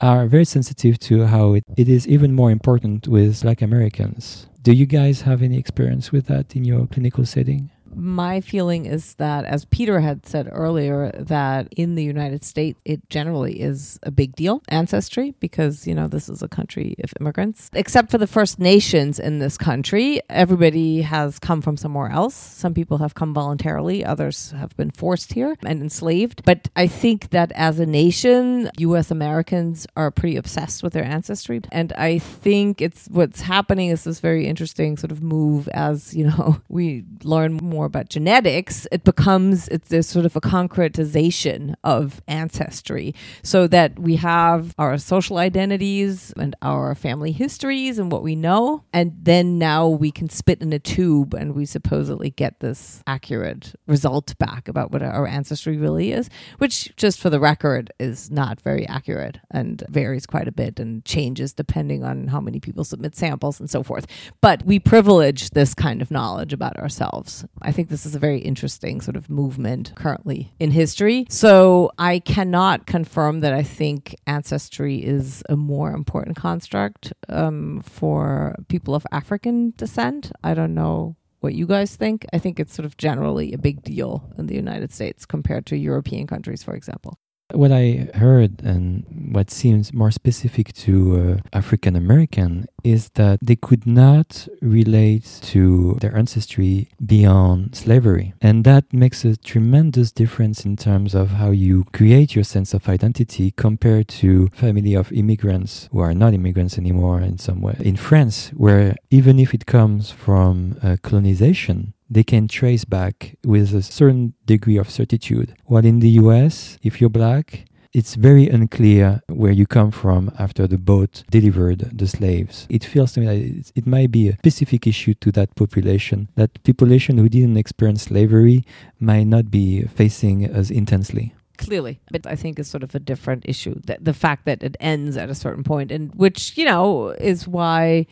are 0.00 0.26
very 0.26 0.44
sensitive 0.44 0.98
to 1.00 1.26
how 1.26 1.54
it, 1.54 1.64
it 1.76 1.88
is 1.88 2.08
even 2.08 2.32
more 2.34 2.50
important 2.50 3.06
with 3.06 3.42
Black 3.42 3.62
Americans. 3.62 4.46
Do 4.62 4.72
you 4.72 4.86
guys 4.86 5.22
have 5.22 5.42
any 5.42 5.58
experience 5.58 6.12
with 6.12 6.26
that 6.26 6.54
in 6.54 6.64
your 6.64 6.86
clinical 6.86 7.24
setting? 7.24 7.70
My 7.94 8.40
feeling 8.40 8.86
is 8.86 9.14
that, 9.14 9.44
as 9.44 9.64
Peter 9.66 10.00
had 10.00 10.26
said 10.26 10.48
earlier, 10.50 11.10
that 11.12 11.68
in 11.76 11.94
the 11.94 12.04
United 12.04 12.44
States, 12.44 12.80
it 12.84 13.08
generally 13.10 13.60
is 13.60 13.98
a 14.02 14.10
big 14.10 14.34
deal, 14.36 14.62
ancestry, 14.68 15.34
because, 15.40 15.86
you 15.86 15.94
know, 15.94 16.08
this 16.08 16.28
is 16.28 16.42
a 16.42 16.48
country 16.48 16.94
of 17.02 17.12
immigrants. 17.20 17.70
Except 17.74 18.10
for 18.10 18.18
the 18.18 18.26
First 18.26 18.58
Nations 18.58 19.18
in 19.18 19.38
this 19.38 19.58
country, 19.58 20.20
everybody 20.28 21.02
has 21.02 21.38
come 21.38 21.62
from 21.62 21.76
somewhere 21.76 22.10
else. 22.10 22.34
Some 22.34 22.74
people 22.74 22.98
have 22.98 23.14
come 23.14 23.34
voluntarily, 23.34 24.04
others 24.04 24.52
have 24.52 24.76
been 24.76 24.90
forced 24.90 25.32
here 25.32 25.56
and 25.64 25.82
enslaved. 25.82 26.44
But 26.44 26.68
I 26.76 26.86
think 26.86 27.30
that 27.30 27.52
as 27.54 27.78
a 27.78 27.86
nation, 27.86 28.70
US 28.78 29.10
Americans 29.10 29.86
are 29.96 30.10
pretty 30.10 30.36
obsessed 30.36 30.82
with 30.82 30.92
their 30.92 31.04
ancestry. 31.04 31.60
And 31.72 31.92
I 31.94 32.18
think 32.18 32.80
it's 32.80 33.06
what's 33.08 33.40
happening 33.40 33.88
is 33.88 34.04
this 34.04 34.20
very 34.20 34.46
interesting 34.46 34.96
sort 34.96 35.10
of 35.12 35.22
move 35.22 35.68
as, 35.68 36.14
you 36.14 36.24
know, 36.26 36.60
we 36.68 37.04
learn 37.24 37.54
more 37.54 37.79
more 37.80 37.86
about 37.86 38.10
genetics, 38.10 38.86
it 38.92 39.04
becomes 39.04 39.66
it's 39.68 40.06
sort 40.06 40.26
of 40.26 40.36
a 40.36 40.40
concretization 40.42 41.74
of 41.82 42.20
ancestry, 42.28 43.14
so 43.42 43.66
that 43.66 43.98
we 43.98 44.16
have 44.16 44.74
our 44.76 44.98
social 44.98 45.38
identities 45.38 46.30
and 46.36 46.54
our 46.60 46.94
family 46.94 47.32
histories 47.32 47.98
and 47.98 48.12
what 48.12 48.22
we 48.22 48.36
know, 48.36 48.84
and 48.92 49.14
then 49.22 49.56
now 49.58 49.88
we 49.88 50.10
can 50.10 50.28
spit 50.28 50.60
in 50.60 50.74
a 50.74 50.78
tube 50.78 51.32
and 51.32 51.54
we 51.54 51.64
supposedly 51.64 52.28
get 52.28 52.60
this 52.60 53.02
accurate 53.06 53.74
result 53.86 54.36
back 54.38 54.68
about 54.68 54.90
what 54.90 55.02
our 55.02 55.26
ancestry 55.26 55.78
really 55.78 56.12
is, 56.12 56.28
which 56.58 56.94
just 56.96 57.18
for 57.18 57.30
the 57.30 57.40
record 57.40 57.90
is 57.98 58.30
not 58.30 58.60
very 58.60 58.86
accurate 58.88 59.38
and 59.50 59.82
varies 59.88 60.26
quite 60.26 60.46
a 60.46 60.52
bit 60.52 60.78
and 60.78 61.02
changes 61.06 61.54
depending 61.54 62.04
on 62.04 62.26
how 62.26 62.40
many 62.40 62.60
people 62.60 62.84
submit 62.84 63.16
samples 63.16 63.58
and 63.58 63.70
so 63.70 63.82
forth. 63.82 64.06
But 64.42 64.66
we 64.66 64.78
privilege 64.78 65.48
this 65.52 65.72
kind 65.72 66.02
of 66.02 66.10
knowledge 66.10 66.52
about 66.52 66.76
ourselves. 66.76 67.46
Think 67.72 67.88
this 67.88 68.06
is 68.06 68.14
a 68.14 68.18
very 68.18 68.38
interesting 68.38 69.00
sort 69.00 69.16
of 69.16 69.28
movement 69.28 69.92
currently 69.94 70.52
in 70.58 70.70
history. 70.70 71.26
So 71.28 71.90
I 71.98 72.18
cannot 72.20 72.86
confirm 72.86 73.40
that 73.40 73.52
I 73.52 73.62
think 73.62 74.16
ancestry 74.26 74.96
is 75.04 75.42
a 75.48 75.56
more 75.56 75.92
important 75.92 76.36
construct 76.36 77.12
um, 77.28 77.80
for 77.82 78.56
people 78.68 78.94
of 78.94 79.06
African 79.12 79.72
descent. 79.76 80.32
I 80.42 80.54
don't 80.54 80.74
know 80.74 81.16
what 81.40 81.54
you 81.54 81.66
guys 81.66 81.96
think. 81.96 82.26
I 82.32 82.38
think 82.38 82.60
it's 82.60 82.74
sort 82.74 82.86
of 82.86 82.96
generally 82.96 83.52
a 83.52 83.58
big 83.58 83.82
deal 83.82 84.30
in 84.38 84.46
the 84.46 84.54
United 84.54 84.92
States 84.92 85.26
compared 85.26 85.66
to 85.66 85.76
European 85.76 86.26
countries, 86.26 86.62
for 86.62 86.74
example. 86.74 87.18
What 87.52 87.72
I 87.72 88.08
heard 88.14 88.62
and 88.62 89.04
what 89.32 89.50
seems 89.50 89.92
more 89.92 90.10
specific 90.10 90.72
to 90.74 91.40
uh, 91.52 91.56
African 91.56 91.96
American 91.96 92.66
is 92.84 93.10
that 93.10 93.38
they 93.42 93.56
could 93.56 93.86
not 93.86 94.48
relate 94.60 95.38
to 95.42 95.96
their 96.00 96.16
ancestry 96.16 96.88
beyond 97.04 97.76
slavery. 97.76 98.34
And 98.40 98.64
that 98.64 98.92
makes 98.92 99.24
a 99.24 99.36
tremendous 99.36 100.12
difference 100.12 100.64
in 100.64 100.76
terms 100.76 101.14
of 101.14 101.30
how 101.32 101.50
you 101.50 101.84
create 101.92 102.34
your 102.34 102.44
sense 102.44 102.74
of 102.74 102.88
identity 102.88 103.52
compared 103.52 104.08
to 104.20 104.48
family 104.48 104.94
of 104.94 105.12
immigrants 105.12 105.88
who 105.92 106.00
are 106.00 106.14
not 106.14 106.34
immigrants 106.34 106.78
anymore 106.78 107.20
in 107.20 107.38
some 107.38 107.60
way. 107.60 107.76
In 107.80 107.96
France, 107.96 108.50
where 108.56 108.96
even 109.10 109.38
if 109.38 109.54
it 109.54 109.66
comes 109.66 110.10
from 110.10 110.78
uh, 110.82 110.96
colonization, 111.02 111.94
they 112.10 112.24
can 112.24 112.48
trace 112.48 112.84
back 112.84 113.36
with 113.44 113.72
a 113.72 113.82
certain 113.82 114.34
degree 114.44 114.76
of 114.76 114.90
certitude. 114.90 115.54
While 115.66 115.84
in 115.84 116.00
the 116.00 116.10
US, 116.22 116.76
if 116.82 117.00
you're 117.00 117.08
black, 117.08 117.66
it's 117.92 118.14
very 118.14 118.48
unclear 118.48 119.20
where 119.26 119.50
you 119.50 119.66
come 119.66 119.90
from 119.90 120.30
after 120.38 120.66
the 120.66 120.78
boat 120.78 121.24
delivered 121.30 121.90
the 121.98 122.06
slaves. 122.06 122.66
It 122.70 122.84
feels 122.84 123.12
to 123.12 123.20
me 123.20 123.26
that 123.26 123.72
it 123.74 123.86
might 123.86 124.12
be 124.12 124.28
a 124.28 124.36
specific 124.36 124.86
issue 124.86 125.14
to 125.14 125.32
that 125.32 125.54
population, 125.56 126.28
that 126.36 126.62
population 126.62 127.18
who 127.18 127.28
didn't 127.28 127.56
experience 127.56 128.02
slavery 128.02 128.64
might 129.00 129.24
not 129.24 129.50
be 129.50 129.82
facing 129.82 130.44
as 130.44 130.70
intensely 130.70 131.34
clearly 131.58 132.00
but 132.10 132.26
i 132.26 132.34
think 132.34 132.58
is 132.58 132.66
sort 132.66 132.82
of 132.82 132.94
a 132.94 132.98
different 132.98 133.44
issue 133.46 133.78
that 133.84 134.02
the 134.02 134.14
fact 134.14 134.46
that 134.46 134.62
it 134.62 134.78
ends 134.80 135.14
at 135.18 135.28
a 135.28 135.34
certain 135.34 135.62
point 135.62 135.92
and 135.92 136.10
which 136.14 136.56
you 136.56 136.64
know 136.64 137.10
is 137.20 137.46
why 137.46 138.06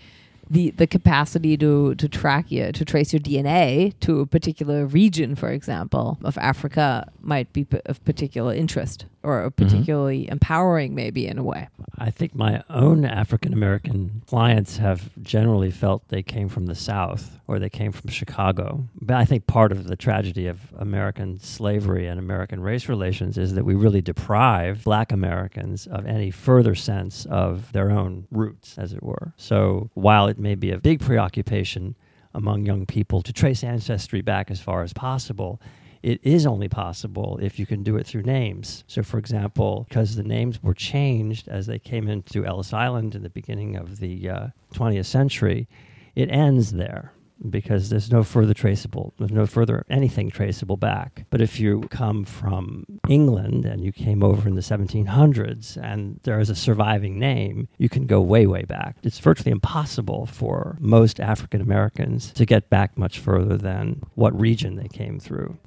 the 0.51 0.71
the 0.71 0.87
capacity 0.87 1.57
to 1.57 1.95
to 1.95 2.09
track 2.09 2.51
you 2.51 2.73
to 2.73 2.85
trace 2.85 3.13
your 3.13 3.21
DNA 3.21 3.95
to 4.01 4.21
a 4.21 4.27
particular 4.27 4.87
region, 4.87 5.35
for 5.35 5.51
example, 5.51 6.19
of 6.25 6.39
Africa 6.39 7.11
might 7.21 7.53
be 7.53 7.65
p- 7.65 7.81
of 7.87 8.03
particular 8.05 8.55
interest 8.55 9.07
or 9.23 9.41
mm-hmm. 9.41 9.65
particularly 9.65 10.23
mm-hmm. 10.23 10.33
empowering, 10.33 10.95
maybe 10.95 11.27
in 11.27 11.39
a 11.39 11.43
way. 11.43 11.69
I 11.99 12.11
think 12.11 12.35
my 12.35 12.63
own 12.71 13.05
African 13.05 13.53
American 13.53 14.23
clients 14.27 14.79
have 14.79 15.11
generally 15.23 15.71
felt 15.71 16.09
they 16.09 16.23
came 16.23 16.49
from 16.49 16.67
the 16.67 16.75
South 16.75 17.39
or 17.47 17.59
they 17.59 17.71
came 17.71 17.93
from 17.93 18.11
Chicago. 18.11 18.85
But 19.01 19.17
I 19.17 19.25
think 19.25 19.47
part 19.47 19.73
of 19.73 19.87
the 19.87 19.97
tragedy 19.97 20.47
of 20.47 20.61
American 20.79 21.41
slavery 21.41 22.07
and 22.07 22.19
American 22.19 22.61
race 22.61 22.89
relations 22.89 23.39
is 23.39 23.55
that 23.55 23.65
we 23.65 23.75
really 23.75 24.03
deprive 24.03 24.85
Black 24.85 25.13
Americans 25.13 25.87
of 25.87 26.07
any 26.07 26.31
further 26.31 26.75
sense 26.75 27.27
of 27.27 27.73
their 27.73 27.91
own 27.91 28.27
roots, 28.31 28.77
as 28.79 28.93
it 28.93 29.03
were. 29.03 29.33
So 29.37 29.91
while 29.95 30.29
it 30.29 30.38
may 30.39 30.55
be 30.55 30.71
a 30.71 30.79
big 30.79 31.01
preoccupation 31.01 31.95
among 32.35 32.67
young 32.67 32.87
people 32.87 33.23
to 33.23 33.33
trace 33.33 33.65
ancestry 33.65 34.21
back 34.21 34.51
as 34.51 34.61
far 34.61 34.83
as 34.83 34.93
possible, 34.93 35.61
it 36.03 36.21
is 36.23 36.47
only 36.47 36.69
possible 36.69 37.39
if 37.43 37.59
you 37.59 37.67
can 37.67 37.83
do 37.83 37.97
it 37.97 38.07
through 38.07 38.23
names. 38.23 38.85
So, 38.87 39.03
for 39.03 39.19
example, 39.19 39.87
because 39.89 40.15
the 40.15 40.23
names 40.23 40.63
were 40.63 40.75
changed 40.75 41.49
as 41.49 41.67
they 41.67 41.79
came 41.79 42.09
into 42.09 42.47
Ellis 42.47 42.73
Island 42.73 43.15
in 43.15 43.23
the 43.23 43.31
beginning 43.31 43.77
of 43.77 43.99
the 43.99 44.31
uh, 44.31 44.47
20th 44.75 45.07
century, 45.07 45.69
it 46.15 46.31
ends 46.31 46.73
there 46.73 47.13
because 47.51 47.91
there's 47.91 48.11
no 48.11 48.23
further 48.23 48.55
traceable, 48.55 49.15
there's 49.19 49.31
no 49.31 49.47
further 49.47 49.85
anything 49.89 50.31
traceable 50.31 50.77
back. 50.77 51.25
But 51.31 51.41
if 51.41 51.61
you 51.61 51.83
come 51.91 52.25
from 52.25 52.85
England 53.09 53.65
and 53.65 53.85
you 53.85 53.93
came 53.93 54.23
over 54.23 54.49
in 54.49 54.55
the 54.55 54.61
1700s 54.61 55.77
and 55.83 56.21
there 56.25 56.41
is 56.41 56.51
a 56.51 56.55
surviving 56.55 57.19
name, 57.19 57.69
you 57.79 57.89
can 57.89 58.07
go 58.07 58.21
way, 58.21 58.47
way 58.47 58.63
back. 58.63 58.97
It's 59.03 59.19
virtually 59.19 59.53
impossible 59.53 60.27
for 60.27 60.77
most 60.81 61.21
African 61.21 61.61
Americans 61.61 62.33
to 62.33 62.47
get 62.47 62.71
back 62.71 62.97
much 62.99 63.19
further 63.19 63.57
than 63.57 64.03
what 64.15 64.39
region 64.39 64.77
they 64.77 64.89
came 64.89 65.19
through. 65.19 65.59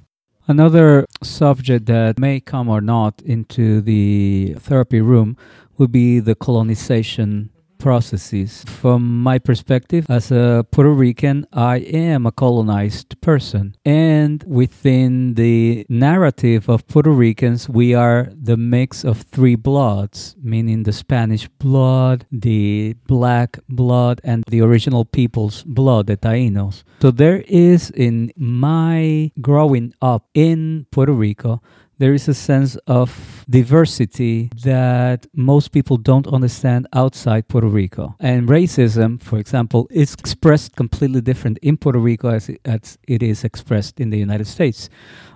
Another 0.48 1.06
subject 1.22 1.86
that 1.86 2.18
may 2.18 2.40
come 2.40 2.68
or 2.68 2.80
not 2.80 3.22
into 3.22 3.80
the 3.80 4.56
therapy 4.58 5.00
room 5.00 5.36
would 5.78 5.92
be 5.92 6.18
the 6.18 6.34
colonization 6.34 7.50
processes. 7.82 8.64
From 8.66 9.22
my 9.22 9.38
perspective, 9.40 10.06
as 10.08 10.30
a 10.30 10.64
Puerto 10.70 10.92
Rican, 10.92 11.46
I 11.52 11.78
am 11.78 12.26
a 12.26 12.32
colonized 12.32 13.20
person. 13.20 13.74
And 13.84 14.44
within 14.46 15.34
the 15.34 15.84
narrative 15.88 16.68
of 16.68 16.86
Puerto 16.86 17.10
Ricans, 17.10 17.68
we 17.68 17.92
are 17.92 18.30
the 18.32 18.56
mix 18.56 19.04
of 19.04 19.22
three 19.22 19.56
bloods, 19.56 20.36
meaning 20.40 20.84
the 20.84 20.92
Spanish 20.92 21.48
blood, 21.58 22.24
the 22.30 22.94
black 23.08 23.58
blood, 23.68 24.20
and 24.22 24.44
the 24.46 24.60
original 24.62 25.04
people's 25.04 25.64
blood, 25.64 26.06
the 26.06 26.16
Tainos. 26.16 26.84
So 27.00 27.10
there 27.10 27.42
is 27.48 27.90
in 27.90 28.32
my 28.36 29.32
growing 29.40 29.92
up 30.00 30.28
in 30.34 30.86
Puerto 30.92 31.12
Rico, 31.12 31.60
there 31.98 32.14
is 32.14 32.28
a 32.28 32.34
sense 32.34 32.76
of 32.86 33.44
diversity 33.48 34.50
that 34.64 35.26
most 35.34 35.68
people 35.72 35.96
don't 35.96 36.26
understand 36.26 36.86
outside 36.92 37.48
Puerto 37.48 37.68
Rico. 37.68 38.16
And 38.18 38.48
racism, 38.48 39.20
for 39.22 39.38
example, 39.38 39.88
is 39.90 40.14
expressed 40.14 40.76
completely 40.76 41.20
different 41.20 41.58
in 41.58 41.76
Puerto 41.76 41.98
Rico 41.98 42.28
as 42.28 42.48
it, 42.48 43.22
is 43.22 43.44
expressed 43.44 44.00
in 44.00 44.10
the 44.10 44.18
United 44.18 44.46
States. 44.46 44.88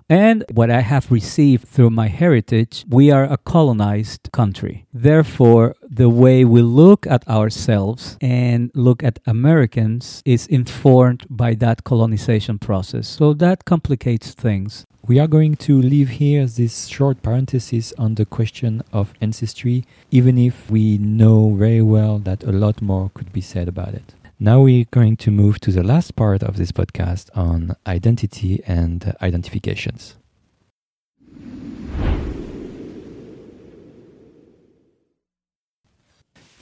And 0.08 0.44
what 0.52 0.70
I 0.70 0.82
have 0.82 1.10
received 1.10 1.66
through 1.66 1.90
my 1.90 2.06
heritage, 2.06 2.84
we 2.88 3.10
are 3.10 3.24
a 3.24 3.36
colonized 3.36 4.30
country. 4.32 4.86
Therefore, 4.94 5.74
the 5.82 6.08
way 6.08 6.44
we 6.44 6.62
look 6.62 7.08
at 7.08 7.26
ourselves 7.26 8.16
and 8.20 8.70
look 8.74 9.02
at 9.02 9.18
Americans 9.26 10.22
is 10.24 10.46
informed 10.46 11.26
by 11.28 11.54
that 11.54 11.82
colonization 11.82 12.60
process. 12.60 13.08
So 13.08 13.34
that 13.34 13.64
complicates 13.64 14.32
things. 14.32 14.86
We 15.08 15.20
are 15.20 15.28
going 15.28 15.54
to 15.58 15.80
leave 15.80 16.08
here 16.08 16.46
this 16.46 16.86
short 16.88 17.22
parenthesis 17.22 17.92
on 17.96 18.16
the 18.16 18.26
question 18.26 18.82
of 18.92 19.14
ancestry, 19.20 19.84
even 20.10 20.36
if 20.36 20.68
we 20.68 20.98
know 20.98 21.54
very 21.54 21.80
well 21.80 22.18
that 22.18 22.42
a 22.42 22.50
lot 22.50 22.82
more 22.82 23.12
could 23.14 23.32
be 23.32 23.40
said 23.40 23.68
about 23.68 23.94
it. 23.94 24.14
Now 24.40 24.62
we're 24.62 24.86
going 24.90 25.16
to 25.18 25.30
move 25.30 25.60
to 25.60 25.70
the 25.70 25.84
last 25.84 26.16
part 26.16 26.42
of 26.42 26.56
this 26.56 26.72
podcast 26.72 27.30
on 27.36 27.76
identity 27.86 28.60
and 28.66 29.14
identifications. 29.22 30.16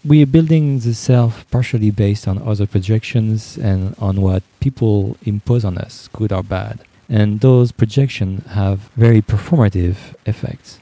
we 0.05 0.23
are 0.23 0.27
building 0.27 0.81
the 0.81 0.93
self 0.93 1.51
partially 1.51 1.91
based 1.91 2.29
on 2.29 2.37
other 2.47 2.67
projections 2.67 3.57
and 3.57 3.97
on 3.99 4.21
what 4.21 4.43
people 4.61 5.17
impose 5.25 5.65
on 5.65 5.79
us, 5.79 6.11
good 6.13 6.31
or 6.31 6.43
bad. 6.43 6.85
And 7.09 7.41
those 7.41 7.73
projections 7.73 8.47
have 8.53 8.91
very 8.97 9.21
performative 9.21 10.15
effects. 10.27 10.79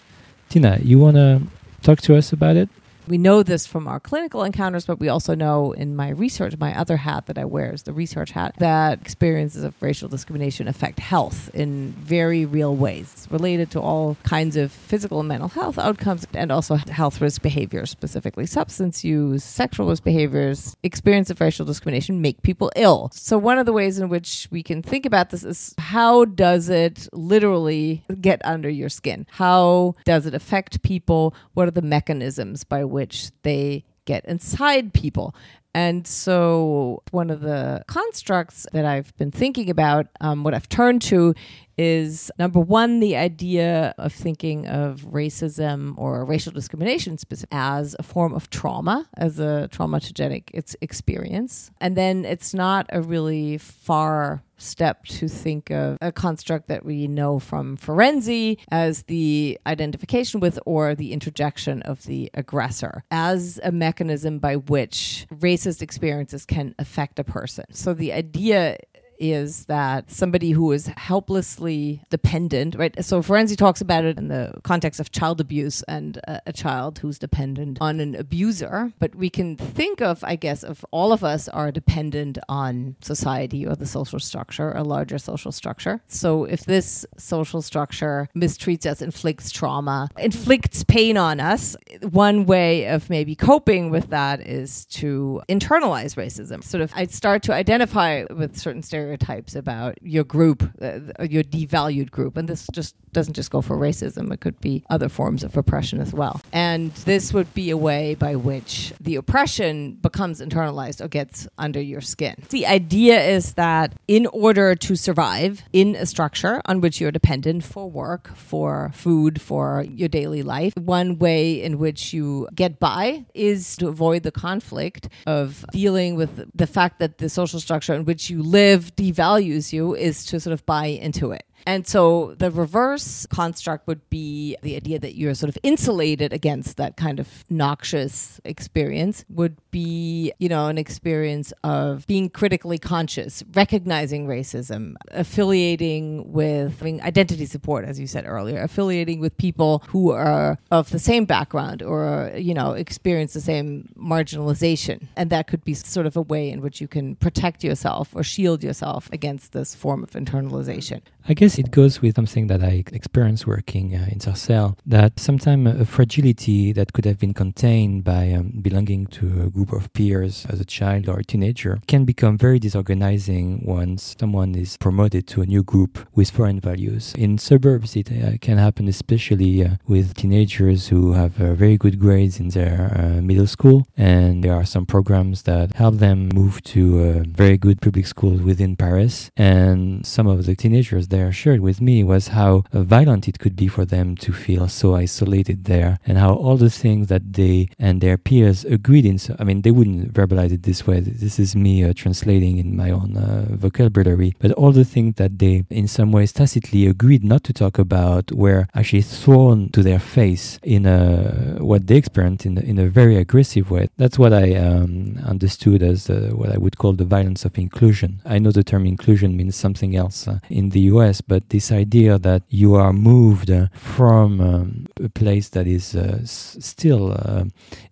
Tina, 0.49 0.79
you 0.83 0.99
want 0.99 1.17
to 1.17 1.43
talk 1.83 2.01
to 2.03 2.17
us 2.17 2.33
about 2.33 2.57
it? 2.57 2.69
We 3.09 3.19
know 3.19 3.43
this 3.43 3.67
from 3.67 3.89
our 3.89 3.99
clinical 3.99 4.45
encounters, 4.45 4.87
but 4.87 5.01
we 5.01 5.09
also 5.09 5.35
know 5.35 5.73
in 5.73 5.97
my 5.97 6.11
research, 6.11 6.57
my 6.59 6.77
other 6.79 6.97
hat 6.99 7.27
that 7.27 7.37
I 7.37 7.45
wear 7.45 7.73
is 7.73 7.83
the 7.83 7.93
research 7.93 8.31
hat, 8.31 8.55
that 8.59 9.01
experiences 9.01 9.65
of 9.65 9.81
racial 9.83 10.09
discrimination 10.09 10.69
affect 10.69 11.01
health 11.01 11.51
in 11.55 11.93
very 11.99 12.45
real 12.45 12.77
ways. 12.77 13.13
It's 13.13 13.31
related 13.31 13.71
to 13.73 13.81
all 13.81 14.17
kinds 14.23 14.57
of 14.57 14.71
physical 14.71 15.19
and 15.19 15.29
mental 15.29 15.49
health 15.49 15.79
outcomes 15.79 16.27
and 16.33 16.53
also 16.53 16.77
health 16.77 17.21
risk 17.21 17.43
behaviors, 17.43 17.91
specifically 17.91 18.47
substance 18.47 19.05
use, 19.05 19.43
sexual 19.43 19.89
risk 19.89 20.05
behaviors. 20.05 20.77
Experience 20.83 21.31
of 21.31 21.41
racial 21.41 21.67
discrimination 21.67 22.21
make 22.21 22.43
people 22.43 22.71
ill. 22.77 23.11
So, 23.13 23.37
one 23.37 23.59
of 23.59 23.67
the 23.67 23.73
ways 23.73 23.99
in 23.99 24.09
which 24.09 24.47
we 24.51 24.63
can 24.63 24.83
think 24.83 25.07
about 25.07 25.31
this 25.31 25.45
is 25.45 25.75
how 25.79 26.25
does 26.25 26.69
it 26.69 27.09
literally 27.13 28.05
get 28.21 28.41
under 28.45 28.69
your 28.69 28.89
skin? 28.89 29.27
How 29.31 29.97
does 30.05 30.27
it 30.27 30.35
affect 30.35 30.83
people? 30.83 31.35
What 31.55 31.67
are 31.67 31.73
the 31.73 31.83
mechanisms 31.83 32.65
by 32.65 32.85
which 32.85 33.02
they 33.43 33.85
get 34.05 34.25
inside 34.25 34.93
people. 34.93 35.35
And 35.75 36.07
so, 36.07 37.03
one 37.13 37.31
of 37.31 37.41
the 37.41 37.83
constructs 37.87 38.67
that 38.73 38.85
I've 38.85 39.17
been 39.17 39.31
thinking 39.31 39.71
about, 39.71 40.07
um, 40.21 40.45
what 40.45 40.53
I've 40.53 40.69
turned 40.69 41.01
to, 41.03 41.35
is 41.79 42.31
number 42.39 42.61
one, 42.61 43.01
the 43.01 43.17
idea 43.17 43.95
of 43.97 44.13
thinking 44.13 44.67
of 44.67 45.01
racism 45.11 45.95
or 45.97 46.27
racial 46.27 46.53
discrimination 46.53 47.17
as 47.51 47.97
a 47.99 48.03
form 48.03 48.35
of 48.35 48.51
trauma, 48.51 49.09
as 49.17 49.39
a 49.41 49.71
traumatogenic 49.73 50.51
experience. 50.83 51.71
And 51.81 51.97
then 51.97 52.27
it's 52.27 52.53
not 52.53 52.87
a 52.91 53.01
really 53.01 53.57
far 53.57 54.43
step 54.63 55.05
to 55.05 55.29
think 55.29 55.71
of 55.71 55.99
a 56.01 56.13
construct 56.13 56.69
that 56.69 56.85
we 56.85 57.09
know 57.09 57.39
from 57.39 57.77
Ferenczi 57.77 58.59
as 58.71 59.05
the 59.05 59.59
identification 59.67 60.41
with 60.41 60.59
or 60.65 60.95
the 60.95 61.13
introjection 61.13 61.83
of 61.83 62.05
the 62.05 62.31
aggressor 62.35 63.05
as 63.11 63.61
a 63.63 63.73
mechanism 63.73 64.39
by 64.39 64.57
which 64.57 65.27
racist 65.33 65.83
experiences 65.83 66.45
can 66.45 66.75
affect 66.79 67.19
a 67.19 67.25
person. 67.25 67.65
So 67.73 67.95
the 67.95 68.13
idea 68.13 68.79
is 69.23 69.67
that 69.67 70.11
somebody 70.11 70.51
who 70.51 70.73
is 70.73 70.89
helplessly 70.97 72.03
dependent, 72.11 72.75
right? 72.75 72.93
So 73.05 73.23
Ferenczi 73.23 73.57
talks 73.57 73.81
about 73.81 74.05
it 74.05 74.19
in 74.19 74.27
the 74.27 74.53
context 74.65 74.99
of 74.99 75.13
child 75.13 75.41
abuse 75.41 75.83
and 75.83 76.17
a, 76.17 76.43
a, 76.49 76.53
child 76.53 76.99
who's 76.99 77.19
dependent 77.21 77.79
on 77.81 78.01
an 78.01 78.17
abuser. 78.17 78.93
But 78.99 79.15
we 79.15 79.31
can 79.31 79.57
think 79.57 80.03
of, 80.03 80.25
I 80.25 80.35
guess, 80.35 80.65
of 80.65 80.85
all 80.91 81.13
of 81.13 81.23
us 81.23 81.49
are 81.49 81.71
dependent 81.71 82.37
on 82.49 82.97
society 83.01 83.65
or 83.65 83.77
the 83.77 83.87
social 83.87 84.19
structure, 84.19 84.73
a 84.73 84.83
larger 84.83 85.19
social 85.19 85.53
structure. 85.53 86.03
So 86.09 86.45
if 86.45 86.65
this 86.65 87.07
social 87.17 87.63
structure 87.63 88.29
mistreats 88.37 88.87
us, 88.87 89.01
inflicts 89.01 89.53
trauma, 89.53 90.09
inflicts 90.19 90.83
pain 90.83 91.17
on 91.17 91.39
us, 91.39 91.77
one 92.11 92.45
way 92.45 92.87
of 92.87 93.09
maybe 93.09 93.37
coping 93.37 93.91
with 93.91 94.11
that 94.11 94.41
is 94.41 94.85
to 94.87 95.41
internalize 95.49 96.17
racism. 96.17 96.65
Sort 96.65 96.83
of, 96.83 96.93
I'd 96.97 97.13
start 97.13 97.45
to 97.45 97.55
identify 97.55 98.25
with 98.31 98.57
certain 98.57 98.83
stereotypes 98.83 99.12
stereotypes 99.13 99.55
about 99.55 99.99
your 100.03 100.25
group, 100.25 100.63
uh, 100.81 101.25
your 101.25 101.43
devalued 101.43 102.11
group. 102.11 102.37
And 102.37 102.49
this 102.49 102.67
just 102.73 102.95
doesn't 103.13 103.35
just 103.35 103.51
go 103.51 103.61
for 103.61 103.77
racism, 103.77 104.33
it 104.33 104.41
could 104.41 104.61
be 104.61 104.85
other 104.91 105.09
forms 105.09 105.45
of 105.45 105.57
oppression 105.57 106.01
as 106.01 106.13
well. 106.13 106.41
And 106.53 106.93
this 107.05 107.33
would 107.33 107.53
be 107.55 107.71
a 107.71 107.77
way 107.77 108.15
by 108.15 108.37
which 108.37 108.93
the 109.01 109.17
oppression 109.17 109.95
becomes 109.95 110.41
internalized 110.41 111.01
or 111.01 111.09
gets 111.09 111.47
under 111.59 111.81
your 111.81 112.01
skin. 112.01 112.37
The 112.51 112.67
idea 112.67 113.21
is 113.21 113.55
that 113.55 113.95
in 114.09 114.27
order 114.27 114.75
to 114.75 114.97
survive 114.97 115.63
in 115.73 115.95
a 115.97 116.07
structure 116.07 116.61
on 116.67 116.81
which 116.81 117.01
you're 117.01 117.13
dependent 117.13 117.65
for 117.65 117.91
work, 117.91 118.35
for 118.37 118.91
food, 118.95 119.41
for 119.41 119.85
your 119.89 120.09
daily 120.09 120.43
life, 120.43 120.73
one 120.77 121.19
way 121.19 121.63
in 121.63 121.79
which 121.79 122.13
you 122.13 122.49
get 122.55 122.79
by 122.79 123.25
is 123.35 123.77
to 123.77 123.89
avoid 123.89 124.23
the 124.23 124.33
conflict 124.33 125.09
of 125.27 125.65
dealing 125.73 126.15
with 126.15 126.51
the 126.55 126.67
fact 126.67 126.99
that 126.99 127.19
the 127.19 127.29
social 127.29 127.61
structure 127.61 127.95
in 127.95 128.05
which 128.05 128.31
you 128.31 128.43
live 128.43 128.95
devalues 128.97 129.73
you 129.73 129.95
is 129.95 130.25
to 130.27 130.41
sort 130.41 130.53
of 130.53 130.65
buy 130.67 130.87
into 130.87 131.33
it. 131.33 131.45
And 131.67 131.87
so 131.87 132.35
the 132.39 132.51
reverse 132.51 133.27
construct 133.27 133.87
would 133.87 134.09
be 134.11 134.57
the 134.63 134.77
idea 134.77 134.99
that 134.99 135.17
you're 135.17 135.35
sort 135.35 135.49
of 135.49 135.59
insulated 135.63 136.33
against 136.33 136.77
that 136.77 136.97
kind 136.97 137.21
of 137.21 137.45
noxious 137.51 138.41
experience 138.45 139.25
would 139.29 139.57
be, 139.71 140.33
you 140.39 140.49
know, 140.49 140.69
an 140.69 140.79
experience 140.79 141.53
of 141.65 142.07
being 142.07 142.29
critically 142.29 142.79
conscious, 142.79 143.43
recognizing 143.55 144.27
racism, 144.27 144.95
affiliating 145.11 146.33
with 146.33 146.83
I 146.83 146.85
mean, 146.85 147.01
identity 147.01 147.47
support, 147.47 147.85
as 147.85 147.99
you 147.99 148.07
said 148.07 148.25
earlier, 148.27 148.63
affiliating 148.63 149.21
with 149.21 149.37
people 149.37 149.83
who 149.89 150.11
are 150.11 150.59
of 150.71 150.91
the 150.91 150.99
same 150.99 151.25
background 151.25 151.83
or, 151.83 152.33
you 152.37 152.55
know, 152.55 152.73
experience 152.73 153.33
the 153.33 153.41
same 153.41 153.89
marginalization. 153.97 155.07
And 155.17 155.31
that 155.31 155.47
could 155.47 155.65
be 155.65 155.75
sort 155.75 156.07
of 156.07 156.17
a 156.17 156.23
way 156.23 156.51
in 156.51 156.61
which 156.61 156.81
you 156.81 156.89
can 156.89 157.17
protect 157.17 157.65
yourself 157.65 158.11
or 158.15 158.23
shield 158.23 158.63
yourself 158.63 159.09
against 159.13 159.53
this 159.53 159.75
form 159.75 160.03
of 160.03 160.11
internalization. 160.11 161.01
I 161.29 161.35
guess 161.35 161.57
it 161.57 161.71
goes 161.71 162.03
with 162.03 162.17
something 162.17 162.49
that 162.49 162.65
I 162.65 162.83
experienced 162.93 163.47
working 163.47 163.95
uh, 163.95 164.09
in 164.11 164.19
Sarcelles, 164.19 164.75
that 164.85 165.21
sometimes 165.21 165.81
a 165.81 165.85
fragility 165.85 166.73
that 166.73 166.93
could 166.93 167.05
have 167.05 167.21
been 167.21 167.33
contained 167.33 168.03
by 168.03 168.33
um, 168.33 168.59
belonging 168.61 169.07
to 169.07 169.43
a 169.43 169.49
group 169.49 169.73
of 169.73 169.93
peers 169.93 170.45
as 170.49 170.61
a 170.61 170.65
child 170.65 171.09
or 171.09 171.21
a 171.21 171.25
teenager 171.25 171.79
can 171.87 172.05
become 172.05 172.37
very 172.37 172.59
disorganizing 172.59 173.63
once 173.65 174.17
someone 174.19 174.57
is 174.57 174.77
promoted 174.79 175.29
to 175.29 175.43
a 175.43 175.47
new 175.47 175.63
group 175.63 176.09
with 176.13 176.31
foreign 176.31 176.59
values. 176.59 177.15
In 177.17 177.39
suburbs, 177.39 177.95
it 177.95 178.11
uh, 178.11 178.39
can 178.41 178.59
happen 178.59 178.89
especially 178.89 179.65
uh, 179.65 179.77
with 179.87 180.15
teenagers 180.15 180.89
who 180.89 181.13
have 181.13 181.41
uh, 181.41 181.55
very 181.55 181.77
good 181.77 182.01
grades 182.01 182.41
in 182.41 182.49
their 182.49 182.93
uh, 182.99 183.23
middle 183.23 183.47
school, 183.47 183.87
and 183.97 184.43
there 184.43 184.55
are 184.55 184.65
some 184.65 184.87
programs 184.87 185.43
that 185.43 185.75
help 185.75 185.99
them 185.99 186.31
move 186.35 186.61
to 186.65 187.23
very 187.29 187.57
good 187.57 187.81
public 187.81 188.09
schools 188.09 188.43
within 188.43 188.75
Paris, 188.75 189.31
and 189.37 190.05
some 190.05 190.27
of 190.27 190.47
the 190.47 190.57
teenagers 190.57 191.12
there 191.13 191.31
shared 191.43 191.61
with 191.69 191.79
me 191.89 191.97
was 192.13 192.25
how 192.39 192.65
violent 192.73 193.29
it 193.31 193.39
could 193.43 193.57
be 193.63 193.69
for 193.77 193.85
them 193.95 194.17
to 194.25 194.31
feel 194.45 194.65
so 194.69 194.87
isolated 195.07 195.59
there 195.73 195.93
and 196.07 196.17
how 196.19 196.33
all 196.45 196.57
the 196.57 196.75
things 196.83 197.05
that 197.13 197.25
they 197.39 197.69
and 197.79 197.95
their 198.01 198.19
peers 198.27 198.59
agreed 198.77 199.07
in 199.11 199.19
so, 199.19 199.31
i 199.41 199.45
mean 199.45 199.63
they 199.63 199.75
wouldn't 199.79 200.13
verbalize 200.13 200.53
it 200.53 200.63
this 200.63 200.87
way. 200.87 201.01
This 201.01 201.39
is 201.39 201.55
me 201.55 201.85
uh, 201.85 201.93
translating 201.95 202.59
in 202.59 202.77
my 202.77 202.91
own 202.91 203.17
uh, 203.17 203.47
vocabulary. 203.51 204.35
But 204.39 204.53
all 204.53 204.73
the 204.73 204.85
things 204.85 205.17
that 205.17 205.39
they 205.39 205.65
in 205.71 205.89
some 205.89 206.13
ways 206.13 206.33
tacitly 206.33 206.87
agreed 206.87 207.25
not 207.25 207.43
to 207.45 207.53
talk 207.53 207.79
about 207.79 208.33
were 208.33 208.67
actually 208.75 209.03
thrown 209.03 209.71
to 209.71 209.83
their 209.83 209.99
face 209.99 210.59
in 210.63 210.87
a 210.87 211.57
what 211.61 211.87
they 211.87 211.97
experienced 211.97 212.47
in, 212.47 212.59
in 212.59 212.79
a 212.79 212.89
very 212.89 213.17
aggressive 213.17 213.71
way. 213.71 213.89
That's 213.97 214.19
what 214.19 214.33
i 214.33 214.47
um, 214.55 215.19
understood 215.25 215.83
as 215.83 215.99
uh, 216.11 216.31
what 216.41 216.51
i 216.51 216.59
would 216.63 216.77
call 216.79 216.93
the 216.95 217.11
violence 217.17 217.45
of 217.45 217.59
inclusion. 217.59 218.21
I 218.25 218.39
know 218.39 218.53
the 218.53 218.65
term 218.65 218.85
inclusion 218.87 219.37
means 219.37 219.57
something 219.57 219.93
else 220.03 220.19
uh, 220.29 220.39
in 220.51 220.71
the 220.71 220.81
us 220.81 221.02
US, 221.03 221.21
but 221.21 221.49
this 221.51 221.71
idea 221.73 222.19
that 222.19 222.43
you 222.49 222.75
are 222.75 222.93
moved 222.93 223.51
uh, 223.51 223.69
from 223.75 224.41
um, 224.41 224.87
a 225.03 225.09
place 225.09 225.49
that 225.51 225.67
is 225.67 225.95
uh, 225.95 226.19
s- 226.23 226.57
still, 226.61 227.13
uh, 227.13 227.45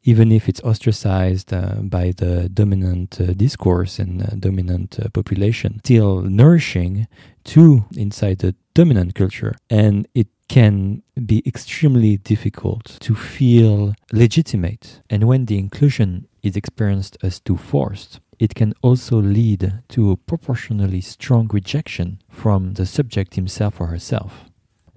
even 0.04 0.32
if 0.32 0.48
it's 0.48 0.60
ostracized 0.62 1.52
uh, 1.52 1.74
by 1.82 2.12
the 2.16 2.48
dominant 2.48 3.20
uh, 3.20 3.32
discourse 3.34 3.98
and 3.98 4.22
uh, 4.22 4.26
dominant 4.38 4.98
population, 5.12 5.80
still 5.84 6.22
nourishing 6.22 7.06
to 7.44 7.84
inside 7.96 8.38
the 8.38 8.54
dominant 8.74 9.14
culture. 9.14 9.56
And 9.68 10.06
it 10.14 10.28
can 10.48 11.02
be 11.26 11.42
extremely 11.46 12.16
difficult 12.16 12.98
to 13.00 13.14
feel 13.14 13.94
legitimate. 14.12 15.00
And 15.08 15.24
when 15.24 15.46
the 15.46 15.58
inclusion 15.58 16.26
is 16.42 16.56
experienced 16.56 17.16
as 17.22 17.38
too 17.40 17.56
forced, 17.56 18.20
it 18.40 18.54
can 18.54 18.72
also 18.82 19.18
lead 19.18 19.82
to 19.90 20.10
a 20.10 20.16
proportionally 20.16 21.02
strong 21.02 21.46
rejection 21.52 22.18
from 22.28 22.74
the 22.74 22.86
subject 22.86 23.34
himself 23.34 23.80
or 23.80 23.86
herself. 23.88 24.49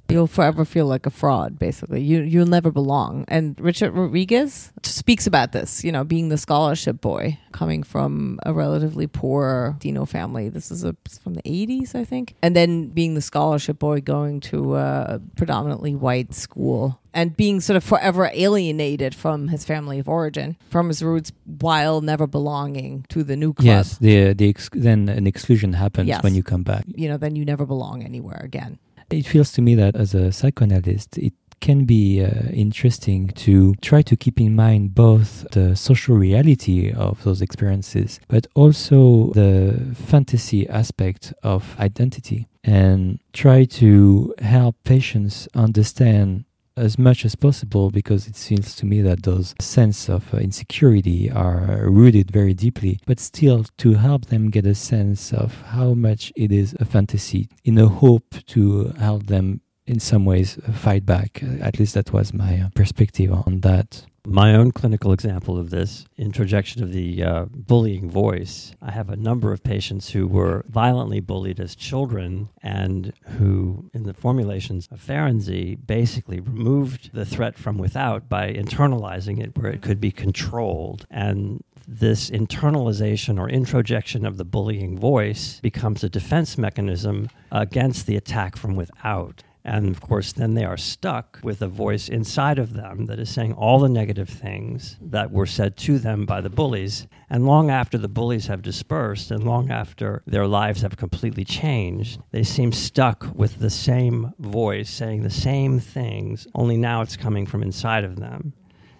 You'll 0.09 0.27
forever 0.27 0.65
feel 0.65 0.85
like 0.85 1.05
a 1.05 1.09
fraud, 1.09 1.57
basically. 1.57 2.01
You 2.01 2.21
you'll 2.21 2.45
never 2.45 2.71
belong. 2.71 3.25
And 3.27 3.59
Richard 3.59 3.91
Rodriguez 3.91 4.71
speaks 4.83 5.25
about 5.25 5.53
this, 5.53 5.83
you 5.83 5.91
know, 5.91 6.03
being 6.03 6.29
the 6.29 6.37
scholarship 6.37 7.01
boy, 7.01 7.39
coming 7.51 7.83
from 7.83 8.39
a 8.45 8.53
relatively 8.53 9.07
poor 9.07 9.75
Dino 9.79 10.05
family. 10.05 10.49
This 10.49 10.71
is 10.71 10.83
a, 10.83 10.95
from 11.21 11.35
the 11.35 11.41
80s, 11.43 11.95
I 11.95 12.03
think. 12.03 12.35
And 12.41 12.55
then 12.55 12.89
being 12.89 13.15
the 13.15 13.21
scholarship 13.21 13.79
boy 13.79 14.01
going 14.01 14.39
to 14.41 14.75
a 14.75 15.21
predominantly 15.35 15.95
white 15.95 16.33
school 16.33 16.99
and 17.13 17.35
being 17.37 17.61
sort 17.61 17.77
of 17.77 17.83
forever 17.83 18.29
alienated 18.33 19.13
from 19.15 19.47
his 19.47 19.63
family 19.63 19.99
of 19.99 20.09
origin, 20.09 20.57
from 20.69 20.87
his 20.87 21.03
roots, 21.03 21.31
while 21.45 22.01
never 22.01 22.27
belonging 22.27 23.05
to 23.09 23.23
the 23.23 23.35
new 23.35 23.53
club. 23.53 23.65
Yes, 23.65 23.97
the 23.97 24.33
the 24.33 24.49
ex- 24.49 24.69
then 24.73 25.09
an 25.09 25.27
exclusion 25.27 25.73
happens 25.73 26.07
yes. 26.07 26.23
when 26.23 26.35
you 26.35 26.43
come 26.43 26.63
back. 26.63 26.85
You 26.87 27.09
know, 27.09 27.17
then 27.17 27.35
you 27.35 27.45
never 27.45 27.65
belong 27.65 28.03
anywhere 28.03 28.41
again. 28.43 28.79
It 29.13 29.27
feels 29.27 29.51
to 29.53 29.61
me 29.61 29.75
that 29.75 29.95
as 29.95 30.15
a 30.15 30.31
psychoanalyst, 30.31 31.17
it 31.19 31.33
can 31.59 31.85
be 31.85 32.21
uh, 32.21 32.49
interesting 32.51 33.29
to 33.29 33.73
try 33.75 34.01
to 34.01 34.17
keep 34.17 34.39
in 34.39 34.55
mind 34.55 34.95
both 34.95 35.47
the 35.51 35.75
social 35.75 36.17
reality 36.17 36.91
of 36.91 37.23
those 37.23 37.41
experiences, 37.41 38.19
but 38.27 38.47
also 38.55 39.31
the 39.33 39.95
fantasy 39.95 40.67
aspect 40.67 41.31
of 41.43 41.75
identity, 41.79 42.47
and 42.63 43.19
try 43.33 43.65
to 43.65 44.33
help 44.39 44.75
patients 44.83 45.47
understand 45.53 46.45
as 46.75 46.97
much 46.97 47.23
as 47.25 47.35
possible 47.35 47.91
because 47.91 48.27
it 48.27 48.35
seems 48.35 48.75
to 48.75 48.85
me 48.85 49.01
that 49.01 49.23
those 49.23 49.53
sense 49.59 50.09
of 50.09 50.33
uh, 50.33 50.37
insecurity 50.37 51.29
are 51.29 51.89
rooted 51.89 52.31
very 52.31 52.53
deeply 52.53 52.99
but 53.05 53.19
still 53.19 53.63
to 53.77 53.93
help 53.93 54.25
them 54.25 54.49
get 54.49 54.65
a 54.65 54.75
sense 54.75 55.31
of 55.33 55.61
how 55.61 55.93
much 55.93 56.31
it 56.35 56.51
is 56.51 56.75
a 56.79 56.85
fantasy 56.85 57.47
in 57.63 57.77
a 57.77 57.87
hope 57.87 58.35
to 58.47 58.85
help 58.97 59.27
them 59.27 59.61
in 59.85 59.99
some 59.99 60.25
ways 60.25 60.57
fight 60.73 61.05
back. 61.05 61.43
At 61.61 61.79
least 61.79 61.93
that 61.95 62.13
was 62.13 62.33
my 62.33 62.61
uh, 62.61 62.69
perspective 62.73 63.31
on 63.31 63.59
that 63.61 64.05
my 64.25 64.55
own 64.55 64.71
clinical 64.71 65.11
example 65.11 65.57
of 65.57 65.69
this 65.69 66.05
introjection 66.17 66.81
of 66.81 66.93
the 66.93 67.21
uh, 67.21 67.45
bullying 67.51 68.09
voice. 68.09 68.73
I 68.81 68.91
have 68.91 69.09
a 69.09 69.17
number 69.17 69.51
of 69.51 69.63
patients 69.63 70.11
who 70.11 70.27
were 70.27 70.63
violently 70.69 71.19
bullied 71.19 71.59
as 71.59 71.75
children 71.75 72.49
and 72.61 73.11
who, 73.37 73.89
in 73.93 74.03
the 74.03 74.13
formulations 74.13 74.87
of 74.91 75.05
Ferenczi, 75.05 75.77
basically 75.85 76.39
removed 76.39 77.11
the 77.13 77.25
threat 77.25 77.57
from 77.57 77.77
without 77.77 78.29
by 78.29 78.53
internalizing 78.53 79.43
it 79.43 79.57
where 79.57 79.71
it 79.71 79.81
could 79.81 79.99
be 79.99 80.11
controlled. 80.11 81.05
And 81.11 81.61
this 81.85 82.29
internalization 82.29 83.37
or 83.37 83.49
introjection 83.49 84.25
of 84.25 84.37
the 84.37 84.45
bullying 84.45 84.97
voice 84.97 85.59
becomes 85.59 86.01
a 86.01 86.09
defense 86.09 86.57
mechanism 86.57 87.29
against 87.51 88.07
the 88.07 88.15
attack 88.15 88.55
from 88.55 88.75
without. 88.75 89.43
And 89.65 89.89
of 89.89 90.01
course, 90.01 90.33
then 90.33 90.55
they 90.55 90.65
are 90.65 90.77
stuck 90.77 91.39
with 91.41 91.61
a 91.61 91.67
voice 91.67 92.09
inside 92.09 92.59
of 92.59 92.73
them 92.73 93.05
that 93.05 93.19
is 93.19 93.29
saying 93.29 93.53
all 93.53 93.79
the 93.79 93.87
negative 93.87 94.27
things 94.27 94.97
that 95.01 95.31
were 95.31 95.45
said 95.45 95.77
to 95.77 95.99
them 95.99 96.25
by 96.25 96.41
the 96.41 96.49
bullies. 96.49 97.07
And 97.29 97.45
long 97.45 97.69
after 97.69 97.97
the 97.97 98.09
bullies 98.09 98.47
have 98.47 98.61
dispersed 98.61 99.31
and 99.31 99.43
long 99.43 99.71
after 99.71 100.21
their 100.27 100.47
lives 100.47 100.81
have 100.81 100.97
completely 100.97 101.45
changed, 101.45 102.19
they 102.31 102.43
seem 102.43 102.73
stuck 102.73 103.27
with 103.33 103.59
the 103.59 103.69
same 103.69 104.33
voice 104.37 104.89
saying 104.89 105.23
the 105.23 105.29
same 105.29 105.79
things, 105.79 106.45
only 106.53 106.77
now 106.77 107.01
it's 107.01 107.15
coming 107.15 107.45
from 107.45 107.63
inside 107.63 108.03
of 108.03 108.17
them. 108.17 108.53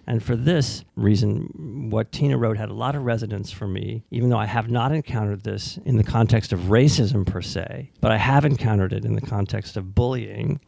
And 0.06 0.22
for 0.22 0.36
this 0.36 0.84
reason, 0.96 1.90
what 1.90 2.12
Tina 2.12 2.38
wrote 2.38 2.58
had 2.58 2.70
a 2.70 2.74
lot 2.74 2.96
of 2.96 3.04
resonance 3.04 3.52
for 3.52 3.68
me, 3.68 4.04
even 4.12 4.30
though 4.30 4.38
I 4.38 4.46
have 4.46 4.70
not 4.70 4.92
encountered 4.92 5.44
this 5.44 5.80
in 5.86 5.98
the 5.98 6.04
context 6.04 6.52
of 6.52 6.60
racism 6.62 7.26
per 7.26 7.42
se, 7.42 7.92
but 8.02 8.12
I 8.12 8.18
have 8.18 8.44
encountered 8.44 8.92
it 8.94 9.06
in 9.06 9.16
the 9.16 9.22
context 9.22 9.78
of 9.78 9.96
bullying 9.96 10.60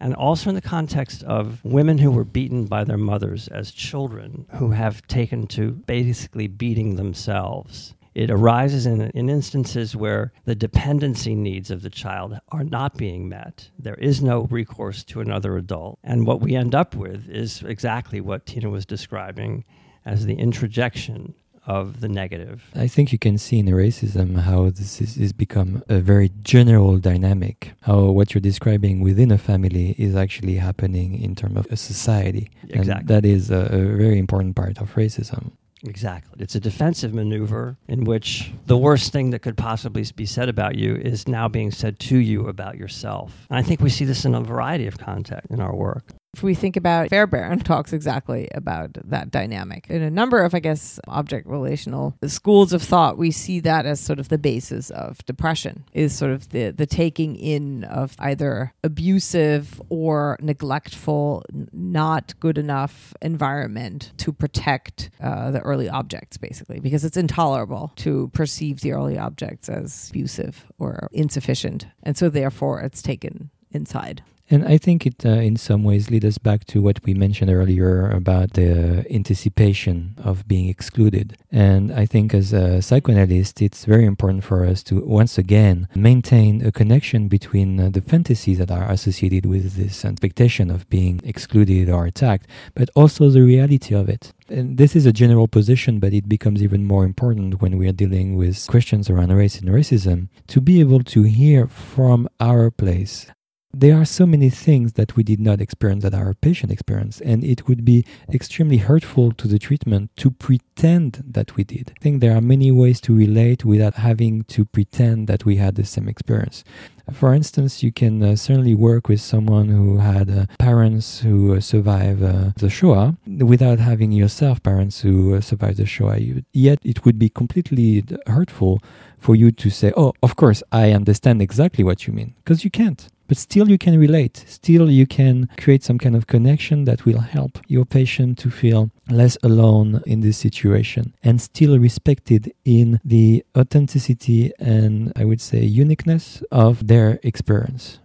and 0.00 0.14
also 0.14 0.48
in 0.48 0.54
the 0.54 0.62
context 0.62 1.22
of 1.24 1.62
women 1.62 1.98
who 1.98 2.10
were 2.10 2.24
beaten 2.24 2.64
by 2.64 2.84
their 2.84 2.96
mothers 2.96 3.48
as 3.48 3.70
children 3.70 4.46
who 4.54 4.70
have 4.70 5.06
taken 5.06 5.46
to 5.46 5.72
basically 5.72 6.48
beating 6.48 6.96
themselves. 6.96 7.94
It 8.14 8.30
arises 8.30 8.86
in, 8.86 9.02
in 9.10 9.30
instances 9.30 9.94
where 9.94 10.32
the 10.44 10.54
dependency 10.54 11.34
needs 11.34 11.70
of 11.70 11.82
the 11.82 11.90
child 11.90 12.38
are 12.50 12.64
not 12.64 12.96
being 12.96 13.28
met. 13.28 13.70
There 13.78 13.94
is 13.94 14.20
no 14.22 14.48
recourse 14.50 15.04
to 15.04 15.20
another 15.20 15.56
adult. 15.56 15.98
And 16.02 16.26
what 16.26 16.40
we 16.40 16.56
end 16.56 16.74
up 16.74 16.94
with 16.94 17.28
is 17.28 17.62
exactly 17.62 18.20
what 18.20 18.46
Tina 18.46 18.68
was 18.68 18.84
describing 18.84 19.64
as 20.04 20.26
the 20.26 20.34
introjection 20.34 21.34
of 21.66 22.00
the 22.00 22.08
negative. 22.08 22.64
I 22.74 22.88
think 22.88 23.12
you 23.12 23.18
can 23.18 23.38
see 23.38 23.58
in 23.58 23.66
racism 23.66 24.40
how 24.40 24.70
this 24.70 25.00
is, 25.00 25.16
is 25.16 25.32
become 25.32 25.84
a 25.88 26.00
very 26.00 26.30
general 26.42 26.98
dynamic. 26.98 27.74
How 27.82 28.06
what 28.06 28.34
you're 28.34 28.40
describing 28.40 29.00
within 29.00 29.30
a 29.30 29.38
family 29.38 29.94
is 29.98 30.16
actually 30.16 30.56
happening 30.56 31.20
in 31.20 31.34
terms 31.34 31.58
of 31.58 31.66
a 31.70 31.76
society. 31.76 32.50
Exactly. 32.68 32.92
And 32.92 33.08
that 33.08 33.24
is 33.24 33.50
a, 33.50 33.68
a 33.72 33.78
very 33.96 34.18
important 34.18 34.56
part 34.56 34.78
of 34.80 34.94
racism. 34.94 35.52
Exactly. 35.84 36.42
It's 36.42 36.54
a 36.54 36.60
defensive 36.60 37.14
maneuver 37.14 37.76
in 37.88 38.04
which 38.04 38.52
the 38.66 38.76
worst 38.76 39.12
thing 39.12 39.30
that 39.30 39.40
could 39.40 39.56
possibly 39.56 40.04
be 40.14 40.26
said 40.26 40.48
about 40.48 40.76
you 40.76 40.94
is 40.94 41.26
now 41.26 41.48
being 41.48 41.70
said 41.70 41.98
to 42.00 42.18
you 42.18 42.48
about 42.48 42.76
yourself. 42.76 43.46
And 43.48 43.58
I 43.58 43.62
think 43.62 43.80
we 43.80 43.88
see 43.88 44.04
this 44.04 44.24
in 44.24 44.34
a 44.34 44.40
variety 44.42 44.86
of 44.86 44.98
contexts 44.98 45.50
in 45.50 45.60
our 45.60 45.74
work. 45.74 46.12
If 46.32 46.44
we 46.44 46.54
think 46.54 46.76
about 46.76 47.08
Fairbairn 47.08 47.58
talks 47.64 47.92
exactly 47.92 48.48
about 48.54 48.96
that 49.04 49.30
dynamic. 49.30 49.86
In 49.90 50.02
a 50.02 50.10
number 50.10 50.42
of, 50.42 50.54
I 50.54 50.60
guess, 50.60 51.00
object 51.08 51.46
relational 51.46 52.16
schools 52.26 52.72
of 52.72 52.82
thought, 52.82 53.18
we 53.18 53.30
see 53.30 53.60
that 53.60 53.84
as 53.84 54.00
sort 54.00 54.20
of 54.20 54.28
the 54.28 54.38
basis 54.38 54.90
of 54.90 55.24
depression, 55.26 55.84
is 55.92 56.16
sort 56.16 56.30
of 56.30 56.50
the, 56.50 56.70
the 56.70 56.86
taking 56.86 57.34
in 57.36 57.84
of 57.84 58.14
either 58.20 58.72
abusive 58.84 59.82
or 59.88 60.38
neglectful, 60.40 61.44
not 61.72 62.38
good 62.38 62.58
enough 62.58 63.12
environment 63.20 64.12
to 64.18 64.32
protect 64.32 65.10
uh, 65.20 65.50
the 65.50 65.60
early 65.60 65.88
objects, 65.88 66.36
basically, 66.36 66.78
because 66.78 67.04
it's 67.04 67.16
intolerable 67.16 67.92
to 67.96 68.28
perceive 68.32 68.80
the 68.80 68.92
early 68.92 69.18
objects 69.18 69.68
as 69.68 70.08
abusive 70.10 70.66
or 70.78 71.08
insufficient. 71.12 71.86
And 72.04 72.16
so 72.16 72.28
therefore 72.28 72.80
it's 72.80 73.02
taken 73.02 73.50
inside. 73.72 74.22
And 74.52 74.64
I 74.64 74.78
think 74.78 75.06
it, 75.06 75.24
uh, 75.24 75.28
in 75.28 75.56
some 75.56 75.84
ways, 75.84 76.10
leads 76.10 76.24
us 76.24 76.38
back 76.38 76.64
to 76.66 76.82
what 76.82 76.98
we 77.04 77.14
mentioned 77.14 77.52
earlier 77.52 78.10
about 78.10 78.54
the 78.54 79.06
anticipation 79.08 80.16
of 80.18 80.48
being 80.48 80.68
excluded. 80.68 81.36
And 81.52 81.92
I 81.92 82.04
think, 82.04 82.34
as 82.34 82.52
a 82.52 82.82
psychoanalyst, 82.82 83.62
it's 83.62 83.84
very 83.84 84.04
important 84.04 84.42
for 84.42 84.66
us 84.66 84.82
to 84.84 85.04
once 85.04 85.38
again 85.38 85.86
maintain 85.94 86.66
a 86.66 86.72
connection 86.72 87.28
between 87.28 87.78
uh, 87.78 87.90
the 87.90 88.00
fantasies 88.00 88.58
that 88.58 88.72
are 88.72 88.90
associated 88.90 89.46
with 89.46 89.76
this 89.76 90.04
expectation 90.04 90.68
of 90.68 90.90
being 90.90 91.20
excluded 91.22 91.88
or 91.88 92.06
attacked, 92.06 92.48
but 92.74 92.90
also 92.96 93.30
the 93.30 93.42
reality 93.42 93.94
of 93.94 94.08
it. 94.08 94.32
And 94.48 94.78
this 94.78 94.96
is 94.96 95.06
a 95.06 95.12
general 95.12 95.46
position, 95.46 96.00
but 96.00 96.12
it 96.12 96.28
becomes 96.28 96.60
even 96.60 96.84
more 96.84 97.04
important 97.04 97.62
when 97.62 97.78
we 97.78 97.86
are 97.86 97.92
dealing 97.92 98.34
with 98.34 98.66
questions 98.66 99.08
around 99.08 99.32
race 99.32 99.60
and 99.60 99.68
racism 99.68 100.28
to 100.48 100.60
be 100.60 100.80
able 100.80 101.04
to 101.04 101.22
hear 101.22 101.68
from 101.68 102.28
our 102.40 102.72
place 102.72 103.28
there 103.72 104.00
are 104.00 104.04
so 104.04 104.26
many 104.26 104.50
things 104.50 104.94
that 104.94 105.14
we 105.16 105.22
did 105.22 105.38
not 105.40 105.60
experience 105.60 106.02
that 106.02 106.14
our 106.14 106.34
patient 106.34 106.72
experienced, 106.72 107.20
and 107.20 107.44
it 107.44 107.68
would 107.68 107.84
be 107.84 108.04
extremely 108.32 108.78
hurtful 108.78 109.30
to 109.32 109.46
the 109.46 109.58
treatment 109.58 110.10
to 110.16 110.30
pretend 110.30 111.22
that 111.24 111.56
we 111.56 111.62
did. 111.62 111.92
I 111.96 112.02
think 112.02 112.20
there 112.20 112.36
are 112.36 112.40
many 112.40 112.72
ways 112.72 113.00
to 113.02 113.14
relate 113.14 113.64
without 113.64 113.94
having 113.94 114.42
to 114.44 114.64
pretend 114.64 115.28
that 115.28 115.44
we 115.44 115.56
had 115.56 115.76
the 115.76 115.84
same 115.84 116.08
experience. 116.08 116.64
For 117.12 117.34
instance, 117.34 117.82
you 117.82 117.92
can 117.92 118.22
uh, 118.22 118.36
certainly 118.36 118.74
work 118.74 119.08
with 119.08 119.20
someone 119.20 119.68
who 119.68 119.98
had 119.98 120.30
uh, 120.30 120.46
parents 120.58 121.20
who 121.20 121.54
uh, 121.54 121.60
survived 121.60 122.22
uh, 122.22 122.50
the 122.56 122.70
Shoah 122.70 123.16
without 123.26 123.78
having 123.78 124.12
yourself 124.12 124.62
parents 124.62 125.00
who 125.00 125.34
uh, 125.34 125.40
survived 125.40 125.78
the 125.78 125.86
Shoah. 125.86 126.18
Yet 126.52 126.78
it 126.84 127.04
would 127.04 127.18
be 127.18 127.28
completely 127.28 128.04
hurtful 128.26 128.80
for 129.18 129.34
you 129.34 129.50
to 129.52 129.70
say, 129.70 129.92
Oh, 129.96 130.12
of 130.22 130.36
course, 130.36 130.62
I 130.70 130.92
understand 130.92 131.42
exactly 131.42 131.84
what 131.84 132.06
you 132.06 132.12
mean, 132.12 132.34
because 132.36 132.64
you 132.64 132.70
can't 132.70 133.08
but 133.30 133.38
still 133.38 133.70
you 133.70 133.78
can 133.78 133.96
relate. 133.96 134.44
Still 134.48 134.90
you 134.90 135.06
can 135.06 135.48
create 135.56 135.84
some 135.84 135.98
kind 135.98 136.16
of 136.16 136.26
connection 136.26 136.84
that 136.86 137.04
will 137.04 137.20
help 137.20 137.60
your 137.68 137.84
patient 137.84 138.38
to 138.38 138.50
feel 138.50 138.90
less 139.08 139.38
alone 139.44 140.02
in 140.04 140.18
this 140.20 140.36
situation 140.36 141.14
and 141.22 141.40
still 141.40 141.78
respected 141.78 142.52
in 142.64 142.98
the 143.04 143.44
authenticity 143.56 144.50
and 144.58 145.12
I 145.14 145.24
would 145.26 145.40
say 145.40 145.60
uniqueness 145.60 146.42
of 146.50 146.88
their 146.88 147.20
experience. 147.22 148.00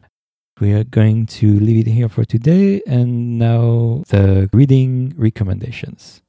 We 0.62 0.74
are 0.74 0.84
going 0.84 1.26
to 1.42 1.60
leave 1.60 1.88
it 1.88 1.90
here 1.90 2.08
for 2.08 2.24
today 2.24 2.84
and 2.86 3.40
now 3.40 4.04
the 4.10 4.48
reading 4.54 5.16
recommendations. 5.18 6.22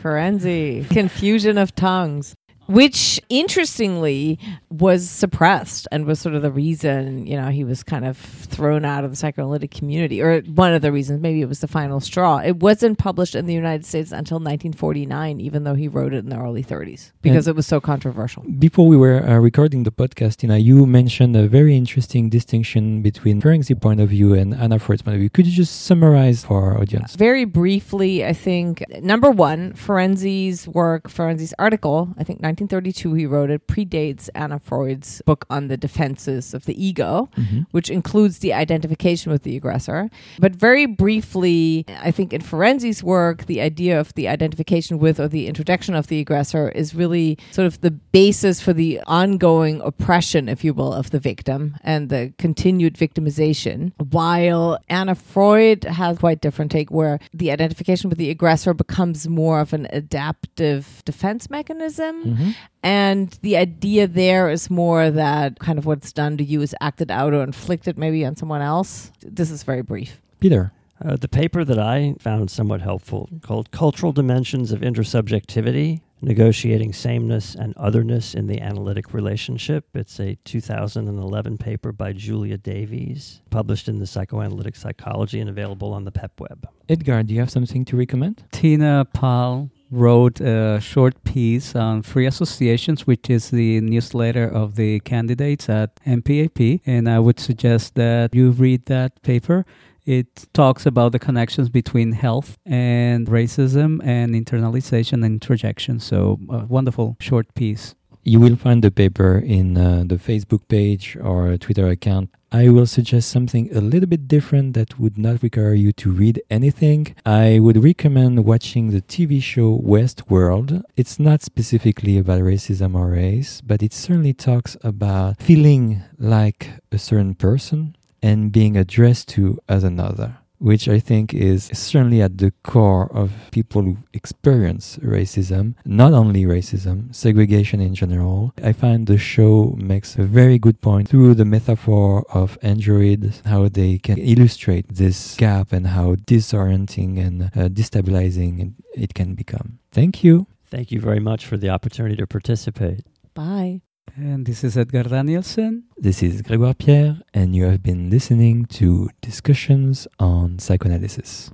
Ferenczi, 0.00 0.90
confusion 0.90 1.56
of 1.56 1.72
tongues 1.76 2.34
which 2.66 3.20
interestingly 3.28 4.38
was 4.70 5.08
suppressed 5.08 5.86
and 5.90 6.06
was 6.06 6.20
sort 6.20 6.34
of 6.34 6.42
the 6.42 6.50
reason 6.50 7.26
you 7.26 7.36
know 7.36 7.48
he 7.48 7.64
was 7.64 7.82
kind 7.82 8.04
of 8.04 8.16
thrown 8.16 8.84
out 8.84 9.04
of 9.04 9.10
the 9.10 9.16
psychoanalytic 9.16 9.70
community 9.70 10.20
or 10.22 10.40
one 10.42 10.72
of 10.72 10.82
the 10.82 10.92
reasons. 10.92 11.20
Maybe 11.20 11.40
it 11.40 11.48
was 11.48 11.60
the 11.60 11.68
final 11.68 12.00
straw. 12.00 12.38
It 12.38 12.56
wasn't 12.56 12.98
published 12.98 13.34
in 13.34 13.46
the 13.46 13.54
united 13.54 13.84
states 13.84 14.12
until 14.12 14.36
1949 14.36 15.40
even 15.40 15.64
though 15.64 15.74
he 15.74 15.88
wrote 15.88 16.12
it 16.12 16.18
in 16.18 16.28
the 16.28 16.38
early 16.38 16.64
30s 16.64 17.12
because 17.22 17.46
and 17.46 17.54
it 17.54 17.56
was 17.56 17.66
so 17.66 17.80
controversial. 17.80 18.42
before 18.58 18.86
we 18.86 18.96
were 18.96 19.22
uh, 19.22 19.38
recording 19.38 19.82
the 19.82 19.92
podcast 19.92 20.36
Tina, 20.36 20.58
you 20.58 20.86
mentioned 20.86 21.36
a 21.36 21.46
very 21.46 21.76
interesting 21.76 22.28
distinction 22.28 23.02
between 23.02 23.40
Ferenczi 23.40 23.80
point 23.80 24.00
of 24.00 24.08
view 24.10 24.34
and 24.34 24.54
Anna 24.54 24.78
Freud's 24.78 25.02
point 25.02 25.14
of 25.14 25.20
view. 25.20 25.30
Could 25.30 25.46
you 25.46 25.52
just 25.52 25.82
summarize 25.82 26.44
for 26.44 26.62
our 26.62 26.78
audience? 26.80 27.16
Very 27.16 27.44
briefly 27.44 28.24
i 28.24 28.32
think 28.32 28.84
number 29.00 29.30
one 29.30 29.72
Ferenczi's 29.72 30.68
work 30.68 31.08
Ferenczi's 31.08 31.54
article 31.58 32.14
i 32.18 32.24
think 32.24 32.40
1932 32.56 33.14
he 33.14 33.26
wrote 33.26 33.50
it 33.50 33.66
predates 33.66 34.30
Anna 34.34 34.58
Freud's 34.58 35.20
book 35.26 35.44
on 35.50 35.68
the 35.68 35.76
defenses 35.76 36.54
of 36.54 36.64
the 36.64 36.82
ego, 36.82 37.28
mm-hmm. 37.36 37.60
which 37.72 37.90
includes 37.90 38.38
the 38.38 38.54
identification 38.54 39.30
with 39.30 39.42
the 39.42 39.56
aggressor. 39.56 40.08
But 40.38 40.54
very 40.54 40.86
briefly, 40.86 41.84
I 42.00 42.10
think 42.10 42.32
in 42.32 42.40
Ferenczi's 42.40 43.02
work, 43.02 43.44
the 43.44 43.60
idea 43.60 44.00
of 44.00 44.14
the 44.14 44.28
identification 44.28 44.98
with 44.98 45.20
or 45.20 45.28
the 45.28 45.46
introjection 45.46 45.94
of 45.94 46.06
the 46.06 46.18
aggressor 46.18 46.70
is 46.70 46.94
really 46.94 47.38
sort 47.50 47.66
of 47.66 47.80
the 47.82 47.90
basis 47.90 48.60
for 48.60 48.72
the 48.72 49.00
ongoing 49.06 49.80
oppression, 49.82 50.48
if 50.48 50.64
you 50.64 50.72
will, 50.72 50.92
of 50.92 51.10
the 51.10 51.18
victim 51.18 51.76
and 51.84 52.08
the 52.08 52.32
continued 52.38 52.94
victimization. 52.94 53.92
While 54.10 54.78
Anna 54.88 55.14
Freud 55.14 55.84
has 55.84 56.18
quite 56.18 56.40
different 56.40 56.70
take 56.72 56.90
where 56.90 57.18
the 57.34 57.50
identification 57.50 58.08
with 58.08 58.18
the 58.18 58.30
aggressor 58.30 58.72
becomes 58.72 59.28
more 59.28 59.60
of 59.60 59.74
an 59.74 59.86
adaptive 59.90 61.02
defense 61.04 61.50
mechanism. 61.50 62.24
Mm-hmm. 62.24 62.45
Mm-hmm. 62.46 62.66
And 62.82 63.38
the 63.42 63.56
idea 63.56 64.06
there 64.06 64.48
is 64.50 64.70
more 64.70 65.10
that 65.10 65.58
kind 65.58 65.78
of 65.78 65.86
what's 65.86 66.12
done 66.12 66.36
to 66.36 66.44
you 66.44 66.62
is 66.62 66.74
acted 66.80 67.10
out 67.10 67.34
or 67.34 67.42
inflicted 67.42 67.98
maybe 67.98 68.24
on 68.24 68.36
someone 68.36 68.62
else. 68.62 69.10
This 69.20 69.50
is 69.50 69.62
very 69.62 69.82
brief. 69.82 70.20
Peter. 70.40 70.72
Uh, 71.04 71.14
the 71.14 71.28
paper 71.28 71.62
that 71.62 71.78
I 71.78 72.14
found 72.18 72.50
somewhat 72.50 72.80
helpful 72.80 73.28
called 73.42 73.70
Cultural 73.70 74.12
Dimensions 74.12 74.72
of 74.72 74.80
Intersubjectivity 74.80 76.00
Negotiating 76.22 76.94
Sameness 76.94 77.54
and 77.54 77.74
Otherness 77.76 78.34
in 78.34 78.46
the 78.46 78.60
Analytic 78.60 79.12
Relationship. 79.12 79.84
It's 79.94 80.18
a 80.18 80.36
2011 80.44 81.58
paper 81.58 81.92
by 81.92 82.14
Julia 82.14 82.56
Davies, 82.56 83.42
published 83.50 83.86
in 83.86 83.98
the 83.98 84.06
Psychoanalytic 84.06 84.76
Psychology 84.76 85.40
and 85.40 85.50
available 85.50 85.92
on 85.92 86.04
the 86.04 86.10
PEP 86.10 86.40
web. 86.40 86.68
Edgar, 86.88 87.22
do 87.22 87.34
you 87.34 87.40
have 87.40 87.50
something 87.50 87.84
to 87.84 87.96
recommend? 87.96 88.44
Tina 88.50 89.04
Pal 89.12 89.70
wrote 89.90 90.40
a 90.40 90.80
short 90.80 91.22
piece 91.24 91.74
on 91.74 92.02
free 92.02 92.26
associations, 92.26 93.06
which 93.06 93.30
is 93.30 93.50
the 93.50 93.80
newsletter 93.80 94.46
of 94.48 94.76
the 94.76 95.00
candidates 95.00 95.68
at 95.68 95.96
NPAP. 96.04 96.80
And 96.86 97.08
I 97.08 97.18
would 97.18 97.38
suggest 97.40 97.94
that 97.94 98.34
you 98.34 98.50
read 98.50 98.86
that 98.86 99.22
paper. 99.22 99.64
It 100.04 100.46
talks 100.52 100.86
about 100.86 101.10
the 101.12 101.18
connections 101.18 101.68
between 101.68 102.12
health 102.12 102.58
and 102.64 103.26
racism 103.26 104.00
and 104.04 104.34
internalization 104.34 105.14
and 105.14 105.24
introjection. 105.24 105.98
So, 105.98 106.38
a 106.48 106.64
wonderful 106.64 107.16
short 107.18 107.52
piece. 107.54 107.96
You 108.28 108.40
will 108.40 108.56
find 108.56 108.82
the 108.82 108.90
paper 108.90 109.38
in 109.38 109.78
uh, 109.78 110.02
the 110.04 110.16
Facebook 110.16 110.66
page 110.66 111.16
or 111.22 111.56
Twitter 111.58 111.86
account. 111.86 112.30
I 112.50 112.70
will 112.70 112.86
suggest 112.86 113.30
something 113.30 113.70
a 113.72 113.80
little 113.80 114.08
bit 114.08 114.26
different 114.26 114.74
that 114.74 114.98
would 114.98 115.16
not 115.16 115.44
require 115.44 115.74
you 115.74 115.92
to 115.92 116.10
read 116.10 116.42
anything. 116.50 117.14
I 117.24 117.60
would 117.60 117.84
recommend 117.84 118.44
watching 118.44 118.90
the 118.90 119.00
TV 119.00 119.40
show 119.40 119.78
Westworld. 119.78 120.82
It's 120.96 121.20
not 121.20 121.42
specifically 121.42 122.18
about 122.18 122.40
racism 122.40 122.96
or 122.96 123.10
race, 123.10 123.60
but 123.60 123.80
it 123.80 123.92
certainly 123.92 124.34
talks 124.34 124.76
about 124.82 125.40
feeling 125.40 126.02
like 126.18 126.70
a 126.90 126.98
certain 126.98 127.36
person 127.36 127.94
and 128.20 128.50
being 128.50 128.76
addressed 128.76 129.28
to 129.28 129.60
as 129.68 129.84
another 129.84 130.38
which 130.58 130.88
I 130.88 130.98
think 130.98 131.34
is 131.34 131.70
certainly 131.72 132.22
at 132.22 132.38
the 132.38 132.52
core 132.62 133.10
of 133.12 133.32
people 133.50 133.82
who 133.82 133.96
experience 134.12 134.98
racism, 134.98 135.74
not 135.84 136.12
only 136.12 136.44
racism, 136.44 137.14
segregation 137.14 137.80
in 137.80 137.94
general. 137.94 138.52
I 138.62 138.72
find 138.72 139.06
the 139.06 139.18
show 139.18 139.74
makes 139.78 140.16
a 140.16 140.22
very 140.22 140.58
good 140.58 140.80
point 140.80 141.08
through 141.08 141.34
the 141.34 141.44
metaphor 141.44 142.24
of 142.30 142.58
androids, 142.62 143.42
how 143.44 143.68
they 143.68 143.98
can 143.98 144.18
illustrate 144.18 144.86
this 144.88 145.36
gap 145.36 145.72
and 145.72 145.88
how 145.88 146.14
disorienting 146.14 147.18
and 147.18 147.42
uh, 147.44 147.68
destabilizing 147.68 148.74
it 148.94 149.14
can 149.14 149.34
become. 149.34 149.78
Thank 149.92 150.24
you. 150.24 150.46
Thank 150.68 150.90
you 150.90 151.00
very 151.00 151.20
much 151.20 151.46
for 151.46 151.56
the 151.56 151.70
opportunity 151.70 152.16
to 152.16 152.26
participate. 152.26 153.04
Bye. 153.34 153.85
And 154.14 154.46
this 154.46 154.64
is 154.64 154.76
Edgar 154.76 155.02
Danielson. 155.04 155.84
This 155.96 156.22
is 156.22 156.42
Grégoire 156.42 156.78
Pierre, 156.78 157.18
and 157.34 157.54
you 157.54 157.64
have 157.64 157.82
been 157.82 158.08
listening 158.08 158.64
to 158.66 159.10
Discussions 159.20 160.06
on 160.18 160.58
Psychoanalysis. 160.58 161.50